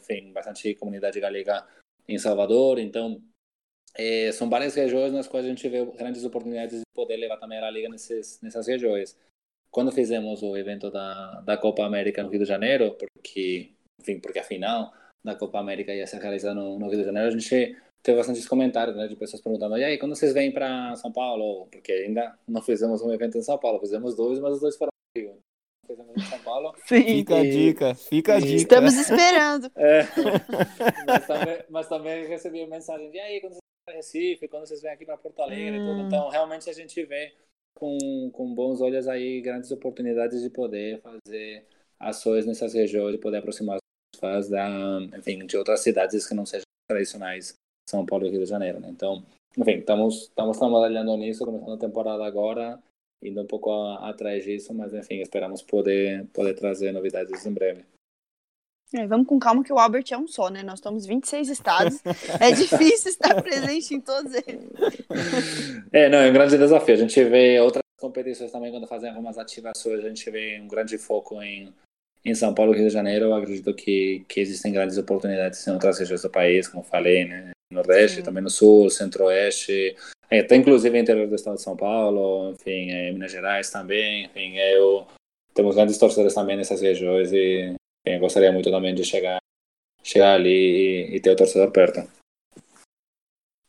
enfim, 0.00 0.32
bastante 0.32 0.74
comunidade 0.74 1.20
galega 1.20 1.66
em 2.08 2.18
Salvador. 2.18 2.78
Então, 2.78 3.20
é, 3.94 4.32
são 4.32 4.48
várias 4.48 4.74
regiões 4.74 5.12
nas 5.12 5.28
quais 5.28 5.44
a 5.44 5.48
gente 5.48 5.68
vê 5.68 5.84
grandes 5.84 6.24
oportunidades 6.24 6.78
de 6.78 6.84
poder 6.94 7.16
levar 7.16 7.36
também 7.36 7.58
a 7.58 7.70
liga 7.70 7.88
nesses, 7.88 8.40
nessas 8.40 8.66
regiões. 8.66 9.16
Quando 9.70 9.92
fizemos 9.92 10.42
o 10.42 10.56
evento 10.56 10.90
da, 10.90 11.40
da 11.42 11.56
Copa 11.56 11.84
América 11.84 12.22
no 12.22 12.30
Rio 12.30 12.40
de 12.40 12.46
Janeiro, 12.46 12.96
porque, 12.96 13.72
enfim, 14.00 14.18
porque 14.18 14.38
a 14.38 14.44
final 14.44 14.92
da 15.22 15.34
Copa 15.34 15.58
América 15.58 15.92
ia 15.92 16.06
ser 16.06 16.20
realizada 16.20 16.54
no, 16.54 16.78
no 16.78 16.88
Rio 16.88 17.00
de 17.00 17.04
Janeiro, 17.04 17.28
a 17.28 17.38
gente 17.38 17.76
teve 18.04 18.18
bastantes 18.18 18.46
comentários, 18.46 18.94
né, 18.94 19.08
de 19.08 19.16
pessoas 19.16 19.42
perguntando, 19.42 19.78
e 19.78 19.82
aí, 19.82 19.98
quando 19.98 20.14
vocês 20.14 20.34
vêm 20.34 20.52
para 20.52 20.94
São 20.96 21.10
Paulo? 21.10 21.66
Porque 21.72 21.90
ainda 21.90 22.38
não 22.46 22.60
fizemos 22.60 23.00
um 23.00 23.10
evento 23.10 23.38
em 23.38 23.42
São 23.42 23.58
Paulo, 23.58 23.80
fizemos 23.80 24.14
dois, 24.14 24.38
mas 24.38 24.54
os 24.54 24.60
dois 24.60 24.76
foram 24.76 24.90
no 25.16 25.22
Rio. 25.22 25.38
Fizemos 25.86 26.14
em 26.14 26.20
São 26.20 26.38
Paulo. 26.40 26.74
Sim. 26.86 27.02
Fica 27.02 27.36
a 27.36 27.42
dica, 27.42 27.94
fica 27.94 28.34
a 28.34 28.40
dica. 28.40 28.56
Estamos 28.56 28.94
esperando. 28.94 29.72
É, 29.76 30.02
mas, 31.08 31.26
também, 31.26 31.64
mas 31.70 31.88
também 31.88 32.26
recebi 32.26 32.66
mensagem 32.66 33.10
de, 33.10 33.16
e 33.16 33.20
aí, 33.20 33.40
quando 33.40 33.52
vocês 33.52 33.62
vêm 33.62 33.84
para 33.86 33.96
Recife, 33.96 34.48
quando 34.48 34.66
vocês 34.66 34.82
vêm 34.82 34.92
aqui 34.92 35.06
para 35.06 35.16
Porto 35.16 35.40
Alegre 35.40 35.80
hum. 35.80 35.86
tudo. 35.86 36.06
Então, 36.06 36.28
realmente 36.28 36.68
a 36.68 36.74
gente 36.74 37.02
vê 37.06 37.32
com, 37.74 38.30
com 38.32 38.54
bons 38.54 38.82
olhos 38.82 39.08
aí 39.08 39.40
grandes 39.40 39.70
oportunidades 39.70 40.42
de 40.42 40.50
poder 40.50 41.00
fazer 41.00 41.66
ações 41.98 42.44
nessas 42.44 42.74
regiões, 42.74 43.12
de 43.12 43.18
poder 43.18 43.38
aproximar 43.38 43.76
os 43.76 44.20
fãs 44.20 44.50
da, 44.50 45.00
enfim, 45.16 45.46
de 45.46 45.56
outras 45.56 45.80
cidades 45.80 46.26
que 46.26 46.34
não 46.34 46.44
sejam 46.44 46.64
tradicionais 46.86 47.54
são 47.88 48.04
Paulo 48.06 48.26
e 48.26 48.30
Rio 48.30 48.40
de 48.40 48.46
Janeiro, 48.46 48.80
né? 48.80 48.88
Então, 48.90 49.22
enfim, 49.56 49.78
estamos, 49.78 50.22
estamos 50.22 50.58
trabalhando 50.58 51.16
nisso, 51.16 51.44
começando 51.44 51.74
a 51.74 51.78
temporada 51.78 52.24
agora, 52.24 52.78
indo 53.22 53.40
um 53.40 53.46
pouco 53.46 53.72
a, 53.72 54.08
atrás 54.08 54.44
disso, 54.44 54.74
mas 54.74 54.92
enfim, 54.92 55.20
esperamos 55.20 55.62
poder, 55.62 56.26
poder 56.32 56.54
trazer 56.54 56.92
novidades 56.92 57.44
em 57.46 57.52
breve. 57.52 57.84
É, 58.92 59.06
vamos 59.06 59.26
com 59.26 59.40
calma 59.40 59.64
que 59.64 59.72
o 59.72 59.78
Albert 59.78 60.04
é 60.12 60.16
um 60.16 60.28
só, 60.28 60.48
né? 60.48 60.62
Nós 60.62 60.78
estamos 60.78 61.04
26 61.04 61.48
estados. 61.48 62.00
é 62.40 62.52
difícil 62.52 63.10
estar 63.10 63.34
presente 63.42 63.94
em 63.94 64.00
todos 64.00 64.32
eles. 64.34 64.70
É, 65.92 66.08
não, 66.08 66.18
é 66.18 66.30
um 66.30 66.32
grande 66.32 66.56
desafio. 66.56 66.94
A 66.94 66.98
gente 66.98 67.24
vê 67.24 67.58
outras 67.58 67.82
competições 67.98 68.52
também 68.52 68.70
quando 68.70 68.86
fazem 68.86 69.08
algumas 69.08 69.36
ativações, 69.36 70.04
a 70.04 70.08
gente 70.08 70.30
vê 70.30 70.60
um 70.60 70.68
grande 70.68 70.96
foco 70.96 71.42
em 71.42 71.72
em 72.24 72.34
São 72.34 72.54
Paulo 72.54 72.72
e 72.72 72.78
Rio 72.78 72.88
de 72.88 72.94
Janeiro, 72.94 73.26
eu 73.26 73.34
acredito 73.34 73.74
que, 73.74 74.24
que 74.26 74.40
existem 74.40 74.72
grandes 74.72 74.96
oportunidades 74.96 75.66
em 75.66 75.72
outras 75.72 75.98
regiões 75.98 76.22
do 76.22 76.30
país, 76.30 76.66
como 76.66 76.82
falei, 76.82 77.26
né? 77.26 77.50
Nordeste, 77.70 78.18
Sim. 78.18 78.22
também 78.22 78.42
no 78.42 78.50
Sul, 78.50 78.90
Centro-Oeste, 78.90 79.96
é, 80.30 80.40
até 80.40 80.56
inclusive 80.56 80.98
interior 80.98 81.28
do 81.28 81.34
estado 81.34 81.56
de 81.56 81.62
São 81.62 81.76
Paulo, 81.76 82.52
enfim, 82.52 82.90
é, 82.90 83.12
Minas 83.12 83.32
Gerais 83.32 83.70
também, 83.70 84.24
enfim, 84.24 84.56
eu 84.56 85.06
temos 85.52 85.76
grandes 85.76 85.98
torcedores 85.98 86.34
também 86.34 86.56
nessas 86.56 86.80
regiões 86.80 87.32
e 87.32 87.74
enfim, 88.06 88.18
gostaria 88.18 88.52
muito 88.52 88.70
também 88.70 88.94
de 88.94 89.04
chegar, 89.04 89.38
chegar 90.02 90.34
ali 90.34 90.50
e, 91.12 91.16
e 91.16 91.20
ter 91.20 91.30
o 91.30 91.36
torcedor 91.36 91.70
perto. 91.70 92.00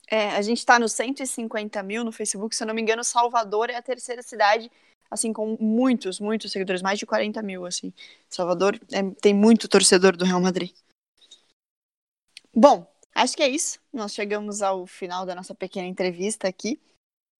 É, 0.07 0.29
a 0.29 0.41
gente 0.41 0.59
está 0.59 0.77
no 0.77 0.87
150 0.87 1.81
mil 1.83 2.03
no 2.03 2.11
Facebook, 2.11 2.55
se 2.55 2.63
eu 2.63 2.67
não 2.67 2.73
me 2.73 2.81
engano, 2.81 3.03
Salvador 3.03 3.69
é 3.69 3.75
a 3.75 3.81
terceira 3.81 4.21
cidade, 4.21 4.71
assim, 5.09 5.33
com 5.33 5.57
muitos, 5.59 6.19
muitos 6.19 6.51
seguidores, 6.51 6.81
mais 6.81 6.99
de 6.99 7.05
40 7.05 7.41
mil, 7.41 7.65
assim. 7.65 7.91
Salvador 8.29 8.79
é, 8.91 9.01
tem 9.21 9.33
muito 9.33 9.67
torcedor 9.67 10.15
do 10.15 10.25
Real 10.25 10.41
Madrid. 10.41 10.71
Bom, 12.53 12.87
Acho 13.15 13.37
que 13.37 13.43
é 13.43 13.47
isso. 13.47 13.79
Nós 13.93 14.13
chegamos 14.13 14.61
ao 14.61 14.85
final 14.85 15.25
da 15.25 15.33
nossa 15.33 15.55
pequena 15.55 15.87
entrevista 15.87 16.49
aqui. 16.49 16.77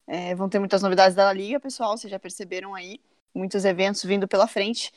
É, 0.08 0.34
vão 0.34 0.48
ter 0.48 0.58
muitas 0.58 0.82
novidades 0.82 1.16
da 1.16 1.32
Liga, 1.34 1.60
pessoal. 1.60 1.98
Vocês 1.98 2.10
já 2.10 2.18
perceberam 2.18 2.74
aí. 2.74 3.02
Muitos 3.34 3.66
eventos 3.66 4.02
vindo 4.06 4.26
pela 4.26 4.48
frente. 4.48 4.94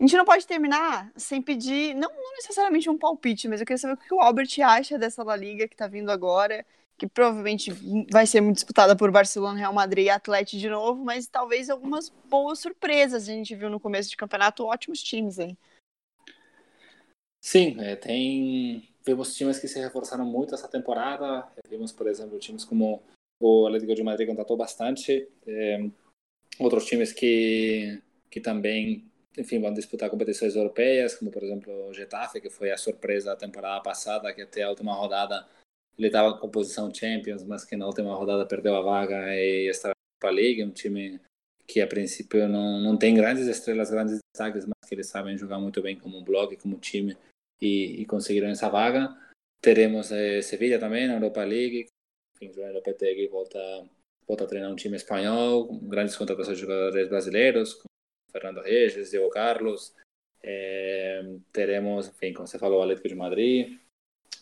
A 0.00 0.02
gente 0.02 0.16
não 0.16 0.24
pode 0.24 0.44
terminar 0.44 1.12
sem 1.16 1.40
pedir, 1.40 1.94
não, 1.94 2.10
não 2.10 2.32
necessariamente 2.34 2.90
um 2.90 2.98
palpite, 2.98 3.48
mas 3.48 3.60
eu 3.60 3.66
queria 3.66 3.78
saber 3.78 3.94
o 3.94 3.96
que 3.96 4.12
o 4.12 4.20
Albert 4.20 4.48
acha 4.62 4.98
dessa 4.98 5.22
La 5.22 5.36
Liga 5.36 5.68
que 5.68 5.74
está 5.74 5.86
vindo 5.86 6.10
agora, 6.10 6.66
que 6.98 7.06
provavelmente 7.06 7.72
vai 8.10 8.26
ser 8.26 8.42
muito 8.42 8.56
disputada 8.56 8.94
por 8.94 9.10
Barcelona, 9.10 9.58
Real 9.58 9.72
Madrid 9.72 10.06
e 10.06 10.10
Atlético 10.10 10.60
de 10.60 10.68
novo, 10.68 11.02
mas 11.02 11.26
talvez 11.28 11.70
algumas 11.70 12.10
boas 12.28 12.58
surpresas 12.58 13.26
a 13.26 13.32
gente 13.32 13.54
viu 13.54 13.70
no 13.70 13.80
começo 13.80 14.10
de 14.10 14.16
campeonato, 14.16 14.66
ótimos 14.66 15.02
times 15.02 15.38
aí. 15.38 15.56
Sim, 17.40 17.80
é, 17.80 17.96
tem 17.96 18.86
Vimos 19.06 19.36
times 19.36 19.60
que 19.60 19.68
se 19.68 19.78
reforçaram 19.78 20.24
muito 20.24 20.54
essa 20.54 20.66
temporada. 20.66 21.46
Vimos, 21.68 21.92
por 21.92 22.08
exemplo, 22.08 22.38
times 22.40 22.64
como 22.64 23.00
o 23.40 23.66
Atlético 23.66 23.94
de 23.94 24.02
Madrid 24.02 24.26
contratou 24.26 24.56
bastante. 24.56 25.28
É, 25.46 25.88
outros 26.58 26.86
times 26.86 27.12
que, 27.12 28.02
que 28.28 28.40
também, 28.40 29.08
enfim, 29.38 29.60
vão 29.60 29.72
disputar 29.72 30.10
competições 30.10 30.56
europeias, 30.56 31.14
como, 31.14 31.30
por 31.30 31.44
exemplo, 31.44 31.88
o 31.88 31.94
Getafe, 31.94 32.40
que 32.40 32.50
foi 32.50 32.72
a 32.72 32.76
surpresa 32.76 33.30
da 33.30 33.36
temporada 33.36 33.80
passada, 33.80 34.32
que 34.34 34.42
até 34.42 34.64
a 34.64 34.70
última 34.70 34.92
rodada 34.92 35.46
ele 35.96 36.08
estava 36.08 36.36
com 36.36 36.48
posição 36.48 36.92
Champions, 36.92 37.44
mas 37.44 37.64
que 37.64 37.76
na 37.76 37.86
última 37.86 38.14
rodada 38.14 38.44
perdeu 38.44 38.74
a 38.74 38.82
vaga 38.82 39.34
e 39.34 39.68
está 39.68 39.92
para 40.20 40.30
a 40.30 40.32
Liga, 40.32 40.64
um 40.64 40.70
time 40.70 41.20
que 41.66 41.80
a 41.80 41.86
princípio 41.86 42.48
não, 42.48 42.80
não 42.80 42.96
tem 42.96 43.14
grandes 43.14 43.46
estrelas, 43.46 43.90
grandes 43.90 44.18
destaques, 44.32 44.66
mas 44.66 44.88
que 44.88 44.94
eles 44.94 45.06
sabem 45.06 45.38
jogar 45.38 45.58
muito 45.58 45.80
bem 45.80 45.98
como 45.98 46.22
bloco, 46.22 46.56
como 46.58 46.78
time 46.78 47.16
e, 47.60 48.04
conseguiram 48.06 48.48
essa 48.48 48.68
vaga. 48.68 49.14
Teremos 49.60 50.12
eh, 50.12 50.42
Sevilla 50.42 50.78
na 50.78 51.14
Europa 51.14 51.44
League. 51.44 51.86
Enfim, 52.34 52.52
o 52.60 52.72
Lopetegui 52.72 53.26
volta, 53.28 53.58
volta 54.26 54.44
a 54.44 54.46
treinar 54.46 54.70
um 54.70 54.76
time 54.76 54.96
espanhol, 54.96 55.78
grandes 55.80 56.16
contratações 56.16 56.58
de 56.58 56.62
jogadores 56.62 57.08
brasileiros, 57.08 57.74
como 57.74 57.86
Fernando 58.30 58.60
Regis, 58.62 59.10
Diego 59.10 59.30
Carlos. 59.30 59.94
Eh, 60.42 61.38
teremos, 61.52 62.08
enfim, 62.08 62.32
como 62.32 62.46
você 62.46 62.58
falou, 62.58 62.82
Atlético 62.82 63.08
de 63.08 63.14
Madrid. 63.14 63.78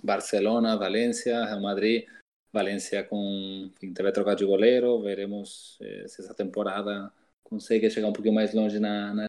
Barcelona, 0.03 0.77
Valência, 0.77 1.45
Real 1.45 1.61
Madrid. 1.61 2.07
Valência 2.53 3.03
com, 3.05 3.71
enfim, 3.75 3.93
teve 3.93 4.09
a 4.09 4.13
troca 4.13 4.35
de 4.35 4.45
goleiro. 4.45 5.01
Veremos 5.03 5.79
eh, 5.81 6.07
se 6.09 6.21
essa 6.23 6.35
temporada 6.35 7.13
consegue 7.43 7.91
chegar 7.91 8.09
um 8.09 8.13
pouquinho 8.13 8.35
mais 8.35 8.53
longe 8.53 8.79
na, 8.79 9.15
na 9.15 9.27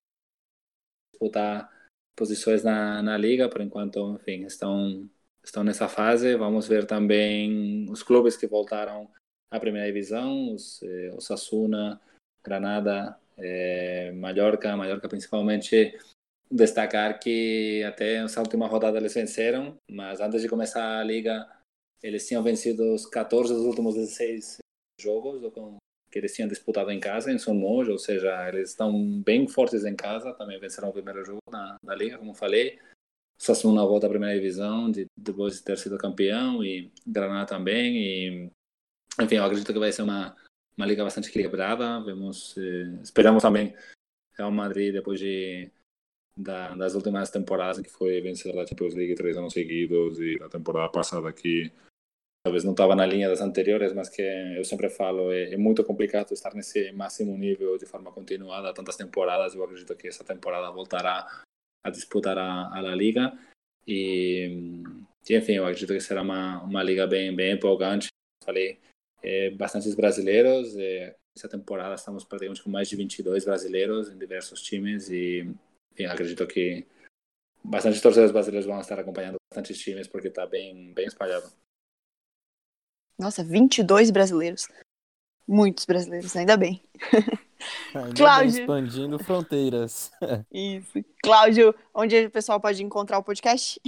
disputar 1.12 1.75
posições 2.16 2.64
na, 2.64 3.02
na 3.02 3.18
liga. 3.18 3.50
Por 3.50 3.62
enquanto, 3.62 4.16
enfim, 4.16 4.46
estão 4.46 5.10
estão 5.44 5.64
nessa 5.64 5.88
fase. 5.88 6.36
Vamos 6.36 6.68
ver 6.68 6.86
também 6.86 7.90
os 7.90 8.04
clubes 8.04 8.36
que 8.36 8.48
voltaram 8.48 9.10
à 9.52 9.60
primeira 9.60 9.88
divisão, 9.88 10.54
os, 10.54 10.82
eh, 10.84 11.12
Osasuna, 11.16 12.02
Granada, 12.44 13.18
eh, 13.38 14.12
Mallorca, 14.14 14.76
Mallorca 14.76 15.08
principalmente. 15.08 15.98
Destacar 16.50 17.20
que 17.20 17.84
até 17.84 18.18
essa 18.18 18.40
última 18.40 18.68
rodada 18.68 18.98
eles 18.98 19.14
venceram, 19.14 19.78
mas 19.90 20.22
antes 20.22 20.42
de 20.42 20.50
começar 20.50 21.00
a 21.00 21.04
liga 21.04 21.48
eles 22.04 22.28
tinham 22.28 22.44
vencido 22.44 22.94
os 22.94 23.08
14 23.08 23.52
dos 23.52 23.64
últimos 23.64 23.96
16 23.96 24.58
jogos 25.02 25.42
que 26.16 26.20
eles 26.20 26.34
tinham 26.34 26.48
disputado 26.48 26.90
em 26.92 27.00
casa, 27.00 27.30
em 27.30 27.38
Somojo, 27.38 27.92
ou 27.92 28.00
seja, 28.00 28.48
eles 28.48 28.70
estão 28.70 29.22
bem 29.22 29.46
fortes 29.50 29.84
em 29.84 29.98
casa, 29.98 30.34
também 30.34 30.58
venceram 30.58 30.88
o 30.88 30.94
primeiro 30.94 31.26
jogo 31.26 31.42
na, 31.52 31.76
na 31.84 31.94
liga, 31.94 32.18
como 32.18 32.34
falei. 32.34 32.80
Sassuna 33.38 33.86
volta 33.86 34.08
à 34.08 34.10
primeira 34.10 34.34
divisão 34.34 34.90
de, 34.90 35.08
depois 35.18 35.56
de 35.58 35.64
ter 35.66 35.78
sido 35.78 35.98
campeão 35.98 36.64
e 36.64 36.90
Granada 37.06 37.48
também. 37.48 37.98
E, 37.98 38.50
enfim, 39.22 39.36
eu 39.36 39.44
acredito 39.44 39.74
que 39.74 39.80
vai 39.80 39.92
ser 39.92 40.04
uma, 40.04 40.34
uma 40.78 40.86
liga 40.86 41.04
bastante 41.04 41.28
equilibrada. 41.28 42.02
Vemos, 42.02 42.58
eh, 42.58 43.02
esperamos 43.04 43.44
também 43.44 43.76
Real 44.38 44.52
Madrid 44.52 44.94
depois 44.94 45.20
de 45.20 45.70
da, 46.40 46.74
das 46.76 46.96
últimas 46.96 47.30
temporadas 47.30 47.82
que 47.82 47.90
foi 47.90 48.22
vencedor 48.22 48.56
da 48.56 48.68
Champions 48.68 48.94
League 48.94 49.16
três 49.16 49.36
anos 49.36 49.52
seguidos 49.52 50.18
e 50.22 50.42
a 50.42 50.48
temporada 50.48 50.90
passada 50.90 51.28
aqui 51.28 51.74
talvez 52.46 52.64
não 52.64 52.74
estava 52.74 52.96
na 52.96 53.08
linha 53.08 53.28
das 53.28 53.42
anteriores, 53.42 53.92
mas 53.92 54.08
que 54.08 54.22
eu 54.22 54.64
sempre 54.64 54.88
falo, 54.88 55.32
é, 55.32 55.54
é, 55.54 55.58
muito 55.58 55.84
complicado 55.84 56.32
estar 56.32 56.54
nesse 56.54 56.92
máximo 56.92 57.36
nível 57.36 57.76
de 57.76 57.88
forma 57.88 58.12
continuada 58.12 58.72
tantas 58.72 58.96
temporadas. 58.96 59.56
Eu 59.56 59.64
acredito 59.64 59.96
que 59.96 60.08
essa 60.08 60.24
temporada 60.24 60.70
voltará 60.70 61.26
a 61.84 61.90
disputar 61.90 62.38
a, 62.38 62.70
a 62.72 62.82
La 62.82 62.94
Liga. 62.94 63.36
E, 63.88 64.84
e, 65.28 65.36
enfim, 65.36 65.54
eu 65.54 65.66
acredito 65.66 65.92
que 65.92 66.00
será 66.00 66.22
uma, 66.22 66.62
uma 66.62 66.84
liga 66.84 67.08
bem, 67.08 67.36
bem 67.36 67.54
empolgante. 67.54 68.10
Falei, 68.44 68.80
é, 69.24 69.50
bastantes 69.50 69.96
brasileiros. 69.96 70.78
É, 70.78 71.16
essa 71.36 71.50
temporada 71.50 71.96
estamos 71.96 72.24
praticamente 72.24 72.62
com 72.62 72.70
mais 72.70 72.88
de 72.88 72.96
22 72.96 73.44
brasileiros 73.44 74.08
em 74.12 74.20
diversos 74.20 74.62
times. 74.62 75.10
E 75.10 75.52
enfim, 75.94 76.06
acredito 76.06 76.46
que 76.46 76.86
bastantes 77.64 78.02
torcedores 78.02 78.32
brasileiros 78.32 78.68
vão 78.68 78.80
estar 78.80 79.00
acompanhando 79.00 79.38
bastantes 79.50 79.80
times 79.80 80.08
porque 80.08 80.28
está 80.28 80.46
bem, 80.46 80.94
bem 80.94 81.08
espalhado. 81.08 81.65
Nossa, 83.18 83.44
22 83.44 84.12
brasileiros. 84.12 84.68
Muitos 85.48 85.86
brasileiros, 85.86 86.36
ainda 86.36 86.58
bem. 86.58 86.82
Ainda 87.94 88.14
Cláudio. 88.14 88.60
expandindo 88.60 89.18
fronteiras. 89.20 90.12
Isso. 90.52 91.04
Cláudio, 91.24 91.74
onde 91.94 92.26
o 92.26 92.32
pessoal 92.32 92.60
pode 92.60 92.84
encontrar 92.84 93.18
o 93.20 93.24
podcast? 93.24 93.80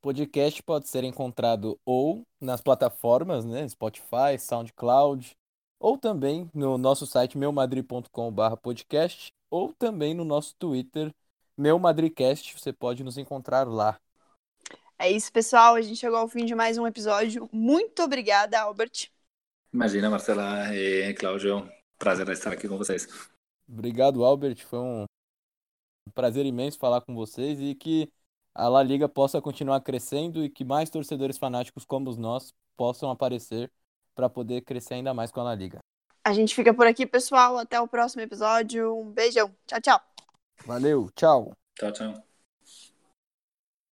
Podcast 0.00 0.62
pode 0.62 0.88
ser 0.88 1.02
encontrado 1.02 1.78
ou 1.84 2.22
nas 2.40 2.60
plataformas, 2.60 3.44
né? 3.44 3.68
Spotify, 3.68 4.38
SoundCloud, 4.38 5.36
ou 5.80 5.98
também 5.98 6.48
no 6.54 6.78
nosso 6.78 7.06
site 7.06 7.36
meumadri.com/podcast, 7.36 9.32
ou 9.50 9.74
também 9.74 10.14
no 10.14 10.24
nosso 10.24 10.54
Twitter, 10.56 11.12
meumadricast. 11.56 12.56
Você 12.56 12.72
pode 12.72 13.02
nos 13.02 13.18
encontrar 13.18 13.66
lá. 13.66 13.98
É 14.98 15.10
isso, 15.10 15.30
pessoal. 15.32 15.74
A 15.74 15.82
gente 15.82 15.96
chegou 15.96 16.18
ao 16.18 16.28
fim 16.28 16.44
de 16.44 16.54
mais 16.54 16.78
um 16.78 16.86
episódio. 16.86 17.48
Muito 17.52 18.02
obrigada, 18.02 18.60
Albert. 18.60 19.10
Imagina, 19.72 20.08
Marcela 20.08 20.74
e 20.74 21.12
Cláudio. 21.14 21.68
Prazer 21.98 22.28
estar 22.30 22.52
aqui 22.52 22.68
com 22.68 22.78
vocês. 22.78 23.06
Obrigado, 23.68 24.24
Albert. 24.24 24.64
Foi 24.64 24.78
um 24.78 25.04
prazer 26.14 26.46
imenso 26.46 26.78
falar 26.78 27.00
com 27.02 27.14
vocês 27.14 27.60
e 27.60 27.74
que 27.74 28.08
a 28.54 28.68
La 28.68 28.82
Liga 28.82 29.08
possa 29.08 29.40
continuar 29.40 29.80
crescendo 29.80 30.42
e 30.42 30.48
que 30.48 30.64
mais 30.64 30.88
torcedores 30.88 31.36
fanáticos 31.36 31.84
como 31.84 32.14
nós 32.16 32.54
possam 32.76 33.10
aparecer 33.10 33.70
para 34.14 34.30
poder 34.30 34.62
crescer 34.62 34.94
ainda 34.94 35.12
mais 35.12 35.30
com 35.30 35.40
a 35.40 35.44
La 35.44 35.54
Liga. 35.54 35.78
A 36.24 36.32
gente 36.32 36.54
fica 36.54 36.72
por 36.72 36.86
aqui, 36.86 37.06
pessoal. 37.06 37.58
Até 37.58 37.80
o 37.80 37.86
próximo 37.86 38.22
episódio. 38.22 38.98
Um 38.98 39.10
beijão. 39.10 39.54
Tchau, 39.66 39.80
tchau. 39.80 40.00
Valeu, 40.64 41.10
tchau. 41.14 41.52
Tchau, 41.78 41.92
tchau. 41.92 42.25